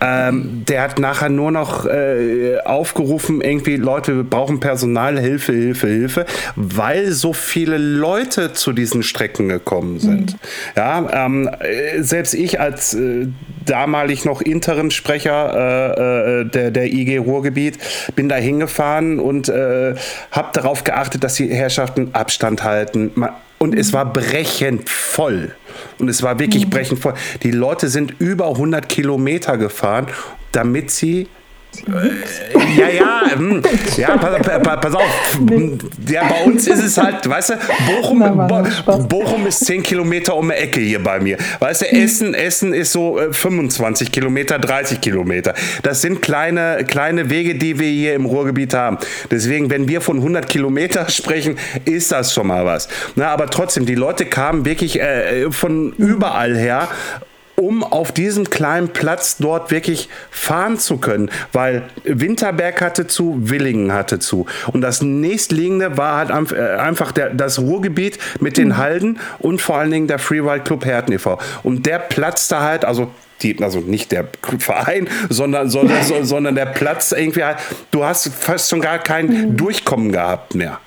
Ähm, 0.00 0.64
der 0.66 0.82
hat 0.82 0.98
nachher 0.98 1.28
nur 1.28 1.50
noch 1.50 1.84
äh, 1.84 2.58
aufgerufen, 2.64 3.40
irgendwie, 3.40 3.76
Leute, 3.76 4.16
wir 4.16 4.24
brauchen 4.24 4.60
Personal, 4.60 5.18
Hilfe, 5.18 5.52
Hilfe, 5.52 5.88
Hilfe, 5.88 6.26
weil 6.54 7.10
so 7.12 7.32
viele 7.32 7.76
Leute 7.76 8.52
zu 8.52 8.72
diesen 8.72 9.02
Strecken 9.02 9.48
gekommen 9.48 9.98
sind. 9.98 10.32
Mhm. 10.32 10.38
Ja, 10.76 11.26
ähm, 11.26 11.50
selbst 11.98 12.34
ich 12.34 12.60
als 12.60 12.94
äh, 12.94 13.26
damalig 13.64 14.24
noch 14.24 14.40
Interimsprecher 14.40 15.96
äh, 15.98 16.40
äh 16.40 16.44
der, 16.44 16.70
der 16.70 16.92
IG 16.92 17.18
Ruhrgebiet 17.18 17.78
bin 18.14 18.28
da 18.28 18.36
hingefahren 18.36 19.18
und 19.18 19.48
äh, 19.48 19.94
habe 20.30 20.48
darauf 20.52 20.84
geachtet, 20.84 21.24
dass 21.24 21.34
die 21.34 21.48
Herrschaften 21.48 21.95
Mannschaften 21.96 22.14
Abstand 22.14 22.62
halten. 22.62 23.12
Und 23.58 23.74
es 23.74 23.92
war 23.92 24.12
brechend 24.12 24.88
voll. 24.88 25.54
Und 25.98 26.08
es 26.08 26.22
war 26.22 26.38
wirklich 26.38 26.66
mhm. 26.66 26.70
brechend 26.70 26.98
voll. 27.00 27.14
Die 27.42 27.50
Leute 27.50 27.88
sind 27.88 28.14
über 28.18 28.48
100 28.48 28.88
Kilometer 28.88 29.56
gefahren, 29.56 30.06
damit 30.52 30.90
sie 30.90 31.28
ja, 32.76 32.88
ja, 32.88 33.30
hm. 33.36 33.62
ja, 33.96 34.16
pass, 34.16 34.80
pass, 34.80 34.94
auf. 34.94 35.40
Ja, 36.08 36.22
bei 36.28 36.44
uns 36.44 36.66
ist 36.66 36.82
es 36.82 36.98
halt, 36.98 37.28
weißt 37.28 37.50
du, 37.50 37.54
Bochum, 37.86 38.20
Bo 38.86 38.98
Bochum 38.98 39.46
ist 39.46 39.64
10 39.64 39.82
Kilometer 39.82 40.36
um 40.36 40.48
die 40.48 40.54
Ecke 40.54 40.80
hier 40.80 41.02
bei 41.02 41.20
mir. 41.20 41.36
Weißt 41.58 41.82
du, 41.82 41.86
Essen, 41.86 42.34
Essen 42.34 42.72
ist 42.72 42.92
so 42.92 43.18
25 43.30 44.08
äh, 44.08 44.10
Kilometer, 44.10 44.58
30 44.58 45.00
Kilometer. 45.00 45.54
Das 45.82 46.02
sind 46.02 46.22
kleine, 46.22 46.84
kleine 46.86 47.30
Wege, 47.30 47.54
die 47.54 47.78
wir 47.78 47.88
hier 47.88 48.14
im 48.14 48.24
Ruhrgebiet 48.24 48.74
haben. 48.74 48.98
Deswegen, 49.30 49.70
wenn 49.70 49.88
wir 49.88 50.00
von 50.00 50.16
100 50.16 50.48
Kilometer 50.48 51.08
sprechen, 51.10 51.58
ist 51.84 52.12
das 52.12 52.32
schon 52.32 52.46
mal 52.46 52.64
was. 52.64 52.88
Na, 53.14 53.28
aber 53.28 53.46
trotzdem, 53.48 53.86
die 53.86 53.94
Leute 53.94 54.26
kamen 54.26 54.64
wirklich 54.64 55.00
äh, 55.00 55.50
von 55.50 55.92
überall 55.98 56.56
her 56.56 56.88
um 57.56 57.82
auf 57.82 58.12
diesem 58.12 58.50
kleinen 58.50 58.88
Platz 58.88 59.38
dort 59.38 59.70
wirklich 59.70 60.08
fahren 60.30 60.78
zu 60.78 60.98
können, 60.98 61.30
weil 61.52 61.82
Winterberg 62.04 62.80
hatte 62.80 63.06
zu, 63.06 63.36
Willingen 63.42 63.92
hatte 63.92 64.18
zu. 64.18 64.46
Und 64.72 64.82
das 64.82 65.02
nächstliegende 65.02 65.96
war 65.96 66.18
halt 66.18 66.52
äh, 66.52 66.76
einfach 66.76 67.12
der, 67.12 67.30
das 67.30 67.58
Ruhrgebiet 67.58 68.18
mit 68.40 68.56
den 68.56 68.68
mhm. 68.68 68.76
Halden 68.76 69.20
und 69.38 69.60
vor 69.60 69.78
allen 69.78 69.90
Dingen 69.90 70.06
der 70.06 70.18
Freeride 70.18 70.64
Club 70.64 70.84
Herten 70.84 71.12
e.V. 71.12 71.38
Und 71.62 71.86
der 71.86 71.98
platzte 71.98 72.60
halt, 72.60 72.84
also 72.84 73.10
die, 73.42 73.62
also 73.62 73.80
nicht 73.80 74.12
der 74.12 74.28
Verein, 74.58 75.08
sondern, 75.28 75.70
sondern, 75.70 76.02
sondern 76.22 76.54
der 76.54 76.66
Platz 76.66 77.12
irgendwie 77.12 77.44
halt, 77.44 77.58
du 77.90 78.04
hast 78.04 78.28
fast 78.28 78.70
schon 78.70 78.80
gar 78.80 78.98
kein 78.98 79.26
mhm. 79.26 79.56
Durchkommen 79.56 80.12
gehabt 80.12 80.54
mehr. 80.54 80.78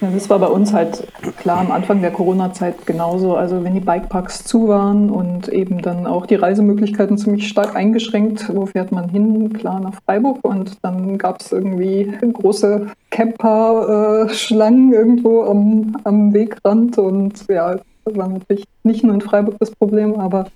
Ja, 0.00 0.10
das 0.10 0.30
war 0.30 0.38
bei 0.38 0.46
uns 0.46 0.72
halt 0.72 1.08
klar 1.38 1.58
am 1.58 1.72
Anfang 1.72 2.00
der 2.00 2.12
Corona-Zeit 2.12 2.86
genauso. 2.86 3.34
Also 3.34 3.64
wenn 3.64 3.74
die 3.74 3.80
Bikeparks 3.80 4.44
zu 4.44 4.68
waren 4.68 5.10
und 5.10 5.48
eben 5.48 5.82
dann 5.82 6.06
auch 6.06 6.24
die 6.26 6.36
Reisemöglichkeiten 6.36 7.18
ziemlich 7.18 7.48
stark 7.48 7.74
eingeschränkt, 7.74 8.48
wo 8.54 8.66
fährt 8.66 8.92
man 8.92 9.08
hin? 9.08 9.52
Klar 9.52 9.80
nach 9.80 9.94
Freiburg 10.04 10.38
und 10.44 10.76
dann 10.82 11.18
gab 11.18 11.40
es 11.40 11.50
irgendwie 11.50 12.12
große 12.32 12.86
Camper-Schlangen 13.10 14.92
irgendwo 14.92 15.42
am, 15.42 15.96
am 16.04 16.32
Wegrand 16.32 16.96
und 16.98 17.44
ja, 17.48 17.78
das 18.04 18.16
war 18.16 18.28
natürlich 18.28 18.66
nicht 18.84 19.02
nur 19.02 19.14
in 19.14 19.20
Freiburg 19.20 19.56
das 19.58 19.72
Problem, 19.72 20.20
aber 20.20 20.46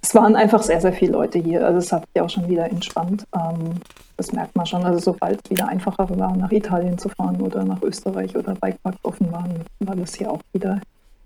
es 0.00 0.14
waren 0.14 0.36
einfach 0.36 0.62
sehr, 0.62 0.80
sehr 0.80 0.92
viele 0.92 1.12
Leute 1.12 1.40
hier. 1.40 1.66
Also 1.66 1.78
es 1.78 1.92
hat 1.92 2.04
sich 2.12 2.22
auch 2.22 2.30
schon 2.30 2.48
wieder 2.48 2.70
entspannt. 2.70 3.24
Ähm, 3.34 3.80
das 4.16 4.32
merkt 4.32 4.54
man 4.56 4.66
schon. 4.66 4.84
Also 4.84 4.98
sobald 4.98 5.40
es 5.44 5.50
wieder 5.50 5.68
einfacher 5.68 6.08
war, 6.18 6.36
nach 6.36 6.52
Italien 6.52 6.98
zu 6.98 7.08
fahren 7.08 7.40
oder 7.40 7.64
nach 7.64 7.82
Österreich 7.82 8.36
oder 8.36 8.54
Bikepark 8.54 8.96
offen 9.02 9.32
waren, 9.32 9.64
war 9.80 9.96
das 9.96 10.14
hier 10.14 10.30
auch 10.30 10.40
wieder 10.52 10.80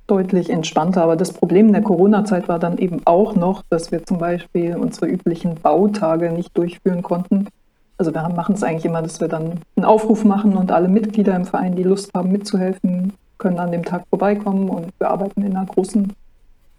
deutlich 0.06 0.50
entspannter. 0.50 1.02
Aber 1.02 1.16
das 1.16 1.32
Problem 1.32 1.72
der 1.72 1.82
Corona-Zeit 1.82 2.48
war 2.48 2.58
dann 2.58 2.78
eben 2.78 3.02
auch 3.04 3.34
noch, 3.36 3.62
dass 3.70 3.92
wir 3.92 4.04
zum 4.04 4.18
Beispiel 4.18 4.76
unsere 4.76 5.06
üblichen 5.06 5.54
Bautage 5.56 6.32
nicht 6.32 6.56
durchführen 6.56 7.02
konnten. 7.02 7.48
Also 7.98 8.14
wir 8.14 8.28
machen 8.28 8.54
es 8.54 8.62
eigentlich 8.62 8.84
immer, 8.84 9.02
dass 9.02 9.20
wir 9.20 9.28
dann 9.28 9.60
einen 9.76 9.84
Aufruf 9.84 10.24
machen 10.24 10.56
und 10.56 10.72
alle 10.72 10.88
Mitglieder 10.88 11.34
im 11.34 11.44
Verein, 11.44 11.76
die 11.76 11.82
Lust 11.82 12.12
haben 12.14 12.30
mitzuhelfen, 12.30 13.12
können 13.38 13.58
an 13.58 13.72
dem 13.72 13.84
Tag 13.84 14.04
vorbeikommen 14.08 14.68
und 14.68 14.92
wir 14.98 15.10
arbeiten 15.10 15.42
in 15.42 15.56
einer 15.56 15.66
großen 15.66 16.12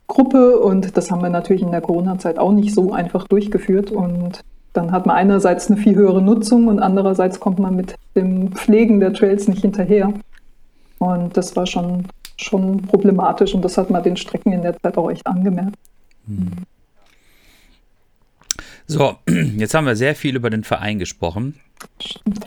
Gruppe 0.08 0.58
und 0.58 0.98
das 0.98 1.12
haben 1.12 1.22
wir 1.22 1.30
natürlich 1.30 1.62
in 1.62 1.72
der 1.72 1.82
Corona-Zeit 1.82 2.40
auch 2.40 2.52
nicht 2.52 2.74
so 2.74 2.94
einfach 2.94 3.28
durchgeführt 3.28 3.92
und 3.92 4.42
dann 4.74 4.92
hat 4.92 5.06
man 5.06 5.16
einerseits 5.16 5.70
eine 5.70 5.80
viel 5.80 5.96
höhere 5.96 6.22
Nutzung 6.22 6.68
und 6.68 6.80
andererseits 6.80 7.40
kommt 7.40 7.60
man 7.60 7.76
mit 7.76 7.96
dem 8.16 8.52
Pflegen 8.54 9.00
der 9.00 9.14
Trails 9.14 9.48
nicht 9.48 9.62
hinterher. 9.62 10.14
Und 11.00 11.36
das 11.36 11.56
war 11.56 11.66
schon, 11.66 12.06
schon 12.38 12.82
problematisch 12.84 13.54
und 13.56 13.64
das 13.64 13.78
hat 13.78 13.90
man 13.90 14.04
den 14.04 14.18
Strecken 14.18 14.52
in 14.52 14.62
der 14.62 14.80
Zeit 14.80 14.98
auch 14.98 15.10
echt 15.10 15.26
angemerkt. 15.26 15.76
Hm. 16.28 16.52
So, 18.90 19.20
jetzt 19.30 19.76
haben 19.76 19.86
wir 19.86 19.96
sehr 19.96 20.16
viel 20.16 20.36
über 20.36 20.50
den 20.50 20.64
Verein 20.64 20.98
gesprochen. 20.98 21.60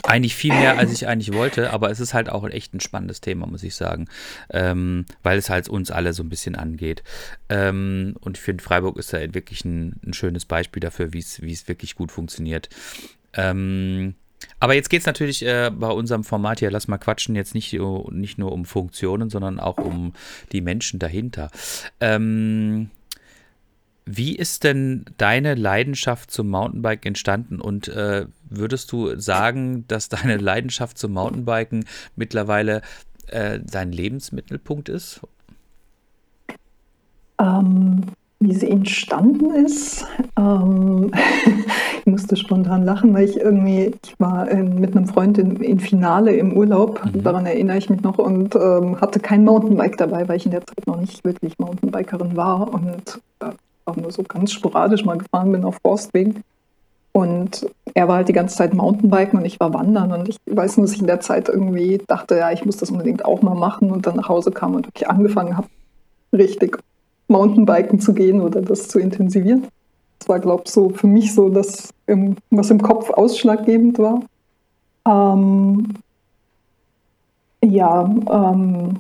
Eigentlich 0.03 0.35
viel 0.35 0.53
mehr, 0.53 0.77
als 0.77 0.93
ich 0.93 1.07
eigentlich 1.07 1.33
wollte, 1.33 1.71
aber 1.71 1.91
es 1.91 2.01
ist 2.01 2.15
halt 2.15 2.29
auch 2.29 2.47
echt 2.49 2.75
ein 2.75 2.81
spannendes 2.81 3.21
Thema, 3.21 3.47
muss 3.47 3.63
ich 3.63 3.77
sagen, 3.77 4.09
ähm, 4.51 5.07
weil 5.23 5.39
es 5.39 5.49
halt 5.49 5.69
uns 5.69 5.93
alle 5.93 6.13
so 6.13 6.25
ein 6.25 6.29
bisschen 6.29 6.57
angeht. 6.57 7.05
Ähm, 7.49 8.17
und 8.21 8.39
ich 8.39 8.43
finde, 8.43 8.63
Freiburg 8.63 8.99
ist 8.99 9.13
da 9.13 9.21
wirklich 9.35 9.65
ein, 9.65 10.01
ein 10.05 10.15
schönes 10.15 10.45
Beispiel 10.45 10.81
dafür, 10.81 11.13
wie 11.13 11.21
es 11.21 11.69
wirklich 11.69 11.95
gut 11.95 12.11
funktioniert. 12.11 12.69
Ähm, 13.35 14.17
aber 14.59 14.75
jetzt 14.75 14.91
geht 14.91 15.01
es 15.03 15.07
natürlich 15.07 15.47
äh, 15.47 15.71
bei 15.73 15.91
unserem 15.91 16.25
Format 16.25 16.59
hier, 16.59 16.73
lass 16.73 16.89
mal 16.89 16.99
quatschen, 16.99 17.37
jetzt 17.37 17.55
nicht, 17.55 17.73
nicht 18.11 18.39
nur 18.39 18.51
um 18.51 18.65
Funktionen, 18.65 19.31
sondern 19.31 19.61
auch 19.61 19.79
um 19.79 20.13
die 20.51 20.61
Menschen 20.61 20.99
dahinter. 20.99 21.53
Ähm, 22.01 22.91
wie 24.05 24.35
ist 24.35 24.65
denn 24.65 25.05
deine 25.17 25.55
Leidenschaft 25.55 26.31
zum 26.31 26.49
Mountainbike 26.49 27.07
entstanden 27.07 27.61
und 27.61 27.89
äh, 27.89 28.27
würdest 28.49 28.91
du 28.93 29.17
sagen, 29.19 29.85
dass 29.89 30.09
deine 30.09 30.37
Leidenschaft 30.37 30.99
zum 30.99 31.13
Mountainbiken 31.13 31.85
mittlerweile 32.17 32.83
äh, 33.29 33.61
dein 33.61 33.93
Lebensmittelpunkt 33.93 34.89
ist? 34.89 35.21
Ähm, 37.39 38.03
wie 38.41 38.55
sie 38.55 38.71
entstanden 38.71 39.55
ist, 39.55 40.05
ähm, 40.37 41.13
ich 42.01 42.07
musste 42.07 42.37
spontan 42.37 42.85
lachen, 42.85 43.15
weil 43.15 43.29
ich 43.29 43.37
irgendwie, 43.37 43.95
ich 44.05 44.19
war 44.19 44.51
in, 44.51 44.81
mit 44.81 44.97
einem 44.97 45.07
Freund 45.07 45.39
in, 45.39 45.57
in, 45.57 45.79
Finale 45.79 46.35
im 46.35 46.53
Urlaub, 46.57 47.01
mhm. 47.05 47.23
daran 47.23 47.47
erinnere 47.47 47.79
ich 47.79 47.89
mich 47.89 48.03
noch, 48.03 48.19
und 48.19 48.57
ähm, 48.57 49.01
hatte 49.01 49.21
kein 49.21 49.45
Mountainbike 49.45 49.97
dabei, 49.97 50.29
weil 50.29 50.39
ich 50.39 50.47
in 50.47 50.51
der 50.51 50.67
Zeit 50.67 50.87
noch 50.87 51.01
nicht 51.01 51.25
wirklich 51.25 51.59
Mountainbikerin 51.59 52.37
war 52.37 52.75
und 52.75 53.21
äh, 53.41 53.53
auch 53.85 53.97
nur 53.97 54.11
so 54.13 54.23
ganz 54.23 54.53
sporadisch 54.53 55.05
mal 55.05 55.19
gefahren 55.19 55.53
bin 55.53 55.65
auf 55.65 55.79
Forstwegen. 55.83 56.43
Und 57.13 57.67
er 57.95 58.09
war 58.09 58.17
halt 58.17 58.29
die 58.29 58.33
ganze 58.33 58.57
Zeit 58.57 58.73
Mountainbiken 58.73 59.39
und 59.39 59.45
ich 59.45 59.61
war 59.61 59.75
wandern. 59.75 60.13
Und 60.13 60.29
ich 60.29 60.39
weiß 60.47 60.79
nur, 60.79 60.87
dass 60.87 60.95
ich 60.95 61.01
in 61.01 61.07
der 61.07 61.21
Zeit 61.21 61.49
irgendwie 61.49 62.01
dachte, 62.07 62.37
ja, 62.37 62.51
ich 62.53 62.65
muss 62.65 62.79
das 62.79 62.91
unbedingt 62.91 63.25
auch 63.25 63.43
mal 63.43 63.55
machen 63.55 63.91
und 63.91 64.07
dann 64.07 64.17
nach 64.17 64.29
Hause 64.29 64.51
kam 64.51 64.75
und 64.75 64.87
wirklich 64.87 65.09
angefangen 65.09 65.57
habe, 65.57 65.69
richtig 66.33 66.79
Mountainbiken 67.29 68.01
zu 68.01 68.15
gehen 68.15 68.41
oder 68.41 68.63
das 68.63 68.89
zu 68.89 68.99
intensivieren. 68.99 69.69
Das 70.19 70.29
war, 70.29 70.41
glaube 70.41 70.63
ich, 70.65 70.73
so 70.73 70.91
für 70.91 71.07
mich 71.07 71.35
so 71.35 71.51
das, 71.51 71.91
was 72.51 72.71
im 72.71 72.81
Kopf 72.81 73.11
ausschlaggebend 73.11 73.99
war. 73.99 74.23
Ähm, 75.07 75.95
ja, 77.63 78.05
ähm, 78.05 78.97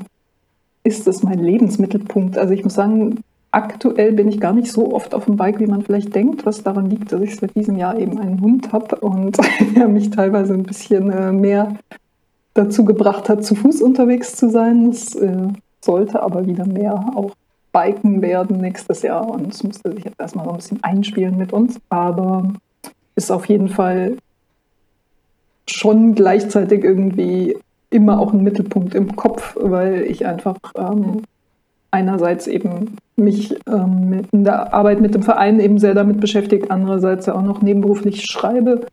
ist 0.84 1.06
das 1.06 1.22
mein 1.22 1.38
Lebensmittelpunkt? 1.38 2.36
Also 2.36 2.52
ich 2.52 2.64
muss 2.64 2.74
sagen, 2.74 3.20
Aktuell 3.52 4.12
bin 4.12 4.28
ich 4.28 4.40
gar 4.40 4.54
nicht 4.54 4.72
so 4.72 4.94
oft 4.94 5.14
auf 5.14 5.26
dem 5.26 5.36
Bike, 5.36 5.60
wie 5.60 5.66
man 5.66 5.82
vielleicht 5.82 6.14
denkt, 6.14 6.46
was 6.46 6.62
daran 6.62 6.88
liegt, 6.88 7.12
dass 7.12 7.20
ich 7.20 7.36
seit 7.36 7.54
diesem 7.54 7.76
Jahr 7.76 7.98
eben 7.98 8.18
einen 8.18 8.40
Hund 8.40 8.72
habe 8.72 8.96
und 8.96 9.38
er 9.76 9.88
mich 9.88 10.10
teilweise 10.10 10.54
ein 10.54 10.62
bisschen 10.62 11.10
äh, 11.10 11.32
mehr 11.32 11.76
dazu 12.54 12.84
gebracht 12.84 13.28
hat, 13.28 13.44
zu 13.44 13.54
Fuß 13.54 13.82
unterwegs 13.82 14.36
zu 14.36 14.48
sein. 14.48 14.88
Es 14.88 15.14
äh, 15.14 15.48
sollte 15.82 16.22
aber 16.22 16.46
wieder 16.46 16.66
mehr 16.66 16.94
auch 17.14 17.32
Biken 17.72 18.22
werden 18.22 18.58
nächstes 18.58 19.02
Jahr 19.02 19.28
und 19.28 19.52
es 19.52 19.62
musste 19.62 19.92
sich 19.92 20.04
jetzt 20.04 20.20
erstmal 20.20 20.46
so 20.46 20.50
ein 20.52 20.56
bisschen 20.56 20.82
einspielen 20.82 21.36
mit 21.36 21.52
uns, 21.52 21.78
aber 21.88 22.52
ist 23.16 23.30
auf 23.30 23.46
jeden 23.46 23.68
Fall 23.68 24.16
schon 25.66 26.14
gleichzeitig 26.14 26.84
irgendwie 26.84 27.56
immer 27.90 28.18
auch 28.18 28.32
ein 28.32 28.42
Mittelpunkt 28.42 28.94
im 28.94 29.16
Kopf, 29.16 29.56
weil 29.60 30.02
ich 30.02 30.26
einfach 30.26 30.56
ähm, 30.76 31.22
einerseits 31.92 32.46
eben 32.46 32.96
mich 33.16 33.54
ähm, 33.66 34.24
in 34.32 34.44
der 34.44 34.74
Arbeit 34.74 35.00
mit 35.00 35.14
dem 35.14 35.22
Verein 35.22 35.60
eben 35.60 35.78
sehr 35.78 35.94
damit 35.94 36.20
beschäftigt, 36.20 36.70
andererseits 36.70 37.28
auch 37.28 37.42
noch 37.42 37.62
nebenberuflich 37.62 38.24
schreibe 38.24 38.86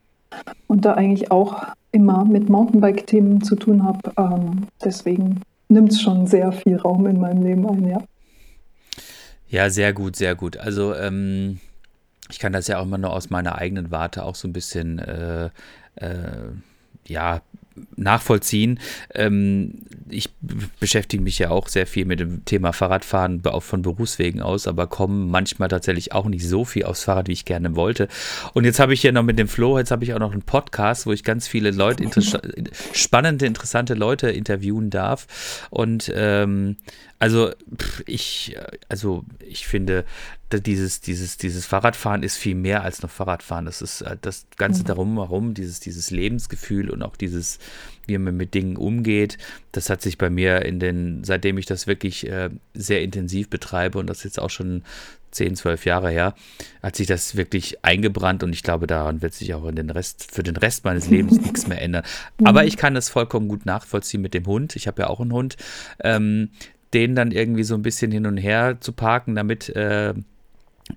und 0.67 0.85
da 0.85 0.93
eigentlich 0.93 1.31
auch 1.31 1.63
immer 1.91 2.25
mit 2.25 2.49
Mountainbike-Themen 2.49 3.41
zu 3.41 3.55
tun 3.55 3.83
habe. 3.83 4.11
Ähm, 4.17 4.67
deswegen 4.83 5.41
nimmt 5.69 5.91
es 5.91 6.01
schon 6.01 6.27
sehr 6.27 6.51
viel 6.51 6.77
Raum 6.77 7.07
in 7.07 7.19
meinem 7.19 7.43
Leben 7.43 7.67
ein, 7.67 7.87
ja. 7.87 8.03
Ja, 9.47 9.69
sehr 9.69 9.93
gut, 9.93 10.15
sehr 10.15 10.35
gut. 10.35 10.57
Also 10.57 10.93
ähm, 10.93 11.59
ich 12.29 12.37
kann 12.37 12.53
das 12.53 12.67
ja 12.67 12.79
auch 12.79 12.83
immer 12.83 12.99
nur 12.99 13.13
aus 13.13 13.31
meiner 13.31 13.57
eigenen 13.57 13.89
Warte 13.89 14.23
auch 14.23 14.35
so 14.35 14.47
ein 14.47 14.53
bisschen 14.53 14.99
äh, 14.99 15.49
äh, 15.95 16.51
ja, 17.05 17.41
nachvollziehen. 17.95 18.79
Ähm, 19.13 19.85
ich 20.09 20.29
beschäftige 20.79 21.21
mich 21.21 21.39
ja 21.39 21.49
auch 21.51 21.67
sehr 21.67 21.87
viel 21.87 22.05
mit 22.05 22.19
dem 22.19 22.45
Thema 22.45 22.73
Fahrradfahren, 22.73 23.45
auch 23.45 23.63
von 23.63 23.81
Berufswegen 23.81 24.41
aus, 24.41 24.67
aber 24.67 24.87
komme 24.87 25.25
manchmal 25.25 25.69
tatsächlich 25.69 26.13
auch 26.13 26.25
nicht 26.25 26.47
so 26.47 26.65
viel 26.65 26.85
aufs 26.85 27.03
Fahrrad, 27.03 27.27
wie 27.27 27.33
ich 27.33 27.45
gerne 27.45 27.75
wollte. 27.75 28.07
Und 28.53 28.65
jetzt 28.65 28.79
habe 28.79 28.93
ich 28.93 29.03
ja 29.03 29.11
noch 29.11 29.23
mit 29.23 29.37
dem 29.37 29.47
Flo, 29.47 29.77
jetzt 29.77 29.91
habe 29.91 30.03
ich 30.03 30.13
auch 30.13 30.19
noch 30.19 30.31
einen 30.31 30.41
Podcast, 30.41 31.05
wo 31.05 31.11
ich 31.11 31.23
ganz 31.23 31.47
viele 31.47 31.71
Leute, 31.71 32.03
inter 32.03 32.21
spannende, 32.93 33.45
interessante 33.45 33.93
Leute 33.93 34.29
interviewen 34.29 34.89
darf. 34.89 35.67
Und 35.69 36.11
ähm, 36.15 36.77
also 37.19 37.51
ich, 38.05 38.55
also 38.87 39.25
ich 39.39 39.67
finde, 39.67 40.05
dieses, 40.51 41.01
dieses, 41.01 41.37
dieses 41.37 41.65
Fahrradfahren 41.65 42.23
ist 42.23 42.37
viel 42.37 42.55
mehr 42.55 42.83
als 42.83 43.01
nur 43.01 43.09
Fahrradfahren. 43.09 43.65
Das 43.65 43.81
ist 43.81 44.01
äh, 44.01 44.15
das 44.21 44.47
Ganze 44.55 44.83
mhm. 44.83 44.87
darum 44.87 45.17
herum, 45.17 45.53
dieses, 45.53 45.81
dieses 45.81 46.11
Lebensgefühl 46.11 46.89
und 46.89 47.03
auch 47.03 47.17
dieses, 47.17 47.59
wie 48.07 48.17
man 48.17 48.37
mit 48.37 48.53
Dingen 48.53 48.77
umgeht. 48.77 49.37
Das 49.73 49.89
hat 49.89 50.01
sich 50.01 50.17
bei 50.17 50.29
mir 50.29 50.63
in 50.63 50.79
den, 50.79 51.25
seitdem 51.25 51.57
ich 51.57 51.65
das 51.65 51.87
wirklich 51.87 52.25
äh, 52.25 52.49
sehr 52.73 53.01
intensiv 53.01 53.49
betreibe 53.49 53.99
und 53.99 54.07
das 54.07 54.23
jetzt 54.23 54.39
auch 54.39 54.49
schon 54.49 54.83
10, 55.31 55.57
12 55.57 55.85
Jahre 55.85 56.09
her, 56.09 56.33
hat 56.81 56.95
sich 56.95 57.05
das 57.05 57.35
wirklich 57.35 57.83
eingebrannt 57.83 58.43
und 58.43 58.53
ich 58.53 58.63
glaube, 58.63 58.87
daran 58.87 59.21
wird 59.21 59.33
sich 59.33 59.53
auch 59.53 59.65
in 59.67 59.75
den 59.75 59.89
Rest, 59.89 60.31
für 60.31 60.41
den 60.41 60.55
Rest 60.55 60.85
meines 60.85 61.07
Lebens 61.09 61.39
nichts 61.39 61.67
mehr 61.67 61.81
ändern. 61.81 62.03
Aber 62.43 62.65
ich 62.65 62.77
kann 62.77 62.95
das 62.95 63.09
vollkommen 63.09 63.49
gut 63.49 63.65
nachvollziehen 63.65 64.21
mit 64.21 64.33
dem 64.33 64.45
Hund. 64.45 64.75
Ich 64.75 64.87
habe 64.87 65.01
ja 65.01 65.07
auch 65.09 65.19
einen 65.19 65.33
Hund. 65.33 65.57
Ähm, 65.99 66.49
den 66.93 67.15
dann 67.15 67.31
irgendwie 67.31 67.63
so 67.63 67.75
ein 67.75 67.81
bisschen 67.81 68.11
hin 68.11 68.25
und 68.25 68.37
her 68.37 68.77
zu 68.79 68.93
parken, 68.93 69.35
damit 69.35 69.69
äh, 69.69 70.13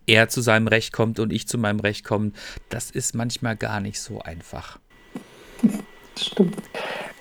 er 0.07 0.29
zu 0.29 0.41
seinem 0.41 0.69
Recht 0.69 0.93
kommt 0.93 1.21
und 1.21 1.33
ich 1.33 1.47
zu 1.47 1.59
meinem 1.59 1.81
Recht 1.81 2.05
komme, 2.05 2.33
das 2.69 2.91
ist 2.91 3.15
manchmal 3.15 3.57
gar 3.57 3.81
nicht 3.81 4.01
so 4.01 4.21
einfach. 4.21 4.79
Stimmt. 6.19 6.57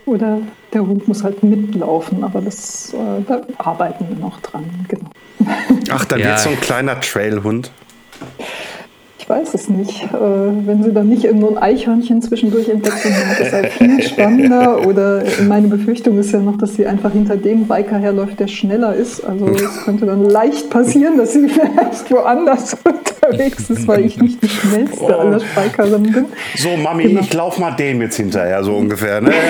Oder 0.05 0.41
der 0.74 0.82
Hund 0.82 1.07
muss 1.07 1.24
halt 1.24 1.43
mitlaufen, 1.43 2.24
aber 2.24 2.41
das, 2.41 2.93
äh, 2.93 3.22
da 3.28 3.45
arbeiten 3.57 4.09
wir 4.09 4.15
noch 4.15 4.39
dran, 4.41 4.86
genau. 4.88 5.09
Ach, 5.89 6.05
dann 6.05 6.19
ja. 6.19 6.28
wird 6.28 6.39
so 6.39 6.49
ein 6.49 6.59
kleiner 6.59 6.99
Trailhund. 6.99 7.72
Ich 9.32 9.38
weiß 9.38 9.53
es 9.53 9.69
nicht. 9.69 10.03
Äh, 10.03 10.09
wenn 10.11 10.84
sie 10.84 10.91
dann 10.91 11.07
nicht 11.07 11.23
irgendwo 11.23 11.47
ein 11.47 11.57
Eichhörnchen 11.57 12.21
zwischendurch 12.21 12.67
entdeckt, 12.67 13.05
dann 13.05 13.32
ist 13.32 13.39
das 13.39 13.53
halt 13.53 13.71
viel 13.71 14.03
spannender. 14.03 14.86
Oder 14.86 15.23
meine 15.47 15.69
Befürchtung 15.69 16.19
ist 16.19 16.34
ja 16.34 16.39
noch, 16.39 16.57
dass 16.57 16.75
sie 16.75 16.86
einfach 16.86 17.13
hinter 17.13 17.38
dem 17.38 17.65
Biker 17.65 17.97
herläuft, 17.97 18.41
der 18.41 18.47
schneller 18.47 18.93
ist. 18.93 19.23
Also 19.23 19.47
es 19.47 19.86
könnte 19.86 20.05
dann 20.05 20.25
leicht 20.25 20.69
passieren, 20.69 21.17
dass 21.17 21.32
sie 21.32 21.47
vielleicht 21.47 22.11
woanders 22.11 22.75
unterwegs 22.84 23.69
ist, 23.69 23.88
weil 23.88 24.05
ich 24.05 24.19
nicht 24.19 24.43
die 24.43 24.49
schnellste 24.49 25.01
oh. 25.01 25.07
aller 25.07 25.39
Bikerinnen 25.55 26.11
bin. 26.11 26.25
So, 26.57 26.75
Mami, 26.75 27.03
genau. 27.03 27.21
ich 27.21 27.34
lauf 27.34 27.57
mal 27.57 27.71
dem 27.71 28.01
jetzt 28.01 28.17
hinterher, 28.17 28.63
so 28.63 28.75
ungefähr. 28.75 29.21
Ne? 29.21 29.32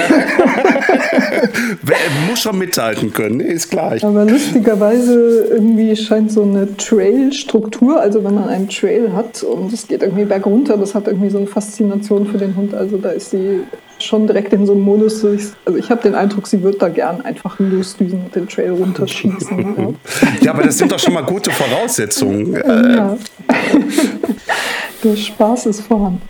Muss 2.29 2.41
schon 2.41 2.57
mithalten 2.57 3.13
können, 3.13 3.39
ist 3.39 3.71
klar. 3.71 3.95
Aber 4.01 4.25
lustigerweise 4.25 5.47
irgendwie 5.51 5.95
scheint 5.95 6.31
so 6.31 6.43
eine 6.43 6.75
Trail-Struktur, 6.77 7.99
also 7.99 8.23
wenn 8.23 8.35
man 8.35 8.47
einen 8.47 8.69
Trail 8.69 9.13
hat 9.13 9.43
und 9.43 9.70
und 9.71 9.79
es 9.79 9.87
geht 9.87 10.03
irgendwie 10.03 10.25
bergunter. 10.25 10.77
Das 10.77 10.93
hat 10.93 11.07
irgendwie 11.07 11.29
so 11.29 11.37
eine 11.37 11.47
Faszination 11.47 12.27
für 12.27 12.37
den 12.37 12.55
Hund. 12.55 12.73
Also 12.73 12.97
da 12.97 13.09
ist 13.09 13.31
sie 13.31 13.63
schon 13.99 14.27
direkt 14.27 14.51
in 14.51 14.65
so 14.65 14.73
einem 14.73 14.81
Modus. 14.81 15.23
Also 15.23 15.77
ich 15.77 15.89
habe 15.89 16.01
den 16.01 16.15
Eindruck, 16.15 16.47
sie 16.47 16.61
wird 16.61 16.81
da 16.81 16.89
gern 16.89 17.21
einfach 17.21 17.57
losdüsen 17.59 18.25
und 18.25 18.35
den 18.35 18.47
Trail 18.47 18.71
runterschießen. 18.71 19.75
ja. 19.77 19.93
ja, 20.41 20.51
aber 20.51 20.63
das 20.63 20.77
sind 20.77 20.91
doch 20.91 20.99
schon 20.99 21.13
mal 21.13 21.23
gute 21.23 21.51
Voraussetzungen. 21.51 22.53
Ja. 22.53 23.17
Der 25.03 25.15
Spaß 25.15 25.67
ist 25.67 25.81
vorhanden. 25.81 26.21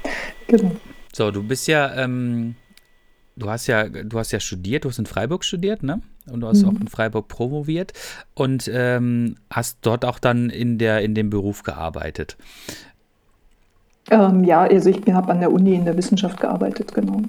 Genau. 0.47 0.71
So, 1.13 1.31
du 1.31 1.43
bist 1.43 1.67
ja, 1.67 1.93
ähm, 1.95 2.55
du 3.35 3.49
hast 3.49 3.67
ja, 3.67 3.89
du 3.89 4.17
hast 4.17 4.31
ja 4.31 4.39
studiert, 4.39 4.85
du 4.85 4.89
hast 4.89 4.99
in 4.99 5.05
Freiburg 5.05 5.43
studiert, 5.43 5.83
ne? 5.83 6.01
Und 6.31 6.41
du 6.41 6.47
hast 6.47 6.61
mhm. 6.61 6.69
auch 6.69 6.79
in 6.79 6.87
Freiburg 6.87 7.27
promoviert 7.27 7.93
und 8.35 8.69
ähm, 8.71 9.35
hast 9.49 9.79
dort 9.81 10.05
auch 10.05 10.19
dann 10.19 10.49
in 10.49 10.77
der 10.77 11.01
in 11.01 11.15
dem 11.15 11.31
Beruf 11.31 11.63
gearbeitet. 11.63 12.37
Ähm, 14.09 14.43
ja, 14.43 14.61
also 14.61 14.89
ich 14.89 15.01
habe 15.13 15.31
an 15.31 15.39
der 15.39 15.51
Uni 15.51 15.75
in 15.75 15.85
der 15.85 15.95
Wissenschaft 15.95 16.39
gearbeitet, 16.39 16.93
genau. 16.93 17.21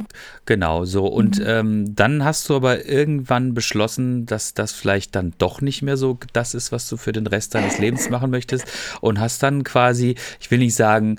Genau, 0.46 0.84
so. 0.84 1.06
Und 1.06 1.38
mhm. 1.38 1.44
ähm, 1.46 1.94
dann 1.94 2.24
hast 2.24 2.48
du 2.48 2.56
aber 2.56 2.86
irgendwann 2.86 3.52
beschlossen, 3.52 4.24
dass 4.26 4.54
das 4.54 4.72
vielleicht 4.72 5.14
dann 5.14 5.34
doch 5.38 5.60
nicht 5.60 5.82
mehr 5.82 5.96
so 5.96 6.18
das 6.32 6.54
ist, 6.54 6.72
was 6.72 6.88
du 6.88 6.96
für 6.96 7.12
den 7.12 7.26
Rest 7.26 7.54
deines 7.54 7.78
Lebens 7.78 8.08
machen 8.10 8.30
möchtest. 8.30 8.66
Und 9.00 9.20
hast 9.20 9.42
dann 9.42 9.64
quasi, 9.64 10.16
ich 10.40 10.50
will 10.50 10.58
nicht 10.58 10.74
sagen, 10.74 11.18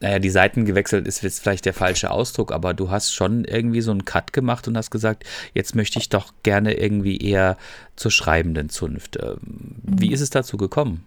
naja, 0.00 0.18
die 0.18 0.30
Seiten 0.30 0.64
gewechselt 0.64 1.06
ist 1.06 1.22
jetzt 1.22 1.40
vielleicht 1.40 1.66
der 1.66 1.74
falsche 1.74 2.10
Ausdruck, 2.10 2.52
aber 2.52 2.72
du 2.72 2.90
hast 2.90 3.12
schon 3.12 3.44
irgendwie 3.44 3.82
so 3.82 3.90
einen 3.90 4.06
Cut 4.06 4.32
gemacht 4.32 4.66
und 4.66 4.76
hast 4.76 4.90
gesagt, 4.90 5.24
jetzt 5.54 5.74
möchte 5.74 5.98
ich 5.98 6.08
doch 6.08 6.32
gerne 6.42 6.74
irgendwie 6.74 7.18
eher 7.18 7.58
zur 7.96 8.10
schreibenden 8.10 8.70
Zunft. 8.70 9.18
Ähm, 9.22 9.76
wie 9.82 10.08
mhm. 10.08 10.14
ist 10.14 10.22
es 10.22 10.30
dazu 10.30 10.56
gekommen? 10.56 11.04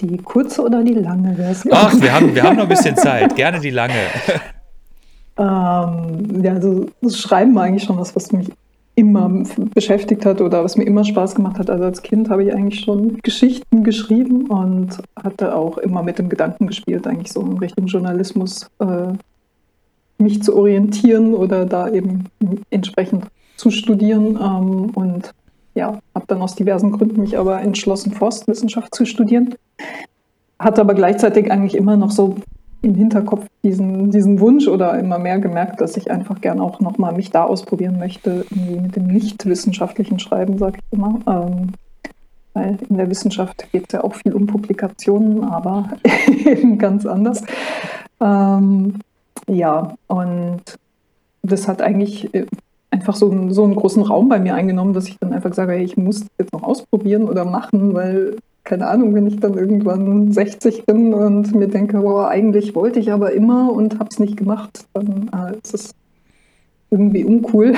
Die 0.00 0.18
kurze 0.18 0.62
oder 0.62 0.82
die 0.82 0.94
lange 0.94 1.34
Version? 1.34 1.74
Ach, 1.76 1.94
wir 2.00 2.12
haben, 2.12 2.34
wir 2.34 2.42
haben 2.42 2.56
noch 2.56 2.64
ein 2.64 2.68
bisschen 2.68 2.96
Zeit. 3.08 3.34
Gerne 3.36 3.60
die 3.60 3.70
lange. 3.70 3.94
ähm, 5.38 6.42
ja, 6.42 6.52
also 6.52 6.86
das 7.00 7.18
Schreiben 7.18 7.54
war 7.54 7.64
eigentlich 7.64 7.84
schon 7.84 7.98
was, 7.98 8.14
was 8.14 8.32
mich 8.32 8.48
immer 8.98 9.30
beschäftigt 9.74 10.26
hat 10.26 10.40
oder 10.40 10.64
was 10.64 10.76
mir 10.76 10.82
immer 10.82 11.04
Spaß 11.04 11.36
gemacht 11.36 11.58
hat. 11.58 11.70
Also 11.70 11.84
als 11.84 12.02
Kind 12.02 12.30
habe 12.30 12.42
ich 12.42 12.52
eigentlich 12.52 12.80
schon 12.80 13.18
Geschichten 13.22 13.84
geschrieben 13.84 14.46
und 14.46 14.98
hatte 15.14 15.54
auch 15.54 15.78
immer 15.78 16.02
mit 16.02 16.18
dem 16.18 16.28
Gedanken 16.28 16.66
gespielt, 16.66 17.06
eigentlich 17.06 17.32
so 17.32 17.40
in 17.40 17.58
Richtung 17.58 17.86
Journalismus 17.86 18.68
äh, 18.80 19.12
mich 20.20 20.42
zu 20.42 20.56
orientieren 20.56 21.32
oder 21.34 21.64
da 21.64 21.88
eben 21.88 22.24
entsprechend 22.70 23.26
zu 23.56 23.70
studieren. 23.70 24.36
Ähm, 24.36 24.90
und 24.94 25.30
ja, 25.78 26.00
habe 26.14 26.26
dann 26.26 26.42
aus 26.42 26.56
diversen 26.56 26.92
Gründen 26.92 27.22
mich 27.22 27.38
aber 27.38 27.60
entschlossen, 27.60 28.12
Forstwissenschaft 28.12 28.94
zu 28.94 29.06
studieren. 29.06 29.54
Hatte 30.58 30.80
aber 30.80 30.94
gleichzeitig 30.94 31.50
eigentlich 31.52 31.76
immer 31.76 31.96
noch 31.96 32.10
so 32.10 32.36
im 32.82 32.94
Hinterkopf 32.94 33.46
diesen, 33.62 34.10
diesen 34.10 34.40
Wunsch 34.40 34.66
oder 34.68 34.98
immer 34.98 35.18
mehr 35.18 35.38
gemerkt, 35.38 35.80
dass 35.80 35.96
ich 35.96 36.10
einfach 36.10 36.40
gern 36.40 36.60
auch 36.60 36.80
nochmal 36.80 37.14
mich 37.14 37.30
da 37.30 37.44
ausprobieren 37.44 37.98
möchte, 37.98 38.44
irgendwie 38.50 38.80
mit 38.80 38.96
dem 38.96 39.06
nicht 39.06 39.46
wissenschaftlichen 39.46 40.18
Schreiben, 40.18 40.58
sage 40.58 40.78
ich 40.78 40.98
immer. 40.98 41.20
Ähm, 41.26 41.72
weil 42.54 42.78
in 42.88 42.96
der 42.96 43.08
Wissenschaft 43.08 43.70
geht 43.72 43.84
es 43.88 43.92
ja 43.92 44.02
auch 44.02 44.14
viel 44.14 44.32
um 44.32 44.46
Publikationen, 44.46 45.44
aber 45.44 45.90
eben 46.44 46.78
ganz 46.78 47.06
anders. 47.06 47.42
Ähm, 48.20 48.94
ja, 49.46 49.94
und 50.08 50.62
das 51.42 51.68
hat 51.68 51.82
eigentlich 51.82 52.32
einfach 52.98 53.14
so, 53.14 53.30
einen, 53.30 53.52
so 53.52 53.62
einen 53.62 53.76
großen 53.76 54.02
Raum 54.02 54.28
bei 54.28 54.40
mir 54.40 54.54
eingenommen, 54.54 54.92
dass 54.92 55.06
ich 55.06 55.18
dann 55.20 55.32
einfach 55.32 55.54
sage, 55.54 55.72
hey, 55.72 55.84
ich 55.84 55.96
muss 55.96 56.20
das 56.20 56.28
jetzt 56.38 56.52
noch 56.52 56.64
ausprobieren 56.64 57.28
oder 57.28 57.44
machen, 57.44 57.94
weil, 57.94 58.36
keine 58.64 58.88
Ahnung, 58.88 59.14
wenn 59.14 59.28
ich 59.28 59.38
dann 59.38 59.56
irgendwann 59.56 60.32
60 60.32 60.84
bin 60.84 61.14
und 61.14 61.54
mir 61.54 61.68
denke, 61.68 62.00
boah, 62.00 62.28
eigentlich 62.28 62.74
wollte 62.74 62.98
ich 62.98 63.12
aber 63.12 63.32
immer 63.32 63.72
und 63.72 64.00
habe 64.00 64.08
es 64.10 64.18
nicht 64.18 64.36
gemacht, 64.36 64.86
dann 64.94 65.30
äh, 65.32 65.56
ist 65.62 65.74
es 65.74 65.94
irgendwie 66.90 67.24
uncool. 67.24 67.74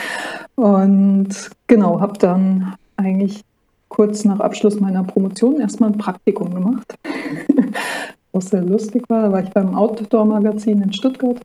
und 0.54 1.28
genau, 1.66 2.00
habe 2.00 2.18
dann 2.18 2.74
eigentlich 2.96 3.42
kurz 3.90 4.24
nach 4.24 4.40
Abschluss 4.40 4.80
meiner 4.80 5.04
Promotion 5.04 5.60
erstmal 5.60 5.90
ein 5.90 5.98
Praktikum 5.98 6.54
gemacht, 6.54 6.94
was 8.32 8.48
sehr 8.48 8.62
lustig 8.62 9.04
war. 9.10 9.22
Da 9.22 9.32
war 9.32 9.42
ich 9.42 9.50
beim 9.50 9.74
Outdoor-Magazin 9.74 10.80
in 10.80 10.92
Stuttgart 10.94 11.38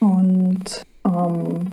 und 0.00 0.84
ähm, 1.06 1.70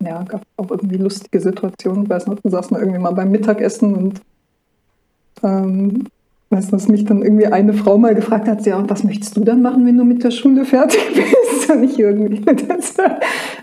ja, 0.00 0.22
gab 0.22 0.42
auch 0.56 0.70
irgendwie 0.70 0.96
lustige 0.96 1.40
Situationen. 1.40 2.04
Ich 2.04 2.10
weiß 2.10 2.26
noch, 2.26 2.42
wir 2.42 2.50
saßen 2.50 2.76
irgendwie 2.76 2.98
mal 2.98 3.12
beim 3.12 3.30
Mittagessen 3.30 3.94
und 3.94 4.20
ähm, 5.42 6.06
weiß 6.50 6.70
dass 6.70 6.88
mich 6.88 7.04
dann 7.04 7.22
irgendwie 7.22 7.46
eine 7.46 7.72
Frau 7.74 7.96
mal 7.96 8.14
gefragt 8.14 8.48
hat, 8.48 8.66
ja, 8.66 8.82
was 8.88 9.04
möchtest 9.04 9.36
du 9.36 9.44
dann 9.44 9.62
machen, 9.62 9.86
wenn 9.86 9.96
du 9.96 10.04
mit 10.04 10.24
der 10.24 10.32
Schule 10.32 10.64
fertig 10.64 11.00
bist? 11.14 11.70
Und 11.70 11.84
ich 11.84 11.98
irgendwie 11.98 12.40
das, 12.68 12.94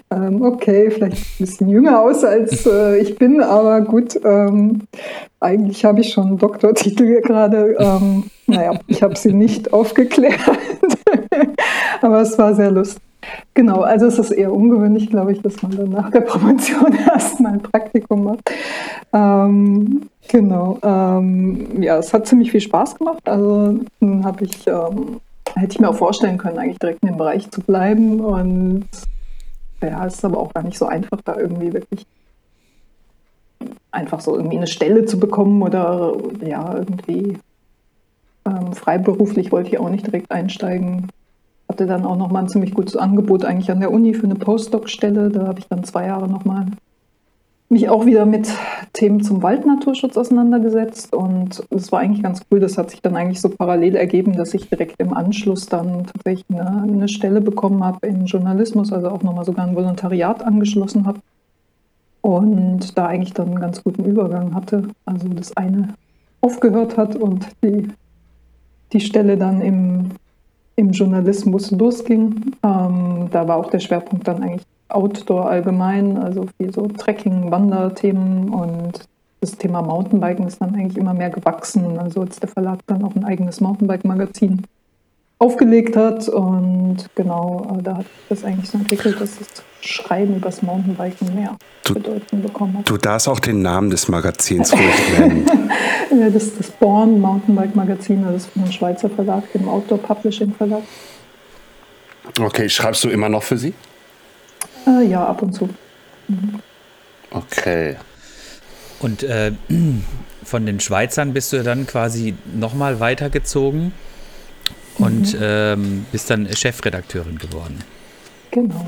ähm, 0.10 0.42
okay, 0.42 0.90
vielleicht 0.90 1.18
ein 1.18 1.38
bisschen 1.40 1.70
jünger 1.70 2.00
aus, 2.02 2.24
als 2.24 2.66
äh, 2.66 2.98
ich 3.00 3.18
bin, 3.18 3.42
aber 3.42 3.82
gut, 3.82 4.18
ähm, 4.24 4.84
eigentlich 5.42 5.84
habe 5.84 6.00
ich 6.00 6.14
schon 6.14 6.28
einen 6.28 6.38
Doktortitel 6.38 7.22
gerade. 7.22 7.76
Ähm, 7.78 8.26
naja, 8.46 8.80
ich 8.88 9.04
habe 9.04 9.18
sie 9.18 9.34
nicht 9.34 9.74
aufgeklärt, 9.74 10.40
aber 12.02 12.22
es 12.22 12.38
war 12.38 12.56
sehr 12.56 12.72
lustig. 12.72 13.07
Genau, 13.54 13.82
also 13.82 14.06
es 14.06 14.20
ist 14.20 14.32
eher 14.32 14.54
ungewöhnlich, 14.54 15.10
glaube 15.10 15.32
ich, 15.32 15.42
dass 15.42 15.62
man 15.62 15.76
dann 15.76 15.90
nach 15.90 16.12
der 16.12 16.22
Promotion 16.22 16.94
erstmal 17.08 17.54
ein 17.54 17.62
Praktikum 17.62 18.24
macht. 18.24 18.52
Ähm, 19.14 20.10
genau, 20.28 20.78
ähm, 20.84 21.82
ja, 21.82 21.98
es 21.98 22.14
hat 22.14 22.28
ziemlich 22.28 22.52
viel 22.52 22.62
Spaß 22.62 22.96
gemacht. 22.96 23.28
Also 23.28 23.80
habe 24.24 24.44
ich, 24.44 24.68
ähm, 24.68 25.20
hätte 25.56 25.72
ich 25.72 25.80
mir 25.80 25.90
auch 25.90 25.96
vorstellen 25.96 26.38
können, 26.38 26.60
eigentlich 26.60 26.80
direkt 26.80 27.02
in 27.02 27.10
dem 27.10 27.18
Bereich 27.18 27.50
zu 27.50 27.62
bleiben. 27.62 28.20
Und 28.20 28.86
ja, 29.82 30.06
es 30.06 30.16
ist 30.16 30.26
aber 30.26 30.38
auch 30.38 30.54
gar 30.54 30.64
nicht 30.64 30.78
so 30.78 30.86
einfach, 30.86 31.22
da 31.24 31.38
irgendwie 31.38 31.74
wirklich 31.74 32.06
einfach 33.92 34.20
so 34.20 34.36
irgendwie 34.36 34.58
eine 34.58 34.68
Stelle 34.68 35.06
zu 35.06 35.20
bekommen 35.20 35.64
oder 35.64 36.16
ja, 36.46 36.76
irgendwie 36.76 37.40
ähm, 38.46 38.74
freiberuflich 38.74 39.52
wollte 39.52 39.70
ich 39.70 39.80
auch 39.80 39.90
nicht 39.90 40.06
direkt 40.06 40.32
einsteigen 40.32 41.10
hatte 41.70 41.86
dann 41.86 42.06
auch 42.06 42.18
nochmal 42.18 42.44
ein 42.44 42.50
ziemlich 42.50 42.74
gutes 42.74 42.96
Angebot 42.96 43.46
eigentlich 43.46 43.72
an 43.72 43.80
der 43.80 43.92
Uni 43.92 44.14
für 44.14 44.26
eine 44.26 44.36
Postdoc-Stelle. 44.36 45.30
Da 45.30 45.48
habe 45.48 45.60
ich 45.60 45.68
dann 45.68 45.84
zwei 45.84 46.08
Jahre 46.08 46.30
nochmal 46.30 46.68
mich 47.70 47.90
auch 47.90 48.06
wieder 48.06 48.26
mit 48.26 48.50
Themen 48.94 49.22
zum 49.22 49.44
Waldnaturschutz 49.44 50.16
auseinandergesetzt 50.16 51.14
und 51.14 51.64
es 51.70 51.92
war 51.92 52.00
eigentlich 52.00 52.24
ganz 52.24 52.42
cool. 52.50 52.62
Das 52.62 52.78
hat 52.78 52.92
sich 52.92 53.02
dann 53.02 53.18
eigentlich 53.18 53.42
so 53.42 53.50
parallel 53.50 53.96
ergeben, 53.96 54.38
dass 54.38 54.54
ich 54.54 54.70
direkt 54.70 54.96
im 55.00 55.14
Anschluss 55.14 55.66
dann 55.66 56.06
tatsächlich 56.06 56.46
eine, 56.50 56.84
eine 56.84 57.08
Stelle 57.10 57.42
bekommen 57.42 57.84
habe 57.84 58.08
im 58.08 58.26
Journalismus, 58.26 58.94
also 58.94 59.10
auch 59.10 59.22
nochmal 59.22 59.44
sogar 59.44 59.68
ein 59.68 59.76
Volontariat 59.76 60.44
angeschlossen 60.44 61.06
habe 61.06 61.20
und 62.22 62.98
da 62.98 63.08
eigentlich 63.08 63.34
dann 63.34 63.48
einen 63.48 63.60
ganz 63.60 63.84
guten 63.84 64.06
Übergang 64.06 64.56
hatte. 64.56 64.84
Also 65.06 65.28
das 65.28 65.56
eine 65.58 65.94
aufgehört 66.40 66.96
hat 66.96 67.18
und 67.18 67.48
die, 67.64 67.90
die 68.94 69.02
Stelle 69.02 69.38
dann 69.38 69.60
im, 69.60 70.12
im 70.78 70.92
Journalismus 70.92 71.72
losging. 71.72 72.54
Ähm, 72.64 73.28
da 73.32 73.48
war 73.48 73.58
auch 73.58 73.70
der 73.70 73.80
Schwerpunkt 73.80 74.28
dann 74.28 74.42
eigentlich 74.42 74.64
Outdoor 74.90 75.50
allgemein, 75.50 76.18
also 76.18 76.48
viel 76.58 76.74
so 76.74 76.88
Trekking, 76.88 77.52
Wanderthemen 77.52 78.50
und 78.50 79.02
das 79.42 79.58
Thema 79.58 79.82
Mountainbiken 79.82 80.48
ist 80.48 80.62
dann 80.62 80.76
eigentlich 80.76 80.98
immer 80.98 81.14
mehr 81.14 81.30
gewachsen. 81.30 82.00
Also 82.00 82.22
als 82.22 82.40
der 82.40 82.48
Verlag 82.48 82.80
dann 82.88 83.04
auch 83.04 83.16
ein 83.16 83.26
eigenes 83.26 83.60
Mountainbike-Magazin 83.60 84.64
aufgelegt 85.40 85.96
hat 85.96 86.28
und 86.30 86.98
genau, 87.16 87.78
äh, 87.78 87.84
da 87.84 87.98
hat 87.98 88.06
das 88.30 88.44
eigentlich 88.44 88.70
so 88.70 88.78
entwickelt, 88.78 89.22
dass 89.22 89.38
das 89.38 89.48
Schreiben 89.82 90.36
über 90.38 90.48
das 90.48 90.64
Mountainbiken 90.64 91.36
mehr 91.36 91.56
du, 91.84 91.94
Bedeutung 91.94 92.42
bekommen 92.42 92.78
hat. 92.78 92.90
Du 92.90 92.98
darfst 92.98 93.28
auch 93.28 93.40
den 93.40 93.62
Namen 93.62 93.90
des 93.90 94.08
Magazins 94.08 94.74
ruhig 94.74 95.20
nennen. 95.20 95.46
ja, 96.20 96.30
das 96.30 96.44
ist 96.44 96.60
das 96.60 96.72
Born 96.72 97.22
Mountainbike 97.22 97.76
Magazin, 97.76 98.24
das 98.24 98.44
ist 98.44 98.48
von 98.48 98.64
einem 98.64 98.72
Schweizer 98.72 99.10
Verlag, 99.10 99.52
dem 99.54 99.70
Outdoor 99.70 100.00
Publishing 100.00 100.54
Verlag. 100.56 100.82
Okay, 102.40 102.68
schreibst 102.68 103.04
du 103.04 103.10
immer 103.10 103.30
noch 103.30 103.44
für 103.44 103.58
sie? 103.58 103.74
Äh, 104.88 105.06
ja, 105.06 105.26
ab 105.26 105.42
und 105.44 105.54
zu. 105.54 105.70
Mhm. 106.28 106.60
Okay. 107.30 107.96
Und 109.00 109.22
äh, 109.22 109.52
von 110.44 110.66
den 110.66 110.80
Schweizern 110.80 111.34
bist 111.34 111.54
du 111.54 111.62
dann 111.62 111.86
quasi 111.86 112.36
nochmal 112.56 113.00
weitergezogen 113.00 113.94
und 114.98 115.34
mhm. 115.34 115.40
ähm, 115.42 116.06
bist 116.12 116.30
dann 116.30 116.48
Chefredakteurin 116.54 117.38
geworden. 117.38 117.80
Genau. 118.52 118.86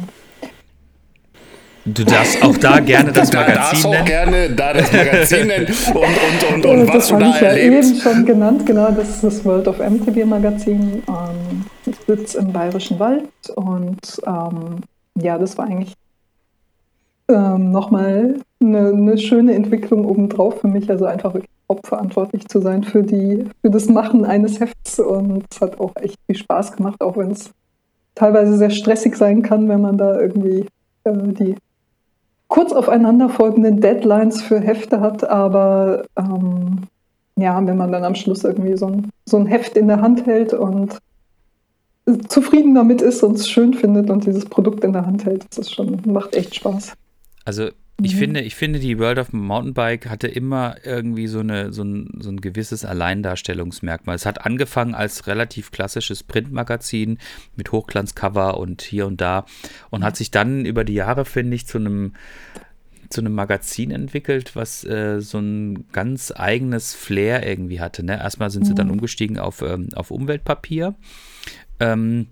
Du 1.86 2.03
darfst 2.03 2.43
auch 2.43 2.57
da 2.57 2.80
gerne 2.80 3.12
das 3.12 3.32
Magazin 3.34 3.55
da 3.55 3.62
darfst 3.62 3.86
nennen. 3.86 4.01
auch 4.01 4.05
gerne 4.05 4.49
da 4.49 4.74
das 4.74 4.91
Magazin 4.93 5.47
nennen 5.47 5.68
und, 5.68 5.95
und, 5.95 6.53
und, 6.53 6.66
und 6.66 6.88
das 6.88 6.95
was 6.95 7.07
du 7.07 7.18
da 7.18 7.30
ich 7.30 7.41
ja 7.41 7.55
eben 7.55 7.95
schon 7.95 8.26
genannt, 8.26 8.66
genau, 8.66 8.91
das 8.91 9.10
ist 9.10 9.24
das 9.24 9.45
World 9.45 9.68
of 9.68 9.80
MTB 9.80 10.26
Magazin. 10.26 11.03
Ähm, 11.07 11.66
ich 11.86 11.95
sitze 12.05 12.39
im 12.39 12.51
Bayerischen 12.51 12.99
Wald 12.99 13.24
und 13.55 14.22
ähm, 14.26 14.82
ja, 15.16 15.38
das 15.38 15.57
war 15.57 15.66
eigentlich 15.66 15.93
ähm, 17.30 17.72
nochmal 17.72 18.36
eine, 18.62 18.89
eine 18.89 19.18
schöne 19.18 19.53
Entwicklung 19.53 20.05
obendrauf 20.05 20.62
für 20.62 20.68
mich. 20.68 20.89
Also 20.89 21.05
einfach 21.05 21.34
wirklich 21.34 21.49
hauptverantwortlich 21.70 22.47
zu 22.47 22.61
sein 22.61 22.84
für, 22.84 23.03
die, 23.03 23.45
für 23.61 23.70
das 23.70 23.88
Machen 23.88 24.26
eines 24.26 24.59
Hefts. 24.59 24.99
Und 24.99 25.45
es 25.51 25.61
hat 25.61 25.80
auch 25.80 25.95
echt 25.95 26.17
viel 26.26 26.36
Spaß 26.36 26.74
gemacht, 26.74 27.01
auch 27.01 27.17
wenn 27.17 27.32
es 27.32 27.51
teilweise 28.15 28.57
sehr 28.57 28.72
stressig 28.72 29.15
sein 29.15 29.41
kann, 29.41 29.70
wenn 29.70 29.82
man 29.82 29.97
da 29.97 30.20
irgendwie 30.20 30.65
äh, 31.03 31.13
die 31.13 31.55
kurz 32.47 32.74
aufeinander 32.74 33.30
folgenden 33.30 33.80
Deadlines 33.80 34.41
für 34.41 34.59
Hefte 34.59 34.99
hat. 34.99 35.30
Aber 35.30 36.05
ähm, 36.17 36.88
ja, 37.38 37.65
wenn 37.65 37.78
man 37.78 37.91
dann 37.91 38.03
am 38.03 38.15
Schluss 38.15 38.43
irgendwie 38.43 38.76
so 38.76 38.88
ein, 38.88 39.09
so 39.26 39.38
ein 39.38 39.45
Heft 39.45 39.78
in 39.78 39.88
der 39.88 40.01
Hand 40.01 40.26
hält 40.26 40.53
und 40.53 40.97
zufrieden 42.28 42.74
damit 42.74 43.01
ist 43.01 43.24
und 43.24 43.36
es 43.36 43.47
schön 43.47 43.74
findet 43.74 44.09
und 44.09 44.26
dieses 44.26 44.45
Produkt 44.45 44.84
in 44.84 44.93
der 44.93 45.05
Hand 45.05 45.26
hält, 45.26 45.45
das 45.49 45.59
ist 45.59 45.74
schon, 45.74 46.01
macht 46.05 46.36
echt 46.36 46.55
Spaß. 46.55 46.93
Also 47.45 47.70
ich 48.02 48.16
mhm. 48.16 48.20
finde, 48.20 48.41
ich 48.41 48.56
finde, 48.56 48.80
die 48.80 49.00
World 49.00 49.20
of 49.20 49.34
Mountainbike 49.34 50.10
hatte 50.10 50.28
immer 50.28 50.76
irgendwie 50.84 51.28
so, 51.28 51.39
eine, 51.39 51.74
so, 51.74 51.84
ein, 51.84 52.10
so 52.20 52.30
ein 52.30 52.41
gewisses 52.41 52.86
Alleindarstellungsmerkmal. 52.86 54.16
Es 54.16 54.26
hat 54.26 54.45
angefangen 54.45 54.95
als 54.95 55.28
relativ 55.28 55.72
klassisches 55.72 56.24
Printmagazin 56.24 57.18
mit 57.56 57.72
Hochglanzcover 57.72 58.58
und 58.58 58.82
hier 58.82 59.08
und 59.08 59.22
da 59.22 59.45
und 59.89 60.04
hat 60.04 60.16
sich 60.16 60.32
dann 60.32 60.66
über 60.66 60.84
die 60.84 60.93
Jahre, 60.93 61.26
finde 61.26 61.56
ich, 61.56 61.68
zu 61.68 61.78
einem 61.78 62.14
zu 63.10 63.22
einem 63.22 63.34
Magazin 63.34 63.89
entwickelt, 63.89 64.56
was 64.56 64.84
äh, 64.84 65.20
so 65.20 65.39
ein 65.39 65.88
ganz 65.91 66.32
eigenes 66.36 66.93
Flair 66.93 67.43
irgendwie 67.43 67.80
hatte. 67.80 68.04
Ne? 68.04 68.20
Erstmal 68.20 68.52
sind 68.52 68.68
sie 68.68 68.76
dann 68.76 68.86
mhm. 68.86 68.93
umgestiegen 68.93 69.39
auf, 69.39 69.64
ähm, 69.64 69.89
auf 69.95 70.12
Umweltpapier. 70.12 70.93
Ähm, 71.80 72.28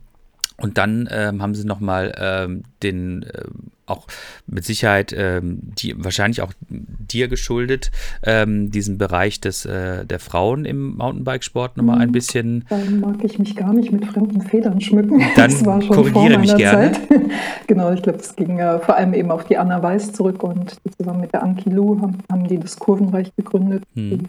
und 0.60 0.78
dann 0.78 1.08
ähm, 1.12 1.42
haben 1.42 1.56
sie 1.56 1.66
nochmal 1.66 2.14
ähm, 2.18 2.64
den 2.82 3.26
ähm, 3.34 3.72
auch 3.88 4.08
mit 4.48 4.66
Sicherheit 4.66 5.14
ähm, 5.18 5.60
die, 5.62 5.96
wahrscheinlich 5.98 6.42
auch 6.42 6.52
dir 6.70 7.28
geschuldet, 7.28 7.92
ähm, 8.24 8.70
diesen 8.70 8.98
Bereich 8.98 9.40
des, 9.40 9.66
äh, 9.66 10.06
der 10.06 10.20
Frauen 10.20 10.66
im 10.66 10.98
Mountainbikesport 10.98 11.78
nochmal 11.78 12.00
ein 12.00 12.10
mhm. 12.10 12.14
bisschen. 12.14 12.66
Dann 12.70 13.00
mag 13.00 13.24
ich 13.24 13.40
mich 13.40 13.56
gar 13.56 13.74
nicht 13.74 13.92
mit 13.92 14.06
fremden 14.06 14.42
Federn 14.42 14.82
schmücken. 14.82 15.20
Dann 15.36 15.52
das 15.52 15.66
war 15.66 15.82
schon 15.82 15.96
korrigiere 15.96 16.38
mich 16.38 16.56
gerne. 16.56 16.92
Zeit. 16.92 17.02
genau, 17.68 17.94
ich 17.94 18.02
glaube, 18.02 18.20
es 18.20 18.36
ging 18.36 18.60
äh, 18.60 18.80
vor 18.80 18.96
allem 18.96 19.14
eben 19.14 19.32
auf 19.32 19.46
die 19.46 19.58
Anna 19.58 19.82
Weiß 19.82 20.12
zurück 20.12 20.44
und 20.44 20.76
zusammen 20.98 21.22
mit 21.22 21.34
der 21.34 21.44
Anki 21.44 21.70
Lu 21.70 22.02
haben, 22.02 22.18
haben 22.30 22.48
die 22.48 22.60
das 22.60 22.78
Kurvenreich 22.78 23.34
gegründet. 23.36 23.84
Hm. 23.96 24.28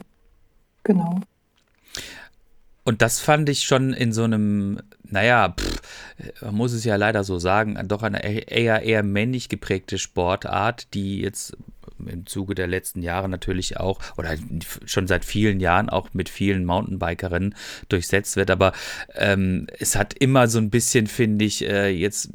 Genau. 0.84 1.20
Und 2.84 3.02
das 3.02 3.20
fand 3.20 3.50
ich 3.50 3.64
schon 3.64 3.92
in 3.92 4.12
so 4.12 4.22
einem, 4.22 4.78
naja, 5.10 5.54
pff, 5.58 6.42
man 6.42 6.54
muss 6.54 6.72
es 6.72 6.84
ja 6.84 6.96
leider 6.96 7.24
so 7.24 7.38
sagen, 7.38 7.78
doch 7.86 8.02
eine 8.02 8.22
eher, 8.24 8.82
eher 8.82 9.02
männlich 9.02 9.48
geprägte 9.48 9.98
Sportart, 9.98 10.92
die 10.94 11.20
jetzt 11.20 11.56
im 12.06 12.26
Zuge 12.26 12.54
der 12.54 12.66
letzten 12.66 13.02
Jahre 13.02 13.28
natürlich 13.28 13.78
auch 13.78 14.00
oder 14.16 14.36
schon 14.84 15.06
seit 15.06 15.24
vielen 15.24 15.60
Jahren 15.60 15.88
auch 15.88 16.08
mit 16.12 16.28
vielen 16.28 16.64
Mountainbikerinnen 16.64 17.54
durchsetzt 17.88 18.36
wird. 18.36 18.50
Aber 18.50 18.72
ähm, 19.14 19.66
es 19.78 19.96
hat 19.96 20.14
immer 20.14 20.48
so 20.48 20.58
ein 20.58 20.70
bisschen, 20.70 21.06
finde 21.06 21.44
ich, 21.44 21.64
äh, 21.64 21.88
jetzt 21.88 22.30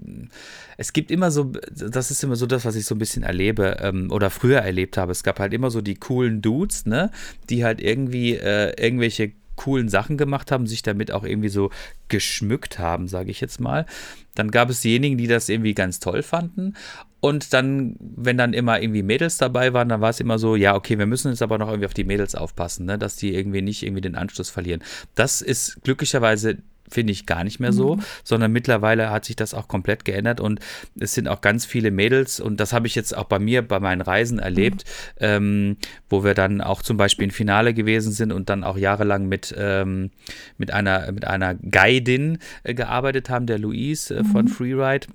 es 0.77 0.91
gibt 0.91 1.11
immer 1.11 1.31
so, 1.31 1.51
das 1.71 2.11
ist 2.11 2.23
immer 2.23 2.35
so 2.35 2.45
das, 2.45 2.65
was 2.65 2.75
ich 2.75 2.85
so 2.85 2.95
ein 2.95 2.99
bisschen 2.99 3.23
erlebe 3.23 3.77
ähm, 3.79 4.11
oder 4.11 4.29
früher 4.29 4.59
erlebt 4.59 4.97
habe. 4.97 5.11
Es 5.11 5.23
gab 5.23 5.39
halt 5.39 5.53
immer 5.53 5.69
so 5.69 5.81
die 5.81 5.95
coolen 5.95 6.41
Dudes, 6.41 6.85
ne, 6.85 7.11
die 7.49 7.63
halt 7.63 7.79
irgendwie 7.79 8.35
äh, 8.35 8.73
irgendwelche 8.83 9.31
coolen 9.55 9.89
Sachen 9.89 10.17
gemacht 10.17 10.51
haben, 10.51 10.67
sich 10.67 10.81
damit 10.81 11.11
auch 11.11 11.23
irgendwie 11.23 11.49
so 11.49 11.69
geschmückt 12.07 12.79
haben, 12.79 13.07
sage 13.07 13.31
ich 13.31 13.41
jetzt 13.41 13.59
mal. 13.59 13.85
Dann 14.35 14.51
gab 14.51 14.69
es 14.69 14.81
diejenigen, 14.81 15.17
die 15.17 15.27
das 15.27 15.49
irgendwie 15.49 15.73
ganz 15.73 15.99
toll 15.99 16.23
fanden. 16.23 16.73
Und 17.19 17.53
dann, 17.53 17.95
wenn 17.99 18.37
dann 18.37 18.53
immer 18.53 18.81
irgendwie 18.81 19.03
Mädels 19.03 19.37
dabei 19.37 19.73
waren, 19.73 19.87
dann 19.87 20.01
war 20.01 20.09
es 20.09 20.19
immer 20.19 20.37
so, 20.37 20.55
ja, 20.55 20.75
okay, 20.75 20.97
wir 20.99 21.05
müssen 21.05 21.29
jetzt 21.29 21.41
aber 21.41 21.57
noch 21.57 21.69
irgendwie 21.69 21.85
auf 21.85 21.93
die 21.93 22.03
Mädels 22.03 22.35
aufpassen, 22.35 22.85
ne, 22.85 22.97
dass 22.97 23.15
die 23.15 23.33
irgendwie 23.33 23.61
nicht 23.61 23.83
irgendwie 23.83 24.01
den 24.01 24.15
Anschluss 24.15 24.49
verlieren. 24.49 24.83
Das 25.15 25.41
ist 25.41 25.81
glücklicherweise 25.83 26.57
finde 26.89 27.11
ich 27.11 27.25
gar 27.25 27.43
nicht 27.43 27.59
mehr 27.59 27.73
so, 27.73 27.95
mhm. 27.95 28.03
sondern 28.23 28.51
mittlerweile 28.51 29.09
hat 29.09 29.25
sich 29.25 29.35
das 29.35 29.53
auch 29.53 29.67
komplett 29.67 30.05
geändert 30.05 30.39
und 30.39 30.59
es 30.99 31.13
sind 31.13 31.27
auch 31.27 31.41
ganz 31.41 31.65
viele 31.65 31.91
Mädels 31.91 32.39
und 32.39 32.59
das 32.59 32.73
habe 32.73 32.87
ich 32.87 32.95
jetzt 32.95 33.15
auch 33.15 33.25
bei 33.25 33.39
mir 33.39 33.61
bei 33.61 33.79
meinen 33.79 34.01
Reisen 34.01 34.39
erlebt, 34.39 34.83
mhm. 35.19 35.25
ähm, 35.25 35.77
wo 36.09 36.23
wir 36.23 36.33
dann 36.33 36.61
auch 36.61 36.81
zum 36.81 36.97
Beispiel 36.97 37.25
im 37.25 37.31
Finale 37.31 37.73
gewesen 37.73 38.11
sind 38.11 38.31
und 38.31 38.49
dann 38.49 38.63
auch 38.63 38.77
jahrelang 38.77 39.27
mit, 39.27 39.53
ähm, 39.57 40.11
mit, 40.57 40.71
einer, 40.71 41.11
mit 41.11 41.25
einer 41.25 41.55
Guidin 41.55 42.37
äh, 42.63 42.73
gearbeitet 42.73 43.29
haben, 43.29 43.45
der 43.45 43.59
Louise 43.59 44.15
äh, 44.15 44.23
von 44.23 44.45
mhm. 44.45 44.49
Freeride. 44.49 45.07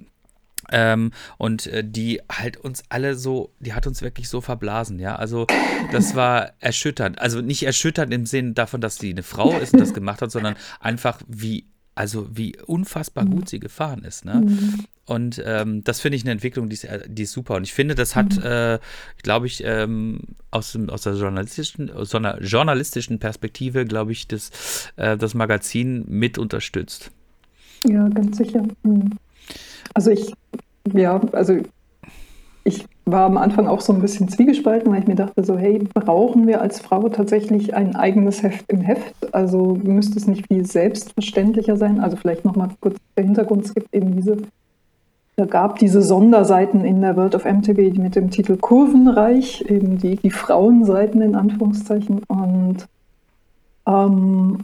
Ähm, 0.70 1.12
und 1.38 1.66
äh, 1.66 1.82
die 1.84 2.20
halt 2.30 2.56
uns 2.58 2.82
alle 2.88 3.14
so, 3.14 3.52
die 3.60 3.72
hat 3.72 3.86
uns 3.86 4.02
wirklich 4.02 4.28
so 4.28 4.40
verblasen, 4.40 4.98
ja. 4.98 5.16
Also 5.16 5.46
das 5.92 6.14
war 6.14 6.52
erschütternd. 6.60 7.20
Also 7.20 7.40
nicht 7.40 7.62
erschütternd 7.62 8.12
im 8.12 8.26
Sinn 8.26 8.54
davon, 8.54 8.80
dass 8.80 8.96
sie 8.96 9.10
eine 9.10 9.22
Frau 9.22 9.58
ist 9.58 9.72
und 9.72 9.80
das 9.80 9.94
gemacht 9.94 10.22
hat, 10.22 10.30
sondern 10.30 10.56
einfach 10.80 11.20
wie, 11.26 11.66
also 11.94 12.28
wie 12.30 12.56
unfassbar 12.66 13.24
gut 13.24 13.42
mhm. 13.42 13.46
sie 13.46 13.60
gefahren 13.60 14.04
ist, 14.04 14.24
ne? 14.24 14.42
Mhm. 14.44 14.84
Und 15.08 15.42
ähm, 15.46 15.82
das 15.84 16.00
finde 16.00 16.16
ich 16.16 16.24
eine 16.24 16.32
Entwicklung, 16.32 16.68
die 16.68 16.74
ist, 16.74 16.84
äh, 16.84 17.00
die 17.08 17.22
ist 17.22 17.32
super. 17.32 17.54
Und 17.54 17.64
ich 17.64 17.72
finde, 17.72 17.94
das 17.94 18.14
hat, 18.14 18.36
mhm. 18.36 18.42
äh, 18.42 18.78
glaube 19.22 19.46
ich, 19.46 19.64
ähm, 19.64 20.20
aus, 20.50 20.78
aus 20.88 21.02
der 21.02 21.14
journalistischen, 21.14 21.90
aus 21.90 22.10
so 22.10 22.18
einer 22.18 22.42
journalistischen 22.42 23.18
Perspektive, 23.18 23.86
glaube 23.86 24.12
ich, 24.12 24.28
das, 24.28 24.50
äh, 24.96 25.16
das 25.16 25.32
Magazin 25.32 26.04
mit 26.06 26.36
unterstützt. 26.36 27.10
Ja, 27.86 28.06
ganz 28.08 28.36
sicher. 28.36 28.62
Mhm. 28.82 29.12
Also 29.94 30.10
ich, 30.10 30.32
ja, 30.92 31.20
also 31.32 31.58
ich 32.64 32.86
war 33.06 33.24
am 33.24 33.38
Anfang 33.38 33.66
auch 33.66 33.80
so 33.80 33.92
ein 33.92 34.00
bisschen 34.00 34.28
zwiegespalten, 34.28 34.92
weil 34.92 35.00
ich 35.00 35.08
mir 35.08 35.14
dachte 35.14 35.42
so, 35.42 35.56
hey, 35.56 35.78
brauchen 35.94 36.46
wir 36.46 36.60
als 36.60 36.80
Frau 36.80 37.08
tatsächlich 37.08 37.74
ein 37.74 37.96
eigenes 37.96 38.42
Heft 38.42 38.64
im 38.68 38.80
Heft? 38.80 39.34
Also 39.34 39.78
müsste 39.82 40.18
es 40.18 40.26
nicht 40.26 40.46
viel 40.48 40.66
selbstverständlicher 40.66 41.76
sein? 41.76 42.00
Also 42.00 42.16
vielleicht 42.16 42.44
nochmal 42.44 42.68
kurz 42.80 42.96
der 43.16 43.24
Hintergrund, 43.24 43.64
es 43.64 43.74
gibt 43.74 43.94
eben 43.94 44.14
diese, 44.14 44.36
da 45.36 45.46
gab 45.46 45.78
diese 45.78 46.02
Sonderseiten 46.02 46.84
in 46.84 47.00
der 47.00 47.16
World 47.16 47.34
of 47.34 47.44
MTB 47.44 47.96
mit 47.96 48.16
dem 48.16 48.30
Titel 48.30 48.56
Kurvenreich, 48.56 49.64
eben 49.68 49.98
die, 49.98 50.16
die 50.16 50.30
Frauenseiten 50.30 51.22
in 51.22 51.34
Anführungszeichen 51.34 52.22
und 52.28 52.86
ähm, 53.86 54.58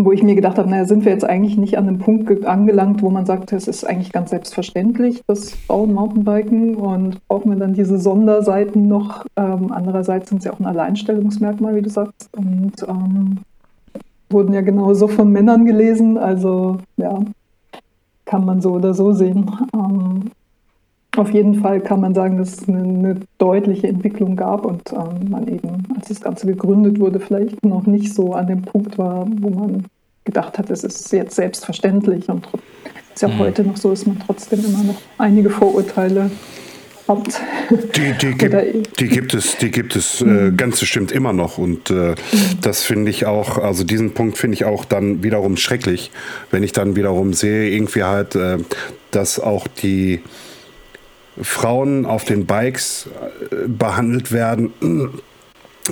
wo 0.00 0.12
ich 0.12 0.22
mir 0.22 0.36
gedacht 0.36 0.58
habe, 0.58 0.70
naja, 0.70 0.84
sind 0.84 1.04
wir 1.04 1.10
jetzt 1.10 1.24
eigentlich 1.24 1.56
nicht 1.56 1.76
an 1.76 1.88
einem 1.88 1.98
Punkt 1.98 2.46
angelangt, 2.46 3.02
wo 3.02 3.10
man 3.10 3.26
sagt, 3.26 3.52
es 3.52 3.66
ist 3.66 3.84
eigentlich 3.84 4.12
ganz 4.12 4.30
selbstverständlich, 4.30 5.24
dass 5.26 5.50
Frauen 5.50 5.92
Mountainbiken 5.92 6.76
und 6.76 7.26
brauchen 7.26 7.50
wir 7.50 7.58
dann 7.58 7.74
diese 7.74 7.98
Sonderseiten 7.98 8.86
noch. 8.86 9.26
Ähm, 9.36 9.72
andererseits 9.72 10.28
sind 10.28 10.42
sie 10.42 10.50
auch 10.50 10.60
ein 10.60 10.66
Alleinstellungsmerkmal, 10.66 11.74
wie 11.74 11.82
du 11.82 11.90
sagst, 11.90 12.30
und 12.36 12.74
ähm, 12.86 13.38
wurden 14.30 14.52
ja 14.54 14.60
genauso 14.60 15.08
von 15.08 15.32
Männern 15.32 15.64
gelesen, 15.64 16.16
also 16.16 16.78
ja, 16.96 17.18
kann 18.24 18.44
man 18.44 18.60
so 18.60 18.74
oder 18.74 18.94
so 18.94 19.12
sehen. 19.12 19.50
Ähm, 19.74 20.30
auf 21.18 21.32
jeden 21.32 21.60
Fall 21.60 21.80
kann 21.80 22.00
man 22.00 22.14
sagen, 22.14 22.38
dass 22.38 22.54
es 22.54 22.68
eine, 22.68 22.82
eine 22.82 23.20
deutliche 23.38 23.88
Entwicklung 23.88 24.36
gab 24.36 24.64
und 24.64 24.92
ähm, 24.92 25.30
man 25.30 25.48
eben, 25.48 25.84
als 25.96 26.08
das 26.08 26.20
Ganze 26.20 26.46
gegründet 26.46 27.00
wurde, 27.00 27.18
vielleicht 27.18 27.64
noch 27.64 27.86
nicht 27.86 28.14
so 28.14 28.34
an 28.34 28.46
dem 28.46 28.62
Punkt 28.62 28.98
war, 28.98 29.26
wo 29.40 29.50
man 29.50 29.86
gedacht 30.24 30.58
hat, 30.58 30.70
es 30.70 30.84
ist 30.84 31.12
jetzt 31.12 31.34
selbstverständlich 31.34 32.28
und 32.28 32.46
es 32.46 33.14
ist 33.16 33.22
ja 33.22 33.28
mhm. 33.28 33.38
heute 33.38 33.64
noch 33.64 33.76
so, 33.76 33.90
dass 33.90 34.06
man 34.06 34.18
trotzdem 34.24 34.64
immer 34.64 34.84
noch 34.84 35.00
einige 35.18 35.50
Vorurteile 35.50 36.30
hat. 37.08 37.40
Die, 37.96 38.12
die, 38.12 38.32
gibt, 38.38 39.00
die 39.00 39.08
gibt 39.08 39.34
es, 39.34 39.56
die 39.56 39.70
gibt 39.70 39.96
es 39.96 40.20
äh, 40.20 40.24
mhm. 40.24 40.56
ganz 40.56 40.78
bestimmt 40.78 41.10
immer 41.10 41.32
noch 41.32 41.58
und 41.58 41.90
äh, 41.90 42.10
mhm. 42.10 42.14
das 42.60 42.84
finde 42.84 43.10
ich 43.10 43.26
auch, 43.26 43.58
also 43.58 43.82
diesen 43.82 44.12
Punkt 44.12 44.38
finde 44.38 44.54
ich 44.54 44.64
auch 44.64 44.84
dann 44.84 45.24
wiederum 45.24 45.56
schrecklich, 45.56 46.12
wenn 46.52 46.62
ich 46.62 46.72
dann 46.72 46.94
wiederum 46.94 47.32
sehe, 47.32 47.70
irgendwie 47.70 48.04
halt, 48.04 48.36
äh, 48.36 48.58
dass 49.10 49.40
auch 49.40 49.66
die 49.66 50.20
Frauen 51.42 52.06
auf 52.06 52.24
den 52.24 52.46
Bikes 52.46 53.08
äh, 53.50 53.68
behandelt 53.68 54.32
werden 54.32 54.72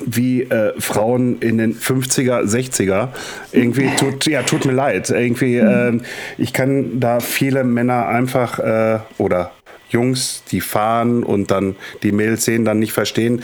wie 0.05 0.43
äh, 0.43 0.79
Frauen 0.79 1.41
in 1.41 1.57
den 1.59 1.75
50er, 1.75 2.43
60er. 2.43 3.09
Irgendwie 3.53 3.89
tut, 3.97 4.27
ja, 4.27 4.43
tut 4.43 4.67
mir 4.67 4.73
leid. 4.73 5.09
Irgendwie, 5.09 5.57
äh, 5.57 5.99
ich 6.37 6.53
kann 6.53 7.01
da 7.01 7.21
viele 7.21 7.65
Männer 7.65 8.07
einfach 8.07 8.59
äh, 8.59 8.99
oder 9.17 9.53
Jungs, 9.89 10.43
die 10.51 10.61
fahren 10.61 11.23
und 11.23 11.51
dann 11.51 11.77
die 12.03 12.13
Mädels 12.13 12.45
sehen, 12.45 12.65
dann 12.65 12.79
nicht 12.79 12.93
verstehen 12.93 13.41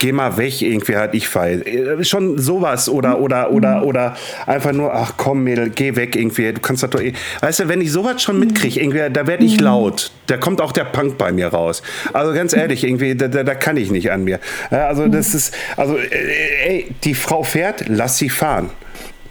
geh 0.00 0.12
mal 0.12 0.36
weg, 0.36 0.60
irgendwie 0.60 0.96
halt, 0.96 1.14
ich 1.14 1.28
fahre. 1.28 1.64
Äh, 1.64 2.02
schon 2.04 2.38
sowas 2.38 2.88
oder, 2.88 3.20
oder, 3.20 3.52
oder, 3.52 3.76
mhm. 3.76 3.84
oder 3.84 4.16
einfach 4.46 4.72
nur, 4.72 4.92
ach 4.92 5.12
komm, 5.16 5.44
Mädel, 5.44 5.70
geh 5.70 5.94
weg 5.94 6.16
irgendwie. 6.16 6.52
Du 6.52 6.60
kannst 6.60 6.82
doch, 6.82 7.00
eh, 7.00 7.12
weißt 7.40 7.60
du, 7.60 7.68
wenn 7.68 7.80
ich 7.80 7.92
sowas 7.92 8.20
schon 8.20 8.40
mitkriege, 8.40 8.80
irgendwie, 8.80 9.08
da 9.10 9.26
werde 9.28 9.44
ich 9.44 9.58
mhm. 9.58 9.64
laut. 9.64 10.10
Da 10.26 10.38
kommt 10.38 10.60
auch 10.60 10.72
der 10.72 10.84
Punk 10.84 11.18
bei 11.18 11.30
mir 11.30 11.48
raus. 11.48 11.82
Also 12.12 12.32
ganz 12.32 12.56
ehrlich, 12.56 12.82
irgendwie, 12.82 13.14
da, 13.14 13.28
da, 13.28 13.44
da 13.44 13.54
kann 13.54 13.76
ich 13.76 13.90
nicht 13.90 14.10
an 14.10 14.24
mir. 14.24 14.40
Also 14.70 15.06
das 15.06 15.34
ist, 15.34 15.54
also, 15.76 15.96
äh, 15.96 16.66
ey, 16.66 16.94
die 17.04 17.14
Frau 17.14 17.44
fährt, 17.44 17.84
lass 17.88 18.18
sie 18.18 18.30
fahren. 18.30 18.70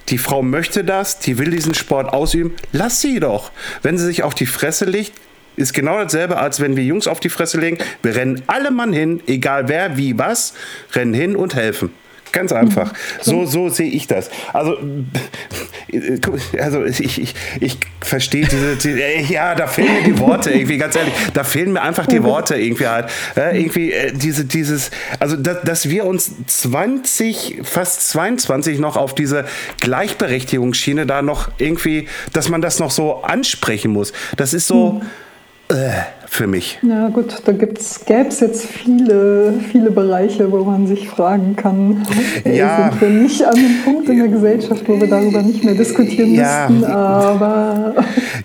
Die 0.10 0.18
Frau 0.18 0.42
möchte 0.42 0.84
das, 0.84 1.20
die 1.20 1.38
will 1.38 1.52
diesen 1.52 1.74
Sport 1.74 2.14
ausüben, 2.14 2.56
lass 2.72 3.02
sie 3.02 3.20
doch. 3.20 3.52
Wenn 3.84 3.98
sie 3.98 4.06
sich 4.06 4.24
auf 4.24 4.34
die 4.34 4.48
Fresse 4.48 4.86
legt, 4.86 5.14
ist 5.60 5.74
genau 5.74 6.02
dasselbe, 6.02 6.38
als 6.38 6.60
wenn 6.60 6.76
wir 6.76 6.84
Jungs 6.84 7.08
auf 7.08 7.20
die 7.20 7.30
Fresse 7.30 7.60
legen. 7.60 7.78
Wir 8.02 8.16
rennen 8.16 8.42
alle 8.48 8.72
Mann 8.72 8.94
hin, 8.94 9.22
egal 9.28 9.68
wer, 9.68 9.98
wie, 9.98 10.18
was, 10.18 10.54
rennen 10.94 11.14
hin 11.14 11.36
und 11.36 11.56
helfen. 11.56 11.92
Ganz 12.32 12.52
einfach. 12.52 12.94
So, 13.22 13.46
so 13.46 13.70
sehe 13.70 13.90
ich 13.90 14.08
das. 14.08 14.30
Also, 14.54 14.78
also 16.60 16.86
ich, 16.86 17.20
ich, 17.20 17.36
ich 17.60 17.78
verstehe 18.02 18.48
diese, 18.48 18.76
die, 18.78 19.34
ja, 19.34 19.56
da 19.56 19.68
fehlen 19.68 19.94
mir 19.94 20.04
die 20.04 20.20
Worte 20.20 20.52
irgendwie, 20.52 20.78
ganz 20.78 20.96
ehrlich, 20.96 21.14
da 21.34 21.44
fehlen 21.44 21.74
mir 21.74 21.82
einfach 21.82 22.08
die 22.08 22.24
Worte 22.24 22.56
irgendwie 22.56 22.88
halt. 22.88 23.10
Ja, 23.36 23.52
irgendwie 23.52 23.92
äh, 23.92 24.14
diese, 24.14 24.46
dieses, 24.46 24.92
also 25.20 25.36
dass, 25.36 25.64
dass 25.64 25.90
wir 25.90 26.06
uns 26.06 26.32
20, 26.48 27.62
fast 27.64 28.10
22 28.10 28.80
noch 28.80 28.96
auf 28.96 29.14
diese 29.14 29.46
Gleichberechtigungsschiene 29.82 31.06
da 31.06 31.22
noch 31.22 31.50
irgendwie, 31.58 32.08
dass 32.32 32.50
man 32.50 32.62
das 32.62 32.80
noch 32.80 32.92
so 32.92 33.22
ansprechen 33.24 33.92
muss. 33.92 34.14
Das 34.38 34.54
ist 34.54 34.68
so. 34.68 34.94
Mhm 34.94 35.02
äh, 35.70 36.02
für 36.28 36.48
mich. 36.48 36.80
Ja 36.82 37.10
gut, 37.10 37.42
da 37.46 37.52
gäbe 37.52 37.74
es 37.74 38.40
jetzt 38.40 38.66
viele, 38.66 39.54
viele 39.72 39.92
Bereiche, 39.92 40.52
wo 40.52 40.64
man 40.64 40.88
sich 40.88 41.10
fragen 41.10 41.56
kann, 41.56 42.06
ja. 42.46 42.92
sind 42.92 43.02
wir 43.02 43.10
nicht 43.10 43.44
an 43.44 43.56
einem 43.56 43.84
Punkt 43.84 44.10
in 44.10 44.18
der 44.18 44.28
Gesellschaft, 44.28 44.84
wo 44.88 45.00
wir 45.00 45.08
darüber 45.08 45.42
nicht 45.42 45.64
mehr 45.64 45.74
diskutieren 45.74 46.34
ja. 46.34 46.68
müssten, 46.70 46.86
aber 46.86 47.96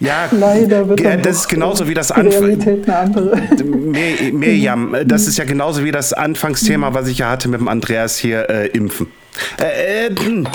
ja. 0.00 0.28
leider 0.32 0.88
wird 0.88 1.00
ja, 1.00 1.16
das 1.16 1.36
ist 1.36 1.48
genauso 1.48 1.88
wie 1.88 1.94
das 1.94 2.08
die 2.08 2.20
Realität 2.20 2.88
eine 2.88 2.96
andere. 2.96 3.36
Mir, 3.64 4.32
Mirjam, 4.32 4.96
das 5.04 5.26
ist 5.26 5.38
ja 5.38 5.44
genauso 5.44 5.84
wie 5.84 5.92
das 5.92 6.12
Anfangsthema, 6.12 6.94
was 6.94 7.08
ich 7.08 7.18
ja 7.18 7.30
hatte 7.30 7.48
mit 7.48 7.60
dem 7.60 7.68
Andreas 7.68 8.16
hier, 8.16 8.48
äh, 8.50 8.68
Impfen. 8.68 9.08
Äh, 9.60 10.06
äh, 10.06 10.10
hm. 10.20 10.46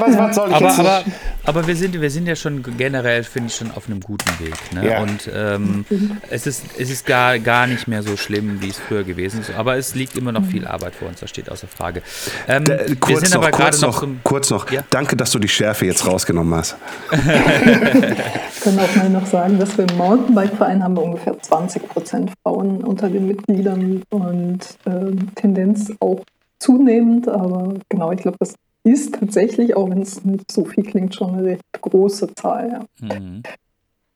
was, 0.00 0.18
was, 0.18 0.34
soll 0.34 0.48
ich 0.50 0.54
aber, 0.56 0.66
jetzt 0.66 0.78
aber, 0.78 1.04
aber 1.44 1.66
wir 1.66 1.76
sind, 1.76 2.00
wir 2.00 2.10
sind 2.10 2.26
ja 2.26 2.36
schon 2.36 2.62
generell, 2.76 3.24
finde 3.24 3.48
ich, 3.48 3.56
schon 3.56 3.70
auf 3.72 3.88
einem 3.88 4.00
guten 4.00 4.30
Weg. 4.38 4.54
Ne? 4.72 4.90
Ja. 4.90 5.02
Und 5.02 5.30
ähm, 5.34 5.84
es 6.30 6.46
ist, 6.46 6.64
es 6.78 6.90
ist 6.90 7.06
gar, 7.06 7.38
gar 7.38 7.66
nicht 7.66 7.88
mehr 7.88 8.02
so 8.02 8.16
schlimm, 8.16 8.60
wie 8.60 8.68
es 8.68 8.78
früher 8.78 9.04
gewesen 9.04 9.40
ist. 9.40 9.50
Aber 9.54 9.76
es 9.76 9.94
liegt 9.94 10.16
immer 10.16 10.32
noch 10.32 10.44
viel 10.44 10.66
Arbeit 10.66 10.94
vor 10.94 11.08
uns, 11.08 11.20
das 11.20 11.30
steht 11.30 11.50
außer 11.50 11.66
Frage. 11.66 12.02
Ähm, 12.46 12.64
da, 12.64 12.76
kurz 13.00 13.08
wir 13.08 13.16
sind 13.18 13.34
noch, 13.34 13.42
aber 13.42 13.50
kurz 13.50 13.80
noch, 13.80 14.02
noch 14.02 14.08
kurz 14.22 14.50
noch. 14.50 14.70
Ja? 14.70 14.82
Danke, 14.90 15.16
dass 15.16 15.30
du 15.32 15.38
die 15.38 15.48
Schärfe 15.48 15.86
jetzt 15.86 16.06
rausgenommen 16.06 16.54
hast. 16.54 16.76
ich 17.10 18.60
kann 18.60 18.78
auch 18.78 18.96
mal 18.96 19.10
noch 19.10 19.26
sagen, 19.26 19.58
dass 19.58 19.76
wir 19.76 19.88
im 19.88 19.96
Mountainbike-Verein 19.96 20.82
haben 20.82 20.96
wir 20.96 21.02
ungefähr 21.02 21.38
20 21.40 21.88
Prozent 21.88 22.32
Frauen 22.42 22.84
unter 22.84 23.08
den 23.08 23.26
Mitgliedern 23.26 24.02
und 24.10 24.60
äh, 24.84 25.16
Tendenz 25.34 25.92
auch 26.00 26.22
zunehmend. 26.60 27.28
Aber 27.28 27.74
genau, 27.88 28.12
ich 28.12 28.20
glaube, 28.20 28.36
das 28.38 28.54
ist 28.84 29.14
tatsächlich, 29.14 29.76
auch 29.76 29.88
wenn 29.90 30.02
es 30.02 30.24
nicht 30.24 30.50
so 30.50 30.64
viel 30.64 30.84
klingt, 30.84 31.14
schon 31.14 31.34
eine 31.34 31.44
recht 31.44 31.62
große 31.80 32.34
Zahl. 32.34 32.86
Ja. 33.00 33.18
Mhm. 33.18 33.42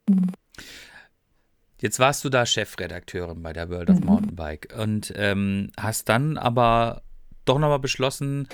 Mhm. 0.08 0.26
Jetzt 1.80 1.98
warst 1.98 2.24
du 2.24 2.30
da 2.30 2.46
Chefredakteurin 2.46 3.42
bei 3.42 3.52
der 3.52 3.68
World 3.68 3.90
of 3.90 4.00
mhm. 4.00 4.06
Mountainbike 4.06 4.74
und 4.78 5.12
ähm, 5.16 5.70
hast 5.78 6.08
dann 6.08 6.38
aber 6.38 7.02
doch 7.44 7.58
nochmal 7.58 7.78
beschlossen, 7.78 8.48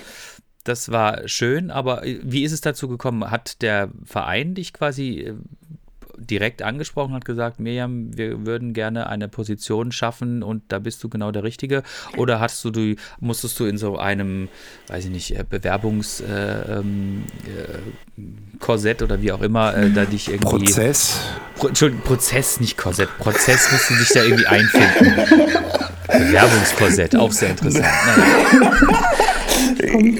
das 0.63 0.91
war 0.91 1.27
schön, 1.27 1.71
aber 1.71 2.03
wie 2.03 2.43
ist 2.43 2.51
es 2.51 2.61
dazu 2.61 2.87
gekommen? 2.87 3.29
Hat 3.31 3.61
der 3.61 3.89
Verein 4.03 4.55
dich 4.55 4.73
quasi 4.73 5.19
äh, 5.19 5.35
direkt 6.29 6.61
angesprochen, 6.61 7.13
hat 7.13 7.25
gesagt, 7.25 7.59
Mirjam, 7.59 8.15
wir 8.15 8.45
würden 8.45 8.73
gerne 8.73 9.07
eine 9.07 9.27
Position 9.27 9.91
schaffen 9.91 10.43
und 10.43 10.63
da 10.69 10.79
bist 10.79 11.03
du 11.03 11.09
genau 11.09 11.31
der 11.31 11.43
Richtige? 11.43 11.83
Oder 12.17 12.39
hast 12.39 12.63
du, 12.65 12.71
du 12.71 12.95
musstest 13.19 13.59
du 13.59 13.65
in 13.65 13.77
so 13.77 13.97
einem, 13.97 14.49
weiß 14.87 15.05
ich 15.05 15.11
nicht, 15.11 15.37
äh, 15.37 15.43
Bewerbungskorsett 15.47 16.29
äh, 16.29 16.79
ähm, 16.79 17.23
äh, 18.61 19.03
oder 19.03 19.21
wie 19.21 19.31
auch 19.31 19.41
immer, 19.41 19.75
äh, 19.75 19.89
da 19.91 20.05
dich 20.05 20.29
irgendwie. 20.29 20.65
Prozess? 20.65 21.19
Pro, 21.55 21.67
Entschuldigung, 21.67 22.03
Prozess, 22.03 22.59
nicht 22.59 22.77
Korsett. 22.77 23.09
Prozess 23.19 23.71
musst 23.71 23.89
du 23.89 23.95
dich 23.95 24.09
da 24.09 24.23
irgendwie 24.23 24.47
einfinden. 24.47 25.15
Bewerbungskorsett, 26.07 27.15
auch 27.15 27.31
sehr 27.31 27.51
interessant. 27.51 27.87
Kommt, 29.91 30.19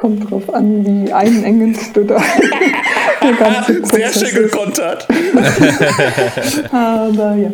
kommt 0.00 0.30
drauf 0.30 0.54
an, 0.54 0.84
wie 0.84 1.12
einengend 1.12 1.78
du 1.96 2.04
da 2.04 2.22
Sehr 3.82 4.12
schön 4.12 4.42
gekontert. 4.42 5.06
Aber 6.72 7.34
ja. 7.34 7.50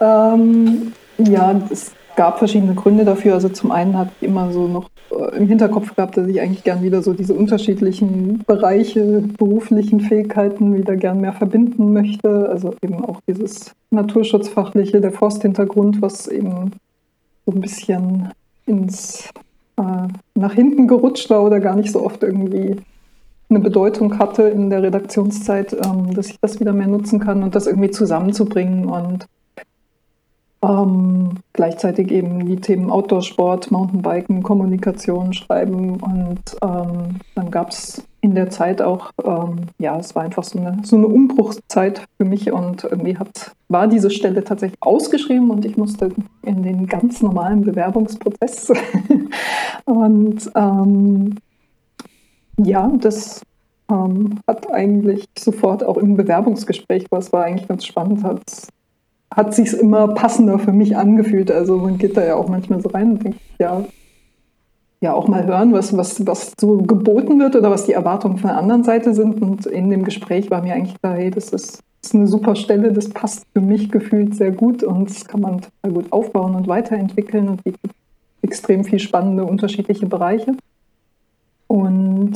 Ähm, 0.00 0.92
ja, 1.18 1.60
es 1.70 1.92
gab 2.16 2.38
verschiedene 2.38 2.74
Gründe 2.74 3.04
dafür. 3.04 3.34
Also 3.34 3.48
zum 3.48 3.70
einen 3.70 3.96
habe 3.96 4.10
ich 4.20 4.28
immer 4.28 4.52
so 4.52 4.66
noch 4.66 4.90
äh, 5.10 5.36
im 5.36 5.46
Hinterkopf 5.46 5.94
gehabt, 5.94 6.16
dass 6.16 6.26
ich 6.26 6.40
eigentlich 6.40 6.64
gern 6.64 6.82
wieder 6.82 7.02
so 7.02 7.12
diese 7.12 7.34
unterschiedlichen 7.34 8.42
Bereiche, 8.46 9.22
beruflichen 9.38 10.00
Fähigkeiten 10.00 10.76
wieder 10.76 10.96
gern 10.96 11.20
mehr 11.20 11.32
verbinden 11.32 11.92
möchte. 11.92 12.48
Also 12.50 12.74
eben 12.82 13.04
auch 13.04 13.20
dieses 13.28 13.72
Naturschutzfachliche, 13.90 15.00
der 15.00 15.12
Forsthintergrund, 15.12 16.02
was 16.02 16.26
eben 16.26 16.72
so 17.46 17.52
ein 17.52 17.60
bisschen 17.60 18.30
ins 18.66 19.28
äh, 19.76 19.82
nach 20.34 20.52
hinten 20.52 20.88
gerutscht 20.88 21.30
war 21.30 21.42
oder 21.42 21.60
gar 21.60 21.76
nicht 21.76 21.92
so 21.92 22.04
oft 22.04 22.22
irgendwie 22.22 22.76
eine 23.50 23.60
Bedeutung 23.60 24.18
hatte 24.18 24.42
in 24.42 24.70
der 24.70 24.82
Redaktionszeit, 24.82 25.72
ähm, 25.72 26.14
dass 26.14 26.28
ich 26.28 26.38
das 26.40 26.60
wieder 26.60 26.72
mehr 26.72 26.86
nutzen 26.86 27.20
kann 27.20 27.42
und 27.42 27.54
das 27.54 27.66
irgendwie 27.66 27.90
zusammenzubringen 27.90 28.86
und 28.86 29.26
ähm, 30.60 31.38
gleichzeitig 31.52 32.10
eben 32.10 32.46
die 32.46 32.56
Themen 32.56 32.90
Outdoor-Sport, 32.90 33.70
Mountainbiken, 33.70 34.42
Kommunikation, 34.42 35.32
Schreiben 35.32 36.00
und 36.00 36.40
ähm, 36.62 37.20
dann 37.34 37.50
gab 37.50 37.70
es 37.70 38.02
in 38.20 38.34
der 38.34 38.50
Zeit 38.50 38.82
auch, 38.82 39.12
ähm, 39.24 39.68
ja, 39.78 39.96
es 39.98 40.16
war 40.16 40.24
einfach 40.24 40.42
so 40.42 40.58
eine, 40.58 40.80
so 40.82 40.96
eine 40.96 41.06
Umbruchszeit 41.06 42.04
für 42.16 42.24
mich 42.24 42.50
und 42.50 42.82
irgendwie 42.82 43.16
hat, 43.16 43.52
war 43.68 43.86
diese 43.86 44.10
Stelle 44.10 44.42
tatsächlich 44.42 44.82
ausgeschrieben 44.82 45.50
und 45.50 45.64
ich 45.64 45.76
musste 45.76 46.10
in 46.42 46.64
den 46.64 46.86
ganz 46.88 47.22
normalen 47.22 47.62
Bewerbungsprozess. 47.62 48.72
Und 49.84 50.50
ähm, 50.54 51.36
ja, 52.58 52.90
das 53.00 53.42
ähm, 53.90 54.38
hat 54.46 54.70
eigentlich 54.72 55.26
sofort 55.38 55.84
auch 55.84 55.96
im 55.96 56.16
Bewerbungsgespräch, 56.16 57.06
was 57.10 57.32
war 57.32 57.44
eigentlich 57.44 57.68
ganz 57.68 57.86
spannend, 57.86 58.22
hat, 58.22 58.42
hat 59.34 59.54
sich 59.54 59.72
immer 59.74 60.08
passender 60.08 60.58
für 60.58 60.72
mich 60.72 60.96
angefühlt. 60.96 61.50
Also 61.50 61.78
man 61.78 61.98
geht 61.98 62.16
da 62.16 62.24
ja 62.24 62.36
auch 62.36 62.48
manchmal 62.48 62.80
so 62.80 62.88
rein 62.90 63.12
und 63.12 63.24
denkt, 63.24 63.40
ja, 63.58 63.84
ja 65.00 65.14
auch 65.14 65.28
mal 65.28 65.46
hören, 65.46 65.72
was, 65.72 65.96
was, 65.96 66.26
was 66.26 66.52
so 66.60 66.78
geboten 66.78 67.38
wird 67.38 67.54
oder 67.54 67.70
was 67.70 67.86
die 67.86 67.92
Erwartungen 67.92 68.38
von 68.38 68.48
der 68.48 68.58
anderen 68.58 68.84
Seite 68.84 69.14
sind. 69.14 69.40
Und 69.40 69.66
in 69.66 69.90
dem 69.90 70.04
Gespräch 70.04 70.50
war 70.50 70.62
mir 70.62 70.74
eigentlich 70.74 71.00
klar, 71.00 71.14
hey, 71.14 71.30
das 71.30 71.50
ist, 71.50 71.82
das 72.02 72.10
ist 72.10 72.14
eine 72.14 72.26
super 72.26 72.56
Stelle, 72.56 72.92
das 72.92 73.08
passt 73.08 73.46
für 73.52 73.60
mich 73.60 73.90
gefühlt 73.90 74.34
sehr 74.34 74.50
gut 74.50 74.82
und 74.82 75.08
das 75.08 75.24
kann 75.24 75.40
man 75.40 75.60
total 75.60 75.92
gut 75.92 76.12
aufbauen 76.12 76.54
und 76.54 76.68
weiterentwickeln 76.68 77.48
und 77.48 77.64
bietet 77.64 77.92
extrem 78.42 78.84
viel 78.84 78.98
spannende 78.98 79.44
unterschiedliche 79.44 80.06
Bereiche. 80.06 80.54
Und 81.68 82.32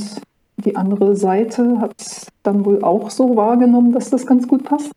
die 0.59 0.77
andere 0.77 1.17
Seite 1.17 1.81
hat 1.81 1.95
es 1.99 2.29
dann 2.43 2.65
wohl 2.65 2.85
auch 2.85 3.11
so 3.11 3.37
wahrgenommen, 3.37 3.93
dass 3.93 4.11
das 4.11 4.27
ganz 4.27 4.47
gut 4.47 4.65
passt. 4.65 4.93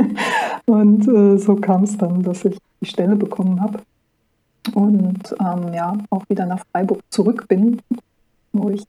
und 0.66 1.08
äh, 1.08 1.38
so 1.38 1.56
kam 1.56 1.84
es 1.84 1.98
dann, 1.98 2.22
dass 2.22 2.44
ich 2.44 2.56
die 2.80 2.86
Stelle 2.86 3.16
bekommen 3.16 3.60
habe 3.60 3.80
und 4.74 5.34
ähm, 5.40 5.74
ja, 5.74 5.96
auch 6.10 6.28
wieder 6.28 6.46
nach 6.46 6.64
Freiburg 6.70 7.00
zurück 7.10 7.46
bin, 7.48 7.80
wo 8.52 8.70
ich 8.70 8.84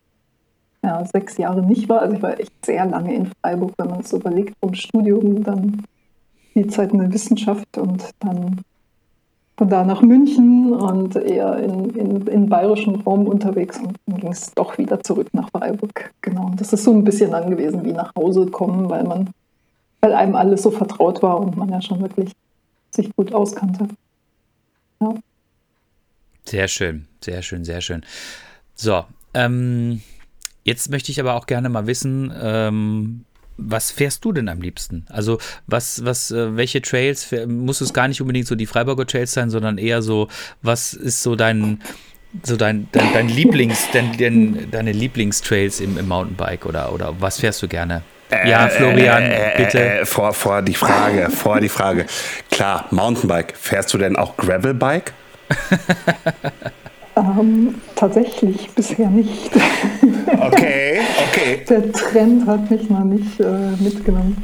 ja, 0.83 1.03
sechs 1.05 1.37
Jahre 1.37 1.63
nicht 1.63 1.89
war. 1.89 2.01
Also 2.01 2.15
ich 2.15 2.21
war 2.21 2.39
echt 2.39 2.65
sehr 2.65 2.85
lange 2.85 3.15
in 3.15 3.31
Freiburg, 3.41 3.73
wenn 3.77 3.89
man 3.89 4.01
es 4.01 4.13
überlegt, 4.13 4.55
vom 4.59 4.73
Studium, 4.73 5.43
dann 5.43 5.83
die 6.55 6.67
Zeit 6.67 6.91
in 6.91 6.99
der 6.99 7.11
Wissenschaft 7.11 7.77
und 7.77 8.11
dann 8.19 8.61
von 9.57 9.69
da 9.69 9.83
nach 9.83 10.01
München 10.01 10.73
und 10.73 11.15
eher 11.15 11.57
in, 11.57 11.89
in, 11.91 12.27
in 12.27 12.49
bayerischen 12.49 12.95
Raum 12.95 13.27
unterwegs 13.27 13.77
und 13.77 13.97
dann 14.07 14.17
ging 14.17 14.31
es 14.31 14.51
doch 14.53 14.77
wieder 14.77 15.01
zurück 15.03 15.27
nach 15.33 15.49
Freiburg. 15.49 16.11
Genau. 16.21 16.47
Und 16.47 16.59
das 16.59 16.73
ist 16.73 16.83
so 16.83 16.91
ein 16.91 17.03
bisschen 17.03 17.33
angewiesen 17.33 17.83
wie 17.85 17.93
nach 17.93 18.13
Hause 18.15 18.47
kommen, 18.47 18.89
weil 18.89 19.03
man, 19.03 19.29
weil 20.01 20.13
einem 20.13 20.35
alles 20.35 20.63
so 20.63 20.71
vertraut 20.71 21.21
war 21.21 21.39
und 21.39 21.55
man 21.55 21.69
ja 21.69 21.81
schon 21.81 22.01
wirklich 22.01 22.31
sich 22.89 23.15
gut 23.15 23.33
auskannte. 23.33 23.87
Ja. 25.01 25.13
Sehr 26.45 26.67
schön, 26.67 27.07
sehr 27.21 27.41
schön, 27.41 27.63
sehr 27.63 27.81
schön. 27.81 28.03
So, 28.75 29.05
ähm, 29.35 30.01
jetzt 30.63 30.89
möchte 30.89 31.11
ich 31.11 31.19
aber 31.19 31.35
auch 31.35 31.45
gerne 31.45 31.69
mal 31.69 31.85
wissen, 31.85 32.33
ähm, 32.41 33.25
was 33.57 33.91
fährst 33.91 34.25
du 34.25 34.31
denn 34.31 34.49
am 34.49 34.61
liebsten? 34.61 35.05
Also 35.09 35.37
was, 35.67 36.03
was, 36.05 36.31
äh, 36.31 36.55
welche 36.55 36.81
Trails, 36.81 37.33
muss 37.47 37.81
es 37.81 37.93
gar 37.93 38.07
nicht 38.07 38.21
unbedingt 38.21 38.47
so 38.47 38.55
die 38.55 38.65
Freiburger 38.65 39.05
Trails 39.05 39.33
sein, 39.33 39.49
sondern 39.49 39.77
eher 39.77 40.01
so, 40.01 40.27
was 40.61 40.93
ist 40.93 41.23
so 41.23 41.35
dein, 41.35 41.81
so 42.41 42.57
dein, 42.57 42.87
dein, 42.91 43.13
dein 43.13 43.29
Lieblings, 43.29 43.87
dein, 43.93 44.17
dein, 44.17 44.71
deine 44.71 44.91
Lieblingstrails 44.91 45.79
im, 45.79 45.97
im 45.97 46.07
Mountainbike 46.07 46.65
oder, 46.65 46.91
oder 46.91 47.15
was 47.19 47.39
fährst 47.39 47.61
du 47.61 47.67
gerne? 47.67 48.01
Äh, 48.31 48.49
ja, 48.49 48.67
Florian, 48.67 49.23
äh, 49.23 49.53
bitte. 49.57 49.99
Äh, 50.01 50.05
vor, 50.05 50.33
vor 50.33 50.61
die 50.61 50.73
Frage, 50.73 51.29
vor 51.29 51.59
die 51.59 51.69
Frage. 51.69 52.05
Klar, 52.49 52.87
Mountainbike. 52.91 53.55
Fährst 53.55 53.93
du 53.93 53.97
denn 53.97 54.15
auch 54.15 54.35
Gravelbike? 54.37 55.13
ähm, 57.15 57.75
tatsächlich 57.95 58.69
bisher 58.71 59.09
nicht. 59.09 59.51
Okay, 60.39 60.99
okay. 61.29 61.61
Der 61.69 61.91
Trend 61.91 62.47
hat 62.47 62.69
mich 62.69 62.89
noch 62.89 63.03
nicht 63.03 63.39
äh, 63.39 63.81
mitgenommen. 63.81 64.43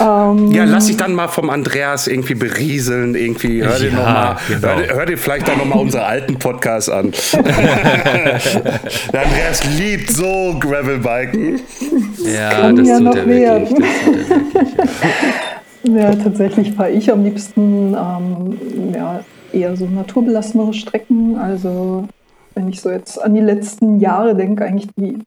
Ähm, 0.00 0.50
ja, 0.50 0.64
lass 0.64 0.86
dich 0.86 0.96
dann 0.96 1.14
mal 1.14 1.28
vom 1.28 1.50
Andreas 1.50 2.06
irgendwie 2.06 2.34
berieseln, 2.34 3.14
irgendwie. 3.14 3.62
Hör 3.62 3.78
dir, 3.78 3.90
ja, 3.90 3.94
noch 3.94 4.04
mal, 4.04 4.36
genau. 4.48 4.68
hör, 4.68 4.96
hör, 4.96 5.06
dir 5.06 5.18
vielleicht 5.18 5.46
dann 5.46 5.58
nochmal 5.58 5.78
unsere 5.78 6.04
alten 6.04 6.38
Podcasts 6.38 6.88
an. 6.88 7.12
Der 9.12 9.22
Andreas 9.24 9.62
liebt 9.78 10.10
so 10.10 10.56
Gravelbiken. 10.58 11.60
Ja, 12.24 12.72
das, 12.72 12.88
ja 12.88 12.98
tut 12.98 13.16
er 13.16 13.26
wirklich, 13.26 13.44
das 13.44 13.68
tut 13.68 13.84
er 13.84 13.90
wirklich. 13.90 14.64
Ja, 15.84 16.00
ja 16.00 16.14
tatsächlich 16.14 16.72
fahre 16.72 16.90
ich 16.90 17.12
am 17.12 17.24
liebsten 17.24 17.94
ähm, 17.94 18.58
ja, 18.94 19.20
eher 19.52 19.76
so 19.76 19.86
naturbelassenere 19.86 20.74
Strecken. 20.74 21.36
Also 21.36 22.08
wenn 22.54 22.68
ich 22.68 22.80
so 22.80 22.90
jetzt 22.90 23.22
an 23.22 23.34
die 23.34 23.40
letzten 23.40 24.00
Jahre 24.00 24.34
denke, 24.34 24.64
eigentlich 24.64 24.90
die 24.96 25.18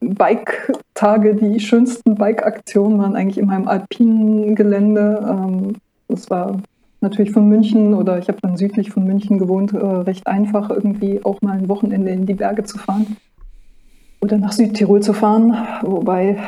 Bike-Tage, 0.00 1.34
die 1.34 1.60
schönsten 1.60 2.14
Bike-Aktionen 2.14 2.98
waren 2.98 3.16
eigentlich 3.16 3.38
in 3.38 3.46
meinem 3.46 3.68
alpinen 3.68 4.54
Gelände. 4.54 5.26
Ähm, 5.28 5.76
das 6.08 6.30
war 6.30 6.60
natürlich 7.00 7.32
von 7.32 7.48
München 7.48 7.94
oder 7.94 8.18
ich 8.18 8.28
habe 8.28 8.38
dann 8.42 8.56
südlich 8.56 8.90
von 8.90 9.04
München 9.04 9.38
gewohnt, 9.38 9.72
äh, 9.72 9.76
recht 9.76 10.26
einfach 10.26 10.70
irgendwie 10.70 11.24
auch 11.24 11.40
mal 11.42 11.56
ein 11.56 11.68
Wochenende 11.68 12.10
in 12.10 12.26
die 12.26 12.34
Berge 12.34 12.64
zu 12.64 12.78
fahren 12.78 13.16
oder 14.20 14.38
nach 14.38 14.52
Südtirol 14.52 15.00
zu 15.00 15.12
fahren. 15.12 15.56
Wobei, 15.82 16.38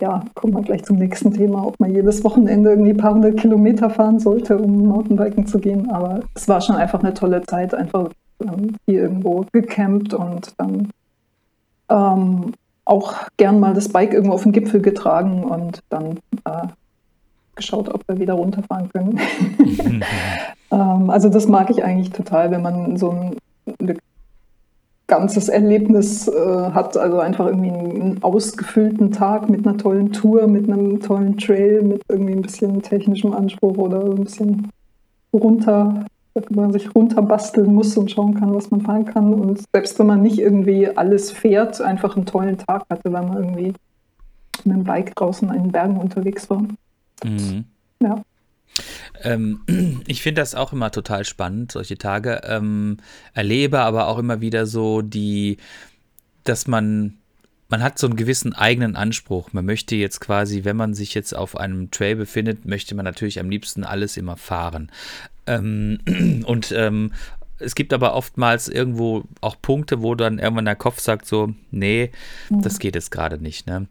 ja, 0.00 0.24
kommen 0.34 0.54
wir 0.54 0.62
gleich 0.62 0.84
zum 0.84 0.96
nächsten 0.96 1.32
Thema, 1.32 1.66
ob 1.66 1.80
man 1.80 1.94
jedes 1.94 2.24
Wochenende 2.24 2.70
irgendwie 2.70 2.90
ein 2.90 2.96
paar 2.96 3.14
hundert 3.14 3.38
Kilometer 3.38 3.90
fahren 3.90 4.18
sollte, 4.18 4.58
um 4.58 4.86
Mountainbiken 4.86 5.46
zu 5.46 5.58
gehen. 5.58 5.90
Aber 5.90 6.20
es 6.34 6.48
war 6.48 6.60
schon 6.60 6.76
einfach 6.76 7.02
eine 7.02 7.14
tolle 7.14 7.42
Zeit, 7.42 7.74
einfach 7.74 8.10
ähm, 8.40 8.76
hier 8.86 9.02
irgendwo 9.02 9.46
gecampt 9.52 10.14
und 10.14 10.52
dann 10.58 10.90
ähm, 11.88 12.52
auch 12.84 13.14
gern 13.36 13.60
mal 13.60 13.74
das 13.74 13.88
Bike 13.88 14.12
irgendwo 14.12 14.34
auf 14.34 14.42
den 14.42 14.52
Gipfel 14.52 14.82
getragen 14.82 15.44
und 15.44 15.80
dann 15.88 16.18
äh, 16.44 16.68
geschaut, 17.54 17.88
ob 17.88 18.06
wir 18.08 18.18
wieder 18.18 18.34
runterfahren 18.34 18.90
können. 18.90 19.20
ähm, 20.70 21.10
also 21.10 21.28
das 21.28 21.48
mag 21.48 21.70
ich 21.70 21.82
eigentlich 21.82 22.10
total, 22.10 22.50
wenn 22.50 22.62
man 22.62 22.96
so 22.96 23.10
ein, 23.10 23.36
ganzes 25.06 25.48
Erlebnis 25.48 26.28
äh, 26.28 26.70
hat. 26.72 26.96
Also 26.96 27.18
einfach 27.18 27.46
irgendwie 27.46 27.70
einen, 27.70 28.22
ausgefüllten 28.22 29.12
Tag 29.12 29.48
mit 29.48 29.66
einer 29.66 29.76
tollen 29.76 30.12
Tour, 30.12 30.46
mit 30.46 30.70
einem 30.70 31.00
tollen 31.00 31.36
Trail, 31.36 31.82
mit 31.82 32.02
irgendwie 32.08 32.32
ein 32.32 32.42
bisschen 32.42 32.82
technischem 32.82 33.32
Anspruch 33.32 33.76
oder 33.76 34.04
ein 34.04 34.24
bisschen 34.24 34.70
runter, 35.32 36.06
dass 36.34 36.48
man 36.50 36.72
sich 36.72 36.94
runterbasteln 36.94 37.72
muss 37.72 37.96
und 37.96 38.10
schauen 38.10 38.34
kann, 38.34 38.54
was 38.54 38.70
man 38.70 38.80
fahren 38.80 39.04
kann. 39.04 39.34
Und 39.34 39.62
selbst 39.72 39.98
wenn 39.98 40.06
man 40.06 40.22
nicht 40.22 40.38
irgendwie 40.38 40.88
alles 40.88 41.30
fährt, 41.30 41.80
einfach 41.80 42.16
einen 42.16 42.26
tollen 42.26 42.58
Tag 42.58 42.84
hatte, 42.88 43.12
weil 43.12 43.26
man 43.26 43.36
irgendwie 43.36 43.72
mit 44.64 44.76
dem 44.76 44.84
Bike 44.84 45.14
draußen 45.14 45.48
in 45.52 45.64
den 45.64 45.72
Bergen 45.72 45.98
unterwegs 45.98 46.48
war. 46.48 46.64
Mhm. 47.22 47.64
Ja. 48.00 48.22
Ähm, 49.24 49.60
ich 50.06 50.22
finde 50.22 50.42
das 50.42 50.54
auch 50.54 50.72
immer 50.72 50.90
total 50.90 51.24
spannend, 51.24 51.72
solche 51.72 51.98
Tage. 51.98 52.42
Ähm, 52.44 52.98
erlebe 53.32 53.80
aber 53.80 54.06
auch 54.06 54.18
immer 54.18 54.40
wieder 54.40 54.66
so 54.66 55.02
die, 55.02 55.56
dass 56.44 56.66
man, 56.66 57.14
man 57.68 57.82
hat 57.82 57.98
so 57.98 58.06
einen 58.06 58.16
gewissen 58.16 58.52
eigenen 58.52 58.94
Anspruch. 58.94 59.52
Man 59.52 59.64
möchte 59.64 59.96
jetzt 59.96 60.20
quasi, 60.20 60.64
wenn 60.64 60.76
man 60.76 60.94
sich 60.94 61.14
jetzt 61.14 61.34
auf 61.34 61.56
einem 61.56 61.90
Trail 61.90 62.16
befindet, 62.16 62.66
möchte 62.66 62.94
man 62.94 63.04
natürlich 63.04 63.40
am 63.40 63.50
liebsten 63.50 63.84
alles 63.84 64.16
immer 64.16 64.36
fahren. 64.36 64.92
Ähm, 65.46 65.98
und 66.46 66.72
ähm, 66.72 67.12
es 67.58 67.74
gibt 67.74 67.92
aber 67.92 68.14
oftmals 68.14 68.68
irgendwo 68.68 69.24
auch 69.40 69.56
Punkte, 69.60 70.02
wo 70.02 70.14
dann 70.14 70.38
irgendwann 70.38 70.64
der 70.64 70.76
Kopf 70.76 71.00
sagt 71.00 71.26
so, 71.26 71.54
nee, 71.70 72.10
das 72.50 72.78
geht 72.78 72.94
jetzt 72.94 73.10
gerade 73.10 73.38
nicht. 73.38 73.66
Ne? 73.66 73.86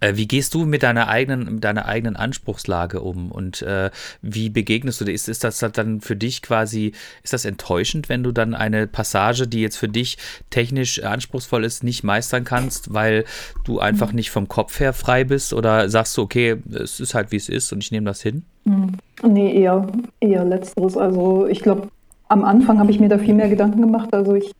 Äh, 0.00 0.16
wie 0.16 0.26
gehst 0.26 0.54
du 0.54 0.64
mit 0.64 0.82
deiner 0.82 1.08
eigenen, 1.08 1.54
mit 1.56 1.64
deiner 1.64 1.86
eigenen 1.86 2.16
Anspruchslage 2.16 3.00
um 3.00 3.30
und 3.30 3.62
äh, 3.62 3.90
wie 4.22 4.50
begegnest 4.50 5.00
du 5.00 5.04
dir? 5.04 5.12
Ist, 5.12 5.28
ist 5.28 5.44
das 5.44 5.58
dann 5.58 6.00
für 6.00 6.16
dich 6.16 6.42
quasi, 6.42 6.92
ist 7.22 7.32
das 7.32 7.44
enttäuschend, 7.44 8.08
wenn 8.08 8.22
du 8.22 8.32
dann 8.32 8.54
eine 8.54 8.86
Passage, 8.86 9.46
die 9.46 9.60
jetzt 9.60 9.76
für 9.76 9.88
dich 9.88 10.18
technisch 10.50 11.02
anspruchsvoll 11.02 11.64
ist, 11.64 11.84
nicht 11.84 12.04
meistern 12.04 12.44
kannst, 12.44 12.92
weil 12.92 13.24
du 13.64 13.80
einfach 13.80 14.12
nicht 14.12 14.30
vom 14.30 14.48
Kopf 14.48 14.80
her 14.80 14.92
frei 14.92 15.24
bist? 15.24 15.52
Oder 15.52 15.88
sagst 15.88 16.16
du, 16.16 16.22
okay, 16.22 16.56
es 16.72 17.00
ist 17.00 17.14
halt 17.14 17.32
wie 17.32 17.36
es 17.36 17.48
ist 17.48 17.72
und 17.72 17.82
ich 17.82 17.90
nehme 17.90 18.06
das 18.06 18.22
hin? 18.22 18.44
Hm. 18.64 18.96
Nee, 19.22 19.60
eher, 19.60 19.86
eher 20.20 20.44
letzteres. 20.44 20.96
Also 20.96 21.46
ich 21.46 21.60
glaube, 21.60 21.88
am 22.28 22.44
Anfang 22.44 22.78
habe 22.78 22.90
ich 22.90 23.00
mir 23.00 23.08
da 23.08 23.18
viel 23.18 23.34
mehr 23.34 23.48
Gedanken 23.48 23.80
gemacht. 23.80 24.12
Also 24.12 24.34
ich 24.34 24.52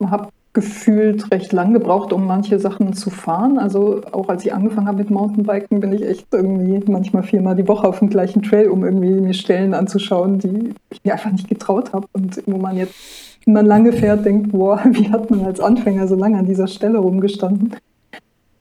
habe 0.00 0.28
gefühlt 0.54 1.32
recht 1.32 1.52
lang 1.52 1.72
gebraucht, 1.72 2.12
um 2.12 2.26
manche 2.26 2.58
Sachen 2.58 2.92
zu 2.92 3.08
fahren. 3.08 3.58
Also 3.58 4.02
auch 4.12 4.28
als 4.28 4.44
ich 4.44 4.52
angefangen 4.52 4.86
habe 4.86 4.98
mit 4.98 5.10
Mountainbiken, 5.10 5.80
bin 5.80 5.92
ich 5.92 6.02
echt 6.02 6.26
irgendwie 6.32 6.82
manchmal 6.90 7.22
viermal 7.22 7.56
die 7.56 7.66
Woche 7.66 7.88
auf 7.88 8.00
dem 8.00 8.10
gleichen 8.10 8.42
Trail, 8.42 8.68
um 8.68 8.84
irgendwie 8.84 9.12
mir 9.12 9.32
Stellen 9.32 9.72
anzuschauen, 9.72 10.38
die 10.38 10.74
ich 10.90 11.02
mir 11.04 11.14
einfach 11.14 11.32
nicht 11.32 11.48
getraut 11.48 11.94
habe. 11.94 12.06
Und 12.12 12.42
wo 12.46 12.58
man 12.58 12.76
jetzt, 12.76 12.94
wenn 13.46 13.54
man 13.54 13.66
lange 13.66 13.92
fährt, 13.92 14.26
denkt, 14.26 14.52
boah, 14.52 14.82
wie 14.90 15.10
hat 15.10 15.30
man 15.30 15.44
als 15.46 15.60
Anfänger 15.60 16.06
so 16.06 16.16
lange 16.16 16.38
an 16.38 16.46
dieser 16.46 16.66
Stelle 16.66 16.98
rumgestanden? 16.98 17.76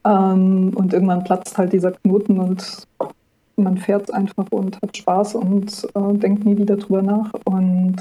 Ähm, 0.06 0.72
und 0.74 0.94
irgendwann 0.94 1.26
platzt 1.26 1.58
halt 1.58 1.74
dieser 1.74 1.92
Knoten 1.92 2.40
und 2.40 2.88
man 3.58 3.78
fährt 3.78 4.14
einfach 4.14 4.48
und 4.50 4.82
hat 4.82 4.96
Spaß 4.96 5.36
und 5.36 5.88
äh, 5.94 6.14
denkt 6.14 6.46
nie 6.46 6.58
wieder 6.58 6.78
drüber 6.78 7.02
nach. 7.02 7.32
Und 7.44 7.98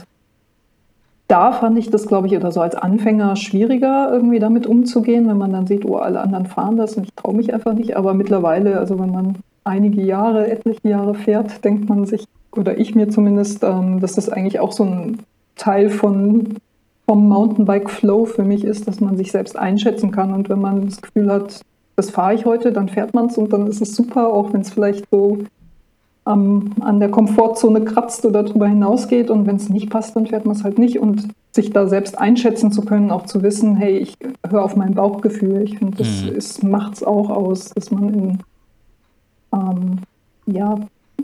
da 1.31 1.53
fand 1.53 1.79
ich 1.79 1.91
das, 1.91 2.09
glaube 2.09 2.27
ich, 2.27 2.37
oder 2.37 2.51
so 2.51 2.61
als 2.61 2.75
Anfänger 2.75 3.37
schwieriger, 3.37 4.11
irgendwie 4.13 4.41
damit 4.41 4.67
umzugehen, 4.67 5.29
wenn 5.29 5.39
man 5.39 5.53
dann 5.53 5.69
sieht, 5.69 5.85
oh, 5.85 5.97
alle 5.97 6.21
anderen 6.21 6.47
fahren 6.47 6.77
das 6.77 6.97
und 6.97 7.05
ich 7.05 7.15
traue 7.15 7.35
mich 7.35 7.55
einfach 7.55 7.73
nicht. 7.73 7.97
Aber 7.97 8.15
mittlerweile, 8.15 8.79
also 8.79 8.99
wenn 8.99 9.13
man 9.13 9.37
einige 9.63 10.03
Jahre, 10.03 10.51
etliche 10.51 10.89
Jahre 10.89 11.15
fährt, 11.15 11.65
denkt 11.65 11.89
man 11.89 12.05
sich, 12.05 12.25
oder 12.51 12.79
ich 12.79 12.97
mir 12.97 13.11
zumindest, 13.11 13.63
ähm, 13.63 14.01
dass 14.01 14.15
das 14.15 14.29
eigentlich 14.29 14.59
auch 14.59 14.73
so 14.73 14.83
ein 14.83 15.21
Teil 15.55 15.91
von, 15.91 16.57
vom 17.07 17.29
Mountainbike-Flow 17.29 18.25
für 18.25 18.43
mich 18.43 18.65
ist, 18.65 18.89
dass 18.89 19.01
man 19.01 19.17
sich 19.17 19.31
selbst 19.31 19.57
einschätzen 19.57 20.11
kann. 20.11 20.33
Und 20.33 20.49
wenn 20.49 20.61
man 20.61 20.87
das 20.87 21.01
Gefühl 21.01 21.31
hat, 21.31 21.61
das 21.95 22.11
fahre 22.11 22.35
ich 22.35 22.45
heute, 22.45 22.73
dann 22.73 22.89
fährt 22.89 23.15
man 23.15 23.27
es 23.27 23.39
und 23.39 23.53
dann 23.53 23.69
ist 23.69 23.81
es 23.81 23.95
super, 23.95 24.33
auch 24.33 24.53
wenn 24.53 24.63
es 24.63 24.71
vielleicht 24.71 25.05
so 25.13 25.39
ähm, 26.31 26.73
an 26.81 27.01
der 27.01 27.11
Komfortzone 27.11 27.85
kratzt 27.85 28.25
oder 28.25 28.43
darüber 28.43 28.69
hinausgeht. 28.69 29.31
Und 29.31 29.47
wenn 29.47 29.57
es 29.57 29.69
nicht 29.69 29.91
passt, 29.91 30.17
dann 30.17 30.27
fährt 30.27 30.47
man 30.47 30.57
es 30.57 30.65
halt 30.65 30.79
nicht. 30.79 30.99
Und 30.99 31.29
sich 31.53 31.71
da 31.71 31.89
selbst 31.89 32.19
einschätzen 32.19 32.71
zu 32.71 32.83
können, 32.83 33.11
auch 33.11 33.27
zu 33.27 33.43
wissen, 33.43 33.77
hey, 33.77 33.99
ich 33.99 34.17
höre 34.49 34.65
auf 34.65 34.77
mein 34.77 34.95
Bauchgefühl. 34.95 35.63
Ich 35.63 35.79
finde, 35.79 35.99
das 36.35 36.63
mhm. 36.63 36.71
macht 36.71 36.95
es 36.95 37.03
auch 37.03 37.31
aus, 37.31 37.71
dass 37.71 37.91
man 37.91 38.15
in, 38.15 38.39
ähm, 39.53 39.99
ja, 40.47 40.79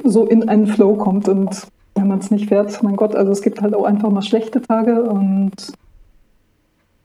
so 0.04 0.26
in 0.26 0.48
einen 0.48 0.66
Flow 0.66 0.94
kommt 0.94 1.28
und 1.28 1.68
wenn 1.94 2.09
man 2.09 2.18
es 2.18 2.30
nicht 2.30 2.48
fährt, 2.48 2.82
mein 2.82 2.96
Gott, 2.96 3.14
also 3.14 3.32
es 3.32 3.40
gibt 3.40 3.62
halt 3.62 3.74
auch 3.74 3.84
einfach 3.84 4.11
mal 4.11 4.22
schlechte 4.22 4.61
Tage 4.61 5.02
und 5.04 5.52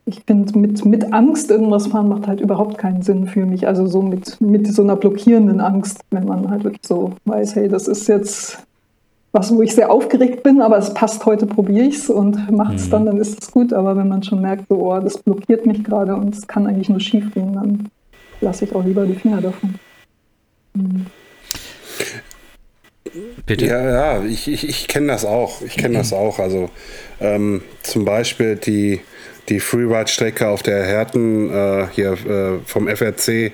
ich 0.04 0.22
finde, 0.26 0.58
mit, 0.58 0.84
mit 0.84 1.12
Angst 1.12 1.50
irgendwas 1.50 1.86
fahren 1.86 2.08
macht 2.08 2.26
halt 2.26 2.40
überhaupt 2.40 2.76
keinen 2.76 3.02
Sinn 3.02 3.26
für 3.26 3.46
mich. 3.46 3.68
Also 3.68 3.86
so 3.86 4.02
mit, 4.02 4.40
mit 4.40 4.66
so 4.66 4.82
einer 4.82 4.96
blockierenden 4.96 5.60
Angst, 5.60 6.00
wenn 6.10 6.24
man 6.24 6.50
halt 6.50 6.64
wirklich 6.64 6.86
so 6.86 7.12
weiß, 7.24 7.54
hey, 7.54 7.68
das 7.68 7.86
ist 7.86 8.08
jetzt 8.08 8.58
was, 9.30 9.54
wo 9.54 9.62
ich 9.62 9.74
sehr 9.74 9.90
aufgeregt 9.90 10.42
bin, 10.42 10.60
aber 10.60 10.76
es 10.76 10.92
passt 10.92 11.24
heute, 11.24 11.46
probiere 11.46 11.86
ich 11.86 11.96
es 11.96 12.10
und 12.10 12.50
mache 12.50 12.74
es 12.74 12.86
mhm. 12.86 12.90
dann, 12.90 13.06
dann 13.06 13.16
ist 13.18 13.42
es 13.42 13.50
gut. 13.50 13.72
Aber 13.72 13.96
wenn 13.96 14.08
man 14.08 14.22
schon 14.22 14.42
merkt, 14.42 14.68
so, 14.68 14.76
oh, 14.76 14.98
das 15.00 15.18
blockiert 15.18 15.66
mich 15.66 15.82
gerade 15.84 16.14
und 16.14 16.34
es 16.34 16.46
kann 16.46 16.66
eigentlich 16.66 16.88
nur 16.88 17.00
schief 17.00 17.32
gehen, 17.32 17.54
dann 17.54 17.88
lasse 18.40 18.64
ich 18.64 18.74
auch 18.74 18.84
lieber 18.84 19.06
die 19.06 19.14
Finger 19.14 19.40
davon. 19.40 19.74
Mhm. 20.74 21.06
Bitte? 23.46 23.66
Ja, 23.66 23.82
ja, 23.82 24.24
ich, 24.24 24.48
ich, 24.48 24.68
ich 24.68 24.88
kenne 24.88 25.08
das 25.08 25.24
auch. 25.24 25.62
Ich 25.62 25.76
kenne 25.76 25.98
das 25.98 26.12
auch. 26.12 26.38
Also 26.38 26.70
ähm, 27.20 27.62
zum 27.82 28.04
Beispiel 28.04 28.56
die, 28.56 29.00
die 29.48 29.60
Freeride-Strecke 29.60 30.48
auf 30.48 30.62
der 30.62 30.84
Herten 30.84 31.50
äh, 31.50 31.86
hier 31.92 32.12
äh, 32.12 32.58
vom 32.66 32.88
FRC. 32.88 33.52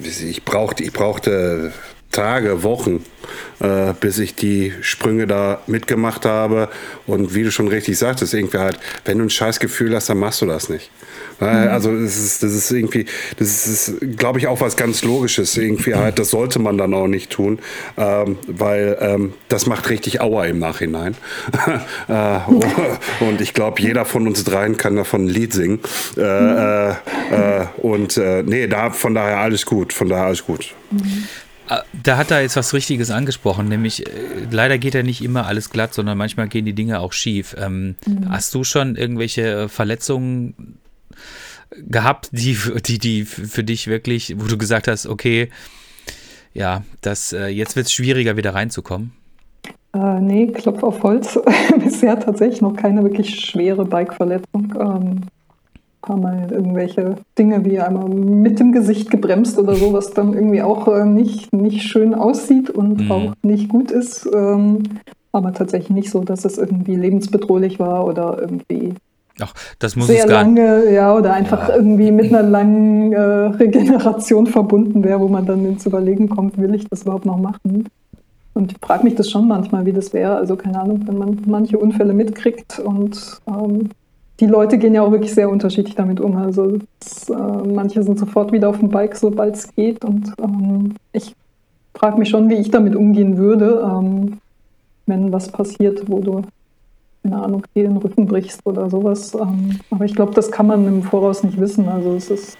Ich 0.00 0.44
brauchte, 0.44 0.82
ich 0.82 0.92
brauchte 0.92 1.72
Tage, 2.10 2.62
Wochen, 2.62 3.04
äh, 3.60 3.92
bis 4.00 4.18
ich 4.18 4.34
die 4.34 4.72
Sprünge 4.80 5.26
da 5.26 5.60
mitgemacht 5.66 6.24
habe. 6.24 6.68
Und 7.06 7.34
wie 7.34 7.42
du 7.42 7.50
schon 7.50 7.68
richtig 7.68 7.98
sagtest, 7.98 8.34
irgendwie 8.34 8.58
halt, 8.58 8.78
wenn 9.04 9.18
du 9.18 9.24
ein 9.24 9.30
scheiß 9.30 9.60
Gefühl 9.60 9.94
hast, 9.94 10.08
dann 10.08 10.18
machst 10.18 10.40
du 10.42 10.46
das 10.46 10.68
nicht. 10.68 10.90
Mhm. 11.40 11.46
Also 11.46 11.92
das 11.92 12.16
ist, 12.16 12.42
das 12.42 12.52
ist 12.52 12.70
irgendwie, 12.70 13.06
das 13.38 13.66
ist, 13.66 14.16
glaube 14.16 14.38
ich, 14.38 14.46
auch 14.46 14.60
was 14.60 14.76
ganz 14.76 15.02
Logisches. 15.02 15.56
Irgendwie 15.56 15.94
halt, 15.94 16.18
das 16.18 16.30
sollte 16.30 16.58
man 16.58 16.78
dann 16.78 16.94
auch 16.94 17.06
nicht 17.06 17.30
tun, 17.30 17.58
ähm, 17.96 18.38
weil 18.46 18.96
ähm, 19.00 19.34
das 19.48 19.66
macht 19.66 19.90
richtig 19.90 20.20
Aua 20.20 20.46
im 20.46 20.58
Nachhinein. 20.58 21.14
äh, 22.08 22.38
und 23.20 23.40
ich 23.40 23.52
glaube, 23.54 23.82
jeder 23.82 24.04
von 24.04 24.26
uns 24.26 24.44
dreien 24.44 24.76
kann 24.76 24.96
davon 24.96 25.24
ein 25.24 25.28
Lied 25.28 25.52
singen. 25.52 25.80
Äh, 26.16 26.22
äh, 26.22 26.90
äh 26.90 27.66
und 27.78 28.16
äh, 28.16 28.42
nee, 28.42 28.66
da, 28.66 28.90
von 28.90 29.14
daher 29.14 29.38
alles 29.38 29.66
gut, 29.66 29.92
von 29.92 30.08
daher 30.08 30.26
alles 30.26 30.44
gut. 30.44 30.74
Mhm. 30.90 31.28
Da 32.02 32.16
hat 32.16 32.30
er 32.30 32.42
jetzt 32.42 32.56
was 32.56 32.72
Richtiges 32.74 33.10
angesprochen, 33.10 33.68
nämlich 33.68 34.06
äh, 34.06 34.10
leider 34.50 34.78
geht 34.78 34.94
ja 34.94 35.02
nicht 35.02 35.22
immer 35.22 35.46
alles 35.46 35.70
glatt, 35.70 35.94
sondern 35.94 36.16
manchmal 36.16 36.48
gehen 36.48 36.64
die 36.64 36.74
Dinge 36.74 37.00
auch 37.00 37.12
schief. 37.12 37.56
Ähm, 37.58 37.96
mhm. 38.06 38.30
Hast 38.30 38.54
du 38.54 38.62
schon 38.62 38.96
irgendwelche 38.96 39.68
Verletzungen 39.68 40.78
gehabt, 41.70 42.28
die, 42.32 42.56
die, 42.84 42.98
die 42.98 43.24
für 43.24 43.64
dich 43.64 43.88
wirklich, 43.88 44.34
wo 44.38 44.46
du 44.46 44.56
gesagt 44.56 44.88
hast, 44.88 45.06
okay, 45.06 45.50
ja, 46.54 46.84
das, 47.00 47.32
äh, 47.32 47.48
jetzt 47.48 47.76
wird 47.76 47.86
es 47.86 47.92
schwieriger, 47.92 48.36
wieder 48.36 48.54
reinzukommen? 48.54 49.12
Äh, 49.92 50.20
nee, 50.20 50.46
Klopf 50.48 50.82
auf 50.82 51.02
Holz. 51.02 51.38
Bisher 51.84 52.18
tatsächlich 52.18 52.60
noch 52.60 52.74
keine 52.76 53.02
wirklich 53.02 53.40
schwere 53.40 53.84
Bike-Verletzung. 53.84 54.74
Ähm, 54.78 55.20
paar 56.06 56.16
Mal 56.16 56.48
irgendwelche 56.50 57.16
Dinge 57.38 57.64
wie 57.64 57.80
einmal 57.80 58.08
mit 58.08 58.58
dem 58.60 58.72
Gesicht 58.72 59.10
gebremst 59.10 59.58
oder 59.58 59.74
so, 59.74 59.92
was 59.92 60.10
dann 60.12 60.32
irgendwie 60.32 60.62
auch 60.62 60.88
äh, 60.88 61.04
nicht, 61.04 61.52
nicht 61.52 61.82
schön 61.82 62.14
aussieht 62.14 62.70
und 62.70 63.04
mhm. 63.04 63.12
auch 63.12 63.32
nicht 63.42 63.68
gut 63.68 63.90
ist. 63.90 64.26
Ähm, 64.32 64.84
aber 65.32 65.52
tatsächlich 65.52 65.90
nicht 65.90 66.10
so, 66.10 66.22
dass 66.24 66.44
es 66.46 66.56
irgendwie 66.56 66.94
lebensbedrohlich 66.94 67.78
war 67.78 68.06
oder 68.06 68.38
irgendwie 68.40 68.94
Ach, 69.38 69.52
das 69.78 69.96
muss 69.96 70.06
sehr 70.06 70.24
es 70.24 70.30
gar 70.30 70.44
lange, 70.44 70.90
ja, 70.90 71.14
oder 71.14 71.34
einfach 71.34 71.68
ja. 71.68 71.76
irgendwie 71.76 72.10
mit 72.10 72.32
einer 72.32 72.42
langen 72.48 73.12
äh, 73.12 73.20
Regeneration 73.20 74.46
verbunden 74.46 75.04
wäre, 75.04 75.20
wo 75.20 75.28
man 75.28 75.44
dann 75.44 75.66
ins 75.66 75.84
Überlegen 75.84 76.30
kommt, 76.30 76.56
will 76.56 76.74
ich 76.74 76.88
das 76.88 77.02
überhaupt 77.02 77.26
noch 77.26 77.36
machen? 77.36 77.88
Und 78.54 78.72
ich 78.72 78.78
frage 78.80 79.04
mich 79.04 79.16
das 79.16 79.30
schon 79.30 79.46
manchmal, 79.46 79.84
wie 79.84 79.92
das 79.92 80.14
wäre. 80.14 80.36
Also 80.36 80.56
keine 80.56 80.80
Ahnung, 80.80 81.02
wenn 81.04 81.18
man 81.18 81.38
manche 81.44 81.76
Unfälle 81.76 82.14
mitkriegt 82.14 82.78
und 82.78 83.42
ähm, 83.46 83.90
die 84.40 84.46
Leute 84.46 84.78
gehen 84.78 84.94
ja 84.94 85.02
auch 85.02 85.12
wirklich 85.12 85.34
sehr 85.34 85.48
unterschiedlich 85.48 85.94
damit 85.94 86.20
um. 86.20 86.36
Also 86.36 86.78
das, 87.00 87.28
äh, 87.30 87.34
manche 87.34 88.02
sind 88.02 88.18
sofort 88.18 88.52
wieder 88.52 88.68
auf 88.68 88.78
dem 88.78 88.90
Bike, 88.90 89.16
sobald 89.16 89.56
es 89.56 89.74
geht. 89.74 90.04
Und 90.04 90.32
ähm, 90.42 90.94
ich 91.12 91.34
frage 91.94 92.18
mich 92.18 92.28
schon, 92.28 92.48
wie 92.50 92.54
ich 92.54 92.70
damit 92.70 92.94
umgehen 92.94 93.38
würde, 93.38 93.82
ähm, 93.84 94.38
wenn 95.06 95.32
was 95.32 95.50
passiert, 95.50 96.08
wo 96.08 96.20
du, 96.20 96.42
keine 97.22 97.42
Ahnung, 97.42 97.62
dir 97.74 97.84
den 97.84 97.96
Rücken 97.96 98.26
brichst 98.26 98.60
oder 98.66 98.90
sowas. 98.90 99.34
Ähm, 99.34 99.78
aber 99.90 100.04
ich 100.04 100.14
glaube, 100.14 100.34
das 100.34 100.50
kann 100.50 100.66
man 100.66 100.86
im 100.86 101.02
Voraus 101.02 101.42
nicht 101.42 101.58
wissen. 101.58 101.88
Also 101.88 102.14
es 102.14 102.30
ist 102.30 102.58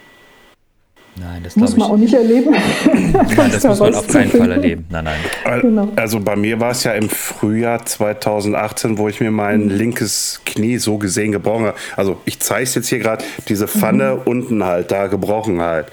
Nein, 1.19 1.43
das 1.43 1.57
muss 1.57 1.77
man 1.77 1.89
ich, 1.89 1.93
auch 1.93 1.97
nicht 1.97 2.15
erleben. 2.15 2.51
nein, 2.85 3.51
das 3.51 3.65
muss 3.65 3.81
man 3.81 3.95
auf 3.95 4.07
keinen 4.07 4.31
Fall 4.31 4.53
erleben. 4.53 4.85
Nein, 4.91 5.05
nein. 5.05 5.61
Genau. 5.63 5.89
Also 5.97 6.21
bei 6.21 6.37
mir 6.37 6.61
war 6.61 6.73
es 6.73 6.85
ja 6.85 6.93
im 6.93 7.09
Frühjahr 7.09 7.85
2018, 7.85 8.99
wo 8.99 9.09
ich 9.09 9.21
mir 9.21 9.31
mein 9.31 9.65
mhm. 9.65 9.71
linkes 9.71 10.43
Knie 10.45 10.77
so 10.77 10.99
gesehen 10.99 11.33
gebrochen 11.33 11.67
habe. 11.67 11.77
Also 11.97 12.19
ich 12.27 12.41
zeige 12.41 12.65
es 12.65 12.75
jetzt 12.75 12.89
hier 12.89 12.99
gerade, 12.99 13.25
diese 13.49 13.67
Pfanne 13.67 14.17
mhm. 14.17 14.21
unten 14.25 14.65
halt, 14.65 14.91
da 14.91 15.07
gebrochen 15.07 15.61
halt. 15.63 15.87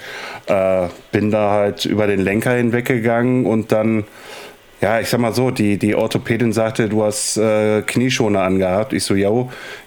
Äh, 0.48 0.88
bin 1.14 1.32
da 1.32 1.52
halt 1.52 1.86
über 1.86 2.06
den 2.08 2.20
Lenker 2.20 2.52
hinweggegangen 2.52 3.46
und 3.46 3.72
dann 3.72 4.04
ja, 4.84 5.00
ich 5.00 5.08
sag 5.08 5.22
mal 5.22 5.34
so, 5.34 5.50
die, 5.50 5.78
die 5.78 5.96
Orthopädin 5.96 6.52
sagte, 6.52 6.90
du 6.90 7.06
hast 7.06 7.38
äh, 7.38 7.84
Knieschoner 7.84 8.42
angehabt. 8.42 8.92
Ich 8.92 9.06
so, 9.06 9.16
ja, 9.16 9.32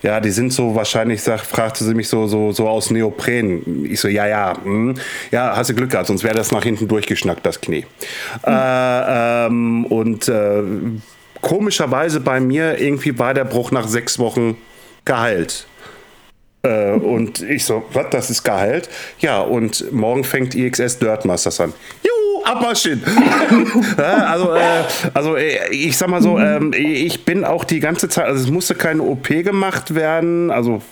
ja, 0.00 0.20
die 0.20 0.30
sind 0.30 0.54
so 0.54 0.74
wahrscheinlich, 0.74 1.22
sag, 1.22 1.40
fragte 1.40 1.84
sie 1.84 1.92
mich 1.92 2.08
so, 2.08 2.26
so, 2.26 2.50
so 2.52 2.66
aus 2.66 2.90
Neopren. 2.90 3.84
Ich 3.84 4.00
so, 4.00 4.08
ja, 4.08 4.26
ja, 4.26 4.54
hm, 4.64 4.94
ja, 5.30 5.54
hast 5.54 5.68
du 5.68 5.74
Glück 5.74 5.90
gehabt, 5.90 6.06
sonst 6.06 6.24
wäre 6.24 6.34
das 6.34 6.50
nach 6.50 6.62
hinten 6.62 6.88
durchgeschnackt, 6.88 7.44
das 7.44 7.60
Knie. 7.60 7.84
Mhm. 8.46 8.52
Äh, 8.54 9.46
ähm, 9.46 9.84
und 9.84 10.28
äh, 10.28 10.62
komischerweise 11.42 12.20
bei 12.20 12.40
mir 12.40 12.80
irgendwie 12.80 13.18
war 13.18 13.34
der 13.34 13.44
Bruch 13.44 13.72
nach 13.72 13.88
sechs 13.88 14.18
Wochen 14.18 14.56
geheilt. 15.04 15.66
Äh, 16.62 16.92
und 16.92 17.42
ich 17.42 17.66
so, 17.66 17.84
was, 17.92 18.06
das 18.12 18.30
ist 18.30 18.44
geheilt? 18.44 18.88
Ja, 19.18 19.42
und 19.42 19.92
morgen 19.92 20.24
fängt 20.24 20.54
IXS 20.54 21.00
Dirt 21.00 21.26
Masters 21.26 21.60
an. 21.60 21.74
Juhu! 22.02 22.25
Abwaschen. 22.46 23.02
also, 23.96 24.54
äh, 24.54 24.84
also 25.14 25.36
äh, 25.36 25.68
ich 25.70 25.96
sag 25.96 26.08
mal 26.08 26.22
so, 26.22 26.38
äh, 26.38 26.74
ich 26.76 27.24
bin 27.24 27.44
auch 27.44 27.64
die 27.64 27.80
ganze 27.80 28.08
Zeit, 28.08 28.26
also 28.26 28.42
es 28.42 28.50
musste 28.50 28.74
keine 28.74 29.02
OP 29.02 29.28
gemacht 29.28 29.94
werden, 29.94 30.50
also 30.50 30.82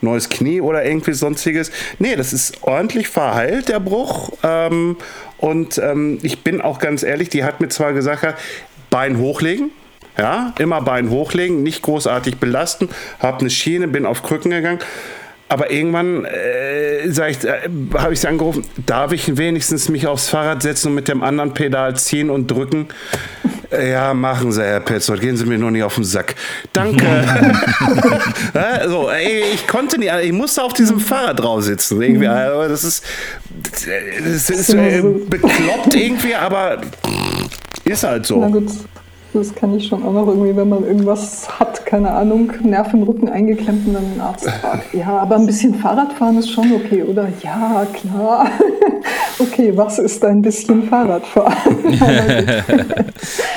neues 0.00 0.28
Knie 0.28 0.60
oder 0.60 0.84
irgendwie 0.84 1.12
sonstiges. 1.12 1.70
Nee, 1.98 2.16
das 2.16 2.32
ist 2.32 2.62
ordentlich 2.62 3.08
verheilt, 3.08 3.68
der 3.68 3.80
Bruch. 3.80 4.32
Ähm, 4.42 4.96
und 5.38 5.78
ähm, 5.78 6.18
ich 6.22 6.42
bin 6.42 6.60
auch 6.60 6.78
ganz 6.78 7.02
ehrlich, 7.02 7.28
die 7.28 7.44
hat 7.44 7.60
mir 7.60 7.68
zwar 7.68 7.92
gesagt, 7.92 8.38
Bein 8.90 9.18
hochlegen. 9.18 9.70
Ja, 10.18 10.52
immer 10.58 10.82
Bein 10.82 11.10
hochlegen, 11.10 11.62
nicht 11.62 11.82
großartig 11.82 12.36
belasten. 12.36 12.88
Hab 13.20 13.40
eine 13.40 13.48
Schiene, 13.48 13.88
bin 13.88 14.04
auf 14.04 14.22
Krücken 14.22 14.50
gegangen. 14.50 14.80
Aber 15.50 15.72
irgendwann 15.72 16.26
äh, 16.26 17.06
äh, 17.06 17.34
habe 17.94 18.12
ich 18.12 18.20
sie 18.20 18.28
angerufen, 18.28 18.64
darf 18.86 19.10
ich 19.10 19.36
wenigstens 19.36 19.88
mich 19.88 20.06
aufs 20.06 20.28
Fahrrad 20.28 20.62
setzen 20.62 20.88
und 20.88 20.94
mit 20.94 21.08
dem 21.08 21.24
anderen 21.24 21.54
Pedal 21.54 21.96
ziehen 21.96 22.30
und 22.30 22.48
drücken? 22.48 22.86
Äh, 23.72 23.90
ja, 23.90 24.14
machen 24.14 24.52
Sie, 24.52 24.62
Herr 24.62 24.78
Petzold, 24.78 25.20
gehen 25.20 25.36
Sie 25.36 25.44
mir 25.46 25.58
nur 25.58 25.72
nicht 25.72 25.82
auf 25.82 25.96
den 25.96 26.04
Sack. 26.04 26.36
Danke. 26.72 27.04
also, 28.54 29.10
ey, 29.10 29.42
ich 29.52 29.66
konnte 29.66 29.98
nicht, 29.98 30.12
ich 30.22 30.32
musste 30.32 30.62
auf 30.62 30.72
diesem 30.72 31.00
Fahrrad 31.00 31.40
drauf 31.40 31.64
sitzen. 31.64 32.00
Irgendwie, 32.00 32.28
also, 32.28 32.68
das 32.68 32.84
ist, 32.84 33.04
das 33.72 34.50
ist 34.50 34.72
äh, 34.72 35.02
bekloppt 35.02 35.96
irgendwie, 35.96 36.36
aber 36.36 36.80
ist 37.84 38.04
halt 38.04 38.24
so. 38.24 38.40
Na 38.40 38.48
gut. 38.50 38.70
Das 39.32 39.54
kann 39.54 39.76
ich 39.76 39.86
schon 39.86 40.02
auch 40.02 40.12
noch 40.12 40.26
irgendwie, 40.26 40.56
wenn 40.56 40.68
man 40.68 40.84
irgendwas 40.84 41.60
hat, 41.60 41.86
keine 41.86 42.10
Ahnung, 42.10 42.52
Nerv 42.62 42.92
im 42.92 43.04
Rücken 43.04 43.28
eingeklemmt 43.28 43.86
und 43.86 43.94
dann 43.94 44.10
den 44.12 44.20
Arzt 44.20 44.50
fragt. 44.50 44.92
Ja, 44.92 45.18
aber 45.18 45.36
ein 45.36 45.46
bisschen 45.46 45.74
Fahrradfahren 45.76 46.36
ist 46.38 46.50
schon 46.50 46.72
okay, 46.72 47.04
oder? 47.04 47.28
Ja, 47.42 47.86
klar. 47.92 48.50
okay, 49.38 49.72
was 49.76 50.00
ist 50.00 50.24
ein 50.24 50.42
bisschen 50.42 50.82
Fahrradfahren? 50.82 51.76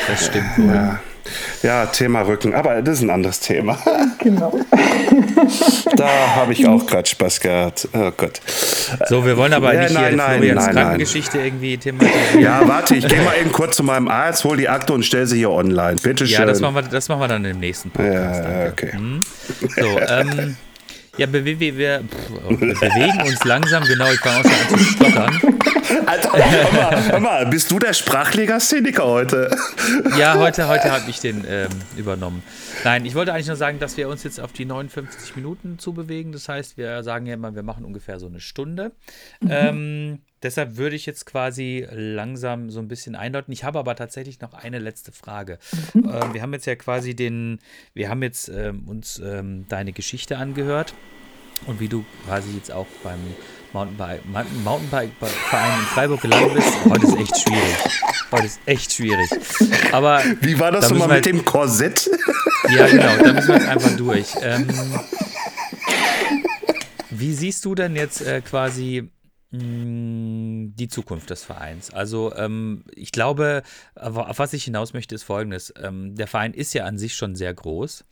das 0.08 0.26
stimmt. 0.26 0.70
Ja. 0.74 1.00
Ja, 1.62 1.86
Thema 1.88 2.22
Rücken, 2.22 2.54
aber 2.54 2.82
das 2.82 2.98
ist 2.98 3.04
ein 3.04 3.10
anderes 3.10 3.40
Thema. 3.40 3.78
Genau. 4.20 4.58
da 5.98 6.08
habe 6.36 6.54
ich 6.54 6.66
auch 6.66 6.86
gerade 6.86 7.08
Spaß 7.08 7.42
gehabt. 7.42 7.90
Oh 7.92 8.12
Gott. 8.16 8.40
So, 9.10 9.26
wir 9.26 9.36
wollen 9.36 9.52
aber 9.52 9.74
ja, 9.74 9.82
nicht 9.82 9.94
nein, 9.94 10.08
hier 10.08 10.18
nein, 10.18 10.38
Florians 10.38 10.66
nein, 10.66 10.76
Krankengeschichte 10.76 11.38
nein. 11.38 11.46
irgendwie 11.48 11.78
thematisieren. 11.78 12.40
Ja, 12.42 12.68
warte, 12.68 12.96
ich 12.96 13.08
gehe 13.08 13.22
mal 13.22 13.36
eben 13.38 13.52
kurz 13.52 13.76
zu 13.76 13.84
meinem 13.84 14.08
Arzt, 14.08 14.44
hol 14.46 14.56
die 14.56 14.70
Akte 14.70 14.94
und 14.94 15.04
stelle 15.04 15.26
sie 15.26 15.38
hier 15.38 15.50
online. 15.52 15.98
Bitte 16.02 16.26
schön. 16.26 16.40
Ja, 16.40 16.46
das 16.46 16.62
machen 16.62 16.76
wir, 16.76 16.84
das 16.84 17.10
machen 17.10 17.20
wir 17.20 17.28
dann 17.28 17.44
im 17.44 17.60
nächsten 17.60 17.90
Podcast. 17.90 18.44
Ja, 18.44 18.64
danke. 18.66 18.88
okay. 18.88 18.98
Hm? 18.98 19.20
So, 19.76 20.00
ähm, 20.00 20.56
Ja, 21.16 21.32
wir, 21.32 21.46
wir, 21.46 21.60
wir, 21.60 21.78
bewegen 21.78 23.22
uns 23.22 23.44
langsam, 23.44 23.84
genau, 23.84 24.12
ich 24.12 24.20
fange 24.20 24.40
auch 24.40 24.44
schon 24.44 24.52
an 24.52 24.70
zu 24.70 24.84
stottern. 24.84 25.42
Alter, 26.08 26.32
hör 26.34 26.74
mal, 26.74 27.12
hör 27.12 27.20
mal, 27.20 27.46
bist 27.46 27.70
du 27.70 27.78
der 27.78 27.94
Sprachlegastheniker 27.94 29.06
heute? 29.06 29.56
Ja, 30.18 30.40
heute, 30.40 30.68
heute 30.68 30.92
habe 30.92 31.08
ich 31.08 31.20
den 31.20 31.46
ähm, 31.48 31.70
übernommen. 31.98 32.42
Nein, 32.84 33.06
ich 33.06 33.14
wollte 33.14 33.32
eigentlich 33.32 33.46
nur 33.46 33.56
sagen, 33.56 33.78
dass 33.78 33.96
wir 33.96 34.10
uns 34.10 34.24
jetzt 34.24 34.40
auf 34.40 34.54
die 34.54 34.66
59 34.66 35.36
Minuten 35.36 35.78
zubewegen. 35.78 36.32
Das 36.32 36.50
heißt, 36.50 36.78
wir 36.78 37.04
sagen 37.04 37.28
ja 37.28 37.36
immer, 37.36 37.54
wir 37.54 37.64
machen 37.64 37.86
ungefähr 37.86 38.20
so 38.20 38.26
eine 38.26 38.40
Stunde. 38.40 38.92
Ähm, 39.48 40.20
deshalb 40.44 40.78
würde 40.78 40.96
ich 40.96 41.06
jetzt 41.06 41.26
quasi 41.26 41.88
langsam 41.92 42.70
so 42.70 42.80
ein 42.80 42.88
bisschen 42.88 43.16
einläuten. 43.16 43.52
Ich 43.54 43.64
habe 43.64 43.80
aber 43.80 43.96
tatsächlich 43.96 44.42
noch 44.42 44.54
eine 44.54 44.80
letzte 44.80 45.12
Frage. 45.12 45.58
Ähm, 45.96 46.34
wir 46.34 46.42
haben 46.42 46.54
jetzt 46.54 46.66
ja 46.66 46.76
quasi 46.76 47.16
den, 47.16 47.60
wir 47.94 48.10
haben 48.10 48.22
jetzt 48.24 48.50
ähm, 48.50 48.84
uns 48.88 49.20
ähm, 49.20 49.66
deine 49.70 49.94
Geschichte 49.94 50.38
angehört 50.38 50.94
und 51.66 51.80
wie 51.80 51.88
du 51.88 52.06
quasi 52.26 52.52
jetzt 52.56 52.72
auch 52.72 52.88
beim 53.04 53.20
Mountainbike, 53.72 54.22
Mountainbike-Verein 54.64 55.80
in 55.80 55.86
Freiburg 55.86 56.22
gelandet 56.22 56.54
bist. 56.56 56.86
Heute 56.86 57.08
ist 57.08 57.18
echt 57.18 57.38
schwierig. 57.40 58.02
Heute 58.32 58.46
ist 58.46 58.60
echt 58.66 58.94
schwierig. 58.94 59.30
Aber 59.92 60.22
Wie 60.42 60.60
war 60.60 60.72
das 60.72 60.88
da 60.88 60.94
nochmal 60.94 61.10
wir 61.10 61.16
mit 61.16 61.26
dem 61.26 61.46
Korsett? 61.46 62.10
ja, 62.70 62.88
genau, 62.88 63.24
da 63.24 63.34
müssen 63.34 63.48
wir 63.48 63.56
jetzt 63.56 63.68
einfach 63.68 63.98
durch. 63.98 64.28
Ähm, 64.42 64.68
wie 67.10 67.34
siehst 67.34 67.66
du 67.66 67.76
denn 67.76 67.96
jetzt 67.96 68.22
äh, 68.22 68.42
quasi 68.42 69.10
die 69.56 70.88
Zukunft 70.88 71.30
des 71.30 71.44
Vereins? 71.44 71.94
Also, 71.94 72.34
ähm, 72.36 72.84
ich 72.96 73.12
glaube, 73.12 73.62
auf 73.96 74.40
was 74.40 74.54
ich 74.54 74.64
hinaus 74.64 74.94
möchte, 74.94 75.14
ist 75.14 75.24
folgendes. 75.24 75.74
Ähm, 75.82 76.16
der 76.16 76.28
Verein 76.28 76.54
ist 76.54 76.74
ja 76.74 76.86
an 76.86 76.98
sich 76.98 77.16
schon 77.16 77.36
sehr 77.36 77.54
groß. 77.54 78.04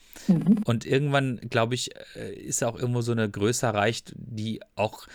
Und 0.65 0.85
irgendwann, 0.85 1.39
glaube 1.49 1.73
ich, 1.73 1.95
äh, 2.15 2.33
ist 2.33 2.63
auch 2.63 2.77
irgendwo 2.77 3.01
so 3.01 3.11
eine 3.11 3.29
Größe 3.29 3.65
erreicht, 3.65 4.13
die 4.15 4.61
auch 4.75 5.07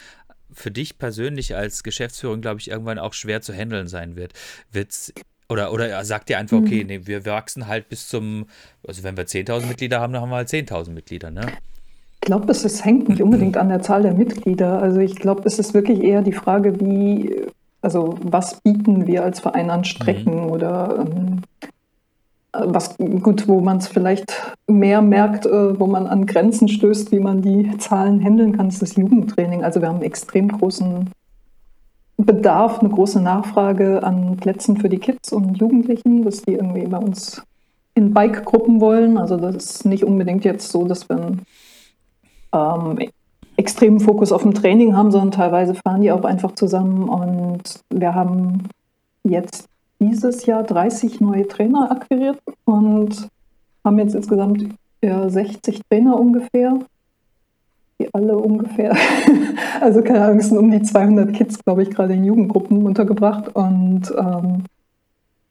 für 0.53 0.71
dich 0.71 0.99
persönlich 0.99 1.55
als 1.55 1.85
Geschäftsführung, 1.85 2.41
glaube 2.41 2.61
ich, 2.61 2.71
irgendwann 2.71 2.99
auch 2.99 3.13
schwer 3.13 3.41
zu 3.41 3.53
handeln 3.53 3.87
sein 3.87 4.17
wird. 4.17 4.33
Wird's 4.73 5.13
oder, 5.49 5.73
oder 5.73 6.05
sagt 6.05 6.29
ihr 6.31 6.39
einfach, 6.39 6.59
okay, 6.59 6.83
nee, 6.83 7.03
wir 7.05 7.25
wachsen 7.25 7.69
halt 7.69 7.89
bis 7.89 8.09
zum, 8.09 8.49
also 8.87 9.05
wenn 9.05 9.17
wir 9.17 9.27
10.000 9.27 9.67
Mitglieder 9.67 10.01
haben, 10.01 10.13
dann 10.13 10.23
haben 10.23 10.31
wir 10.31 10.37
halt 10.37 10.49
10.000 10.49 10.91
Mitglieder, 10.91 11.31
ne? 11.31 11.47
Ich 12.27 12.29
glaube, 12.29 12.51
es 12.51 12.85
hängt 12.85 13.09
nicht 13.09 13.23
unbedingt 13.23 13.57
an 13.57 13.69
der 13.69 13.83
Zahl 13.83 14.03
der 14.03 14.13
Mitglieder. 14.13 14.83
Also 14.83 14.99
ich 14.99 15.15
glaube, 15.15 15.43
es 15.45 15.61
ist 15.61 15.75
wirklich 15.75 16.03
eher 16.03 16.23
die 16.23 16.33
Frage, 16.33 16.81
wie, 16.81 17.37
also 17.83 18.19
was 18.21 18.61
bieten 18.63 19.07
wir 19.07 19.23
als 19.23 19.39
Verein 19.39 19.71
an 19.71 19.85
Strecken 19.85 20.51
oder 20.51 21.07
ähm, 21.07 21.43
was 22.53 22.97
gut, 22.99 23.47
wo 23.47 23.61
man 23.61 23.77
es 23.77 23.87
vielleicht 23.87 24.57
mehr 24.67 25.03
merkt, 25.03 25.47
äh, 25.47 25.79
wo 25.79 25.87
man 25.87 26.09
an 26.09 26.27
Grenzen 26.27 26.67
stößt, 26.67 27.13
wie 27.13 27.21
man 27.21 27.43
die 27.43 27.79
Zahlen 27.79 28.21
handeln 28.21 28.57
kann, 28.57 28.71
ist 28.71 28.83
das 28.83 28.97
Jugendtraining. 28.97 29.63
Also 29.63 29.81
wir 29.81 29.87
haben 29.87 29.99
einen 29.99 30.05
extrem 30.05 30.49
großen 30.49 31.09
Bedarf, 32.17 32.81
eine 32.81 32.89
große 32.89 33.21
Nachfrage 33.21 34.03
an 34.03 34.37
Plätzen 34.37 34.79
für 34.79 34.89
die 34.89 34.99
Kids 34.99 35.33
und 35.33 35.59
Jugendlichen, 35.59 36.25
dass 36.25 36.43
die 36.43 36.55
irgendwie 36.55 36.89
bei 36.89 36.99
uns 36.99 37.41
in 37.95 38.13
Bike-Gruppen 38.13 38.81
wollen. 38.81 39.17
Also 39.17 39.37
das 39.37 39.55
ist 39.55 39.85
nicht 39.85 40.03
unbedingt 40.03 40.45
jetzt 40.45 40.73
so, 40.73 40.89
dass 40.89 41.09
wir 41.09 41.19
einen 41.19 41.43
ähm, 42.57 42.99
extremen 43.57 44.01
Fokus 44.01 44.33
auf 44.33 44.43
dem 44.43 44.55
Training 44.55 44.97
haben, 44.97 45.11
sondern 45.11 45.31
teilweise 45.31 45.75
fahren 45.75 46.03
die 46.03 46.13
auch 46.13 46.25
einfach 46.25 46.55
zusammen. 46.55 47.09
Und 47.09 47.63
wir 47.91 48.15
haben 48.15 48.69
jetzt 49.25 49.69
dieses 49.99 50.47
Jahr 50.47 50.63
30 50.63 51.21
neue 51.21 51.49
Trainer 51.49 51.91
akquiriert 51.91 52.39
und 52.65 53.29
haben 53.85 53.99
jetzt 53.99 54.15
insgesamt 54.15 54.67
ja, 55.03 55.29
60 55.29 55.81
Trainer 55.89 56.19
ungefähr. 56.19 56.79
Die 57.99 58.13
alle 58.13 58.37
ungefähr, 58.37 58.95
also 59.81 60.03
keine 60.03 60.23
Ahnung, 60.23 60.39
es 60.39 60.51
sind 60.51 60.59
um 60.59 60.71
die 60.71 60.83
200 60.83 61.33
Kids, 61.33 61.65
glaube 61.65 61.83
ich, 61.83 61.91
gerade 61.91 62.13
in 62.13 62.25
Jugendgruppen 62.25 62.85
untergebracht. 62.85 63.57
Und 63.57 64.13
ähm, 64.19 64.65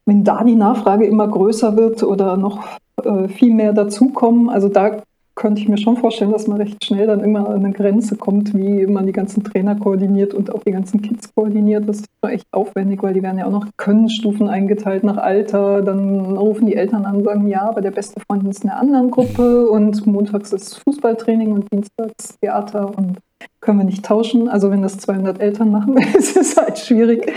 wenn 0.06 0.24
da 0.24 0.44
die 0.44 0.56
Nachfrage 0.56 1.08
immer 1.08 1.28
größer 1.28 1.76
wird 1.76 2.04
oder 2.04 2.38
noch 2.38 2.64
äh, 3.04 3.28
viel 3.30 3.52
mehr 3.52 3.74
dazukommen, 3.74 4.50
also 4.50 4.70
da 4.70 5.02
könnte 5.36 5.62
ich 5.62 5.68
mir 5.68 5.78
schon 5.78 5.98
vorstellen, 5.98 6.32
dass 6.32 6.48
man 6.48 6.58
recht 6.58 6.84
schnell 6.84 7.08
dann 7.08 7.20
immer 7.20 7.50
an 7.50 7.66
eine 7.66 7.74
Grenze 7.74 8.16
kommt, 8.16 8.54
wie 8.54 8.88
man 8.88 9.06
die 9.06 9.12
ganzen 9.12 9.44
Trainer 9.44 9.76
koordiniert 9.76 10.34
und 10.34 10.54
auch 10.54 10.64
die 10.64 10.72
ganzen 10.72 11.02
Kids 11.02 11.34
koordiniert. 11.36 11.88
Das 11.88 12.00
ist 12.00 12.08
echt 12.28 12.48
aufwendig, 12.52 13.04
weil 13.04 13.14
die 13.14 13.22
werden 13.22 13.40
ja 13.40 13.46
auch 13.46 13.52
noch 13.52 13.68
Können-Stufen 13.78 14.48
eingeteilt 14.48 15.04
nach 15.04 15.18
Alter. 15.18 15.82
Dann 15.82 16.38
rufen 16.38 16.68
die 16.68 16.76
Eltern 16.76 17.06
an 17.06 17.18
und 17.18 17.26
sagen, 17.26 17.48
ja, 17.48 17.64
aber 17.64 17.82
der 17.82 17.92
beste 17.92 18.22
Freund 18.22 18.48
ist 18.48 18.64
in 18.64 18.70
einer 18.70 18.80
anderen 18.80 19.12
Gruppe 19.12 19.70
und 19.70 20.08
montags 20.08 20.54
ist 20.54 20.82
Fußballtraining 20.84 21.52
und 21.52 21.72
dienstags 21.72 22.40
Theater 22.40 22.98
und 22.98 23.18
können 23.60 23.80
wir 23.80 23.86
nicht 23.86 24.06
tauschen. 24.06 24.48
Also 24.48 24.72
wenn 24.72 24.82
das 24.82 24.98
200 25.00 25.42
Eltern 25.42 25.70
machen, 25.70 25.98
ist 26.18 26.38
es 26.38 26.56
halt 26.56 26.80
schwierig. 26.80 27.32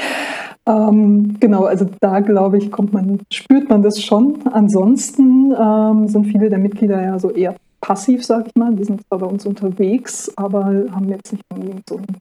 Ähm, 0.66 1.36
genau, 1.40 1.64
also 1.64 1.86
da 2.00 2.20
glaube 2.20 2.58
ich, 2.58 2.70
kommt 2.70 2.92
man, 2.92 3.20
spürt 3.32 3.68
man 3.68 3.82
das 3.82 4.02
schon. 4.02 4.46
Ansonsten 4.52 5.52
ähm, 5.58 6.06
sind 6.06 6.26
viele 6.26 6.48
der 6.48 6.58
Mitglieder 6.58 7.02
ja 7.02 7.18
so 7.18 7.30
eher 7.30 7.54
passiv, 7.80 8.24
sag 8.24 8.46
ich 8.46 8.54
mal. 8.54 8.74
Die 8.74 8.84
sind 8.84 9.06
zwar 9.06 9.18
bei 9.18 9.26
uns 9.26 9.46
unterwegs, 9.46 10.30
aber 10.36 10.64
haben 10.64 11.08
jetzt 11.08 11.32
nicht 11.32 11.44
unbedingt 11.50 11.88
so 11.88 11.96
einen 11.96 12.16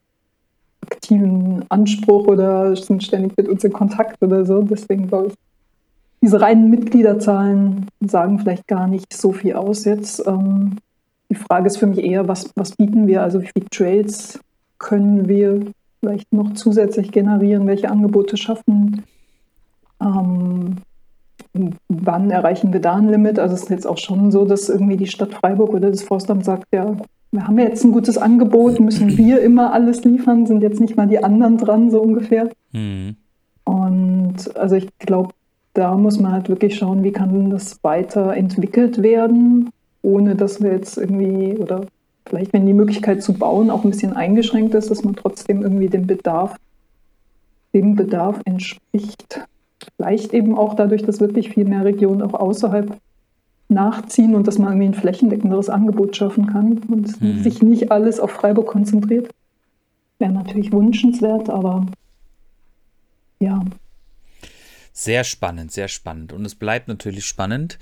aktiven 0.82 1.66
Anspruch 1.70 2.28
oder 2.28 2.76
sind 2.76 3.04
ständig 3.04 3.36
mit 3.38 3.48
uns 3.48 3.64
in 3.64 3.74
Kontakt 3.74 4.22
oder 4.22 4.46
so. 4.46 4.62
Deswegen 4.62 5.08
glaube 5.08 5.28
ich, 5.28 5.34
diese 6.22 6.42
reinen 6.42 6.70
Mitgliederzahlen 6.70 7.88
sagen 8.02 8.40
vielleicht 8.40 8.68
gar 8.68 8.88
nicht 8.88 9.14
so 9.14 9.32
viel 9.32 9.54
aus 9.54 9.86
jetzt. 9.86 10.26
Ähm, 10.26 10.78
die 11.30 11.36
Frage 11.36 11.68
ist 11.68 11.78
für 11.78 11.88
mich 11.88 12.00
eher, 12.00 12.28
was, 12.28 12.52
was 12.56 12.76
bieten 12.76 13.08
wir? 13.08 13.22
Also 13.22 13.42
wie 13.42 13.50
viele 13.54 13.70
Trails 13.70 14.40
können 14.80 15.28
wir 15.28 15.62
vielleicht 16.00 16.32
noch 16.32 16.54
zusätzlich 16.54 17.12
generieren? 17.12 17.68
Welche 17.68 17.90
Angebote 17.90 18.38
schaffen? 18.38 19.04
Ähm, 20.02 20.78
wann 21.88 22.32
erreichen 22.32 22.74
wir 22.74 22.80
da 22.80 22.96
ein 22.96 23.10
Limit? 23.10 23.40
Also 23.40 23.56
es 23.56 23.64
ist 23.64 23.70
jetzt 23.70 23.88
auch 23.88 23.98
schon 23.98 24.32
so, 24.32 24.46
dass 24.46 24.70
irgendwie 24.70 24.98
die 24.98 25.08
Stadt 25.08 25.34
Freiburg 25.34 25.74
oder 25.74 25.90
das 25.90 26.04
Forstamt 26.04 26.46
sagt, 26.46 26.66
ja, 26.72 26.96
wir 27.32 27.48
haben 27.48 27.60
jetzt 27.60 27.84
ein 27.84 27.92
gutes 27.92 28.18
Angebot, 28.18 28.80
müssen 28.80 29.18
wir 29.18 29.42
immer 29.42 29.74
alles 29.74 30.04
liefern, 30.04 30.46
sind 30.46 30.62
jetzt 30.62 30.80
nicht 30.80 30.96
mal 30.96 31.08
die 31.08 31.24
anderen 31.24 31.58
dran, 31.58 31.92
so 31.92 32.02
ungefähr. 32.02 32.50
Mhm. 32.72 33.16
Und 33.66 34.58
also 34.58 34.76
ich 34.76 34.88
glaube, 35.00 35.34
da 35.74 35.96
muss 35.96 36.20
man 36.20 36.32
halt 36.32 36.50
wirklich 36.50 36.76
schauen, 36.76 37.04
wie 37.04 37.12
kann 37.12 37.50
das 37.50 37.84
weiterentwickelt 37.84 39.04
werden, 39.04 39.70
ohne 40.02 40.36
dass 40.36 40.62
wir 40.62 40.72
jetzt 40.72 40.98
irgendwie 40.98 41.58
oder 41.58 41.86
vielleicht, 42.26 42.54
wenn 42.54 42.66
die 42.66 42.74
Möglichkeit 42.74 43.22
zu 43.22 43.34
bauen 43.34 43.70
auch 43.70 43.84
ein 43.84 43.92
bisschen 43.92 44.14
eingeschränkt 44.14 44.74
ist, 44.74 44.90
dass 44.90 45.04
man 45.04 45.16
trotzdem 45.16 45.62
irgendwie 45.62 45.88
dem 45.88 46.08
Bedarf, 46.08 46.56
dem 47.74 47.96
Bedarf 47.96 48.42
entspricht. 48.46 49.42
Vielleicht 49.98 50.34
eben 50.34 50.58
auch 50.58 50.76
dadurch, 50.76 51.04
dass 51.04 51.20
wirklich 51.20 51.50
viel 51.50 51.66
mehr 51.66 51.86
Regionen 51.86 52.22
auch 52.22 52.34
außerhalb 52.34 52.98
nachziehen 53.70 54.34
und 54.36 54.48
dass 54.48 54.58
man 54.58 54.70
irgendwie 54.70 54.88
ein 54.88 55.02
flächendeckenderes 55.02 55.70
Angebot 55.70 56.16
schaffen 56.16 56.48
kann 56.48 56.78
und 56.88 57.22
Mhm. 57.22 57.44
sich 57.44 57.62
nicht 57.62 57.92
alles 57.92 58.20
auf 58.20 58.32
Freiburg 58.32 58.68
konzentriert. 58.68 59.30
Wäre 60.20 60.32
natürlich 60.32 60.72
wünschenswert, 60.72 61.50
aber 61.50 61.86
ja, 63.40 63.64
Sehr 64.94 65.24
spannend, 65.24 65.72
sehr 65.72 65.90
spannend. 65.90 66.34
Und 66.34 66.44
es 66.44 66.56
bleibt 66.56 66.88
natürlich 66.88 67.26
spannend. 67.26 67.78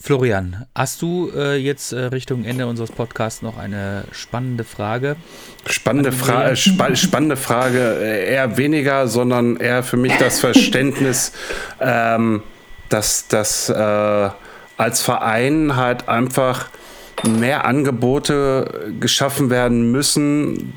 Florian, 0.00 0.64
hast 0.76 1.02
du 1.02 1.28
äh, 1.34 1.56
jetzt 1.56 1.92
äh, 1.92 1.98
Richtung 2.04 2.44
Ende 2.44 2.68
unseres 2.68 2.92
Podcasts 2.92 3.42
noch 3.42 3.58
eine 3.58 4.04
spannende 4.12 4.62
Frage? 4.62 5.16
Spannende, 5.66 6.12
Fra 6.12 6.50
äh, 6.50 6.56
spa 6.56 6.94
spannende 6.94 7.36
Frage, 7.36 7.98
äh, 8.00 8.32
eher 8.32 8.56
weniger, 8.56 9.08
sondern 9.08 9.56
eher 9.56 9.82
für 9.82 9.96
mich 9.96 10.16
das 10.18 10.38
Verständnis, 10.40 11.32
ähm, 11.80 12.44
dass 12.88 13.26
das 13.26 13.70
äh, 13.70 14.30
als 14.76 15.02
Verein 15.02 15.74
halt 15.74 16.08
einfach 16.08 16.68
mehr 17.26 17.64
Angebote 17.64 18.92
geschaffen 19.00 19.50
werden 19.50 19.90
müssen, 19.90 20.74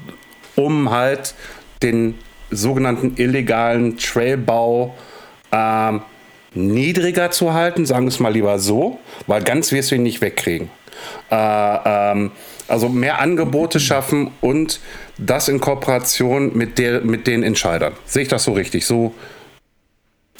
um 0.55 0.89
halt 0.89 1.35
den 1.83 2.15
sogenannten 2.49 3.13
illegalen 3.17 3.97
Trailbau 3.97 4.95
ähm, 5.51 6.01
niedriger 6.53 7.31
zu 7.31 7.53
halten, 7.53 7.85
sagen 7.85 8.05
wir 8.05 8.09
es 8.09 8.19
mal 8.19 8.33
lieber 8.33 8.59
so, 8.59 8.99
weil 9.27 9.43
ganz 9.43 9.71
wirst 9.71 9.91
du 9.91 9.95
ihn 9.95 10.03
nicht 10.03 10.21
wegkriegen. 10.21 10.69
Äh, 11.29 11.35
ähm, 11.85 12.31
also 12.67 12.89
mehr 12.89 13.19
Angebote 13.19 13.79
schaffen 13.79 14.31
und 14.41 14.79
das 15.17 15.47
in 15.47 15.59
Kooperation 15.59 16.55
mit, 16.55 16.77
der, 16.77 17.01
mit 17.01 17.27
den 17.27 17.43
Entscheidern. 17.43 17.93
Sehe 18.05 18.23
ich 18.23 18.27
das 18.27 18.43
so 18.43 18.53
richtig? 18.53 18.85
So, 18.85 19.13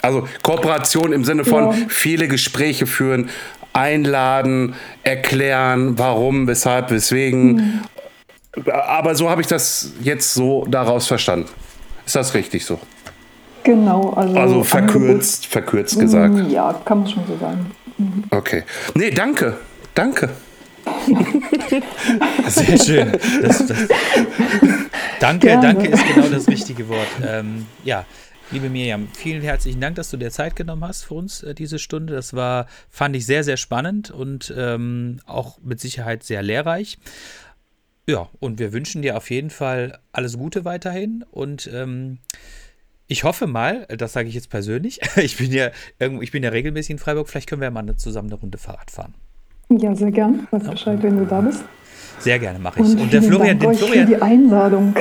also 0.01 0.27
Kooperation 0.41 1.13
im 1.13 1.23
Sinne 1.23 1.45
von 1.45 1.71
Ja. 1.71 1.77
viele 1.89 2.27
Gespräche 2.27 2.87
führen, 2.87 3.29
einladen, 3.73 4.75
erklären, 5.03 5.97
warum, 5.97 6.47
weshalb, 6.47 6.91
weswegen. 6.91 7.81
Aber 8.65 9.15
so 9.15 9.29
habe 9.29 9.41
ich 9.41 9.47
das 9.47 9.93
jetzt 10.01 10.33
so 10.33 10.65
daraus 10.69 11.07
verstanden. 11.07 11.47
Ist 12.05 12.15
das 12.15 12.33
richtig 12.33 12.65
so? 12.65 12.79
Genau. 13.63 14.11
Also, 14.11 14.35
Also 14.37 14.63
verkürzt, 14.63 15.45
verkürzt 15.47 15.99
gesagt. 15.99 16.33
Angebot- 16.35 16.49
Ja, 16.51 16.73
kann 16.85 16.99
man 16.99 17.07
schon 17.09 17.23
so 17.27 17.37
sagen. 17.37 17.71
Okay. 18.31 18.63
Nee, 18.95 19.11
danke. 19.11 19.57
Danke. 19.93 20.29
Sehr 22.47 22.77
schön. 22.77 23.11
Das, 23.41 23.65
das, 23.67 23.77
danke, 25.19 25.47
Gerne. 25.47 25.61
danke 25.73 25.87
ist 25.89 26.03
genau 26.13 26.27
das 26.27 26.47
richtige 26.47 26.87
Wort. 26.89 27.07
Ähm, 27.25 27.65
ja, 27.83 28.05
liebe 28.51 28.69
Miriam, 28.69 29.07
vielen 29.15 29.41
herzlichen 29.41 29.79
Dank, 29.79 29.95
dass 29.95 30.09
du 30.09 30.17
dir 30.17 30.31
Zeit 30.31 30.55
genommen 30.55 30.83
hast 30.85 31.03
für 31.05 31.13
uns 31.15 31.43
äh, 31.43 31.53
diese 31.53 31.79
Stunde. 31.79 32.13
Das 32.13 32.33
war, 32.33 32.67
fand 32.89 33.15
ich 33.15 33.25
sehr, 33.25 33.43
sehr 33.43 33.57
spannend 33.57 34.11
und 34.11 34.53
ähm, 34.57 35.19
auch 35.25 35.59
mit 35.63 35.79
Sicherheit 35.79 36.23
sehr 36.23 36.41
lehrreich. 36.41 36.97
Ja, 38.07 38.27
und 38.39 38.59
wir 38.59 38.73
wünschen 38.73 39.01
dir 39.03 39.15
auf 39.17 39.29
jeden 39.29 39.51
Fall 39.51 39.99
alles 40.11 40.37
Gute 40.37 40.65
weiterhin 40.65 41.23
und 41.31 41.69
ähm, 41.71 42.17
ich 43.11 43.25
hoffe 43.25 43.45
mal, 43.45 43.85
das 43.89 44.13
sage 44.13 44.29
ich 44.29 44.35
jetzt 44.35 44.49
persönlich, 44.49 45.01
ich 45.17 45.37
bin 45.37 45.51
ja 45.51 45.71
irgendwo, 45.99 46.21
ich 46.21 46.31
bin 46.31 46.43
ja 46.43 46.49
regelmäßig 46.49 46.91
in 46.91 46.97
Freiburg, 46.97 47.27
vielleicht 47.27 47.49
können 47.49 47.59
wir 47.59 47.65
ja 47.65 47.71
mal 47.71 47.95
zusammen 47.97 48.29
eine 48.29 48.39
Runde 48.39 48.57
Fahrrad 48.57 48.89
fahren. 48.89 49.13
Ja, 49.69 49.93
sehr 49.93 50.11
gern. 50.11 50.47
Weiß 50.51 50.63
Bescheid, 50.63 50.99
wenn 51.01 51.17
du 51.17 51.25
da 51.25 51.41
bist. 51.41 51.63
Sehr 52.19 52.39
gerne 52.39 52.59
mache 52.59 52.79
ich. 52.79 52.85
Und, 52.85 52.99
Und 53.01 53.13
der 53.13 53.21
Florian, 53.21 53.59
Dank 53.59 53.59
den 53.59 53.69
euch 53.69 53.79
für 53.79 53.85
Florian, 53.85 54.07
die 54.07 54.21
Einladung. 54.21 54.95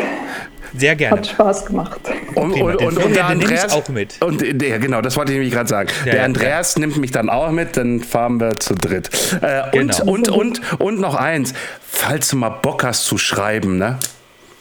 sehr 0.77 0.97
gerne. 0.97 1.19
Hat 1.19 1.27
Spaß 1.27 1.67
gemacht. 1.67 2.01
Und, 2.35 2.53
Prima. 2.53 2.73
Den 2.77 2.91
Florian, 2.91 3.39
den 3.39 3.49
nehme 3.49 3.55
ich 3.55 3.73
auch 3.73 3.89
mit. 3.89 4.23
Und 4.23 4.41
der, 4.61 4.79
genau, 4.81 5.01
das 5.03 5.17
wollte 5.17 5.33
ich 5.33 5.37
nämlich 5.39 5.53
gerade 5.53 5.69
sagen. 5.69 5.89
Ja, 6.01 6.05
der 6.13 6.17
ja, 6.17 6.25
Andreas 6.25 6.77
nimmt 6.79 6.97
mich 6.97 7.11
dann 7.13 7.29
auch 7.29 7.51
mit, 7.51 7.77
dann 7.77 8.01
fahren 8.01 8.41
wir 8.41 8.59
zu 8.59 8.75
dritt. 8.75 9.11
Äh, 9.41 9.63
Genau. 9.73 10.03
und, 10.05 10.29
und, 10.29 10.61
und, 10.61 10.81
und 10.81 11.01
noch 11.01 11.15
eins, 11.15 11.53
falls 11.81 12.29
du 12.29 12.37
mal 12.37 12.49
Bock 12.51 12.83
hast 12.85 13.05
zu 13.05 13.19
schreiben, 13.19 13.79
ne? 13.79 13.99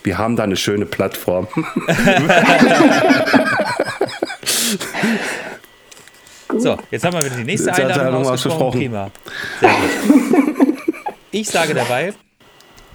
Wir 0.03 0.17
haben 0.17 0.35
da 0.35 0.43
eine 0.43 0.55
schöne 0.55 0.85
Plattform. 0.85 1.47
So, 6.57 6.77
jetzt 6.89 7.05
haben 7.05 7.13
wir 7.13 7.23
wieder 7.23 7.35
die 7.37 7.43
nächste 7.43 7.71
Einladung 7.73 8.25
ausgesprochen. 8.25 8.79
Prima. 8.79 9.11
Sehr 9.59 9.69
gut. 9.69 10.79
Ich 11.31 11.47
sage 11.47 11.75
dabei, 11.75 12.13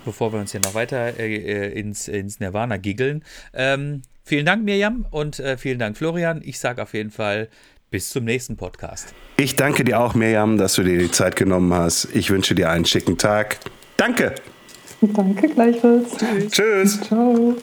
bevor 0.05 0.33
wir 0.33 0.41
uns 0.41 0.51
hier 0.51 0.61
noch 0.61 0.75
weiter 0.75 1.19
äh, 1.19 1.69
ins, 1.79 2.09
ins 2.09 2.41
Nirvana 2.41 2.79
giggeln, 2.79 3.23
ähm, 3.53 4.03
vielen 4.25 4.45
Dank, 4.45 4.65
Mirjam, 4.65 5.07
und 5.11 5.39
äh, 5.39 5.57
vielen 5.57 5.79
Dank, 5.79 5.97
Florian. 5.97 6.43
Ich 6.45 6.59
sage 6.59 6.83
auf 6.83 6.95
jeden 6.95 7.11
Fall 7.11 7.49
bis 7.91 8.11
zum 8.11 8.25
nächsten 8.25 8.57
Podcast. 8.57 9.15
Ich 9.37 9.55
danke 9.55 9.85
dir 9.85 10.01
auch, 10.01 10.15
Mirjam, 10.15 10.59
dass 10.59 10.75
du 10.75 10.83
dir 10.83 10.99
die 10.99 11.11
Zeit 11.11 11.37
genommen 11.37 11.73
hast. 11.73 12.09
Ich 12.13 12.31
wünsche 12.31 12.57
dir 12.57 12.71
einen 12.71 12.85
schicken 12.85 13.19
Tag. 13.19 13.59
Danke. 13.97 14.35
Danke 15.13 15.49
gleichfalls. 15.49 16.17
Tschüss. 16.51 17.01
Ciao. 17.03 17.57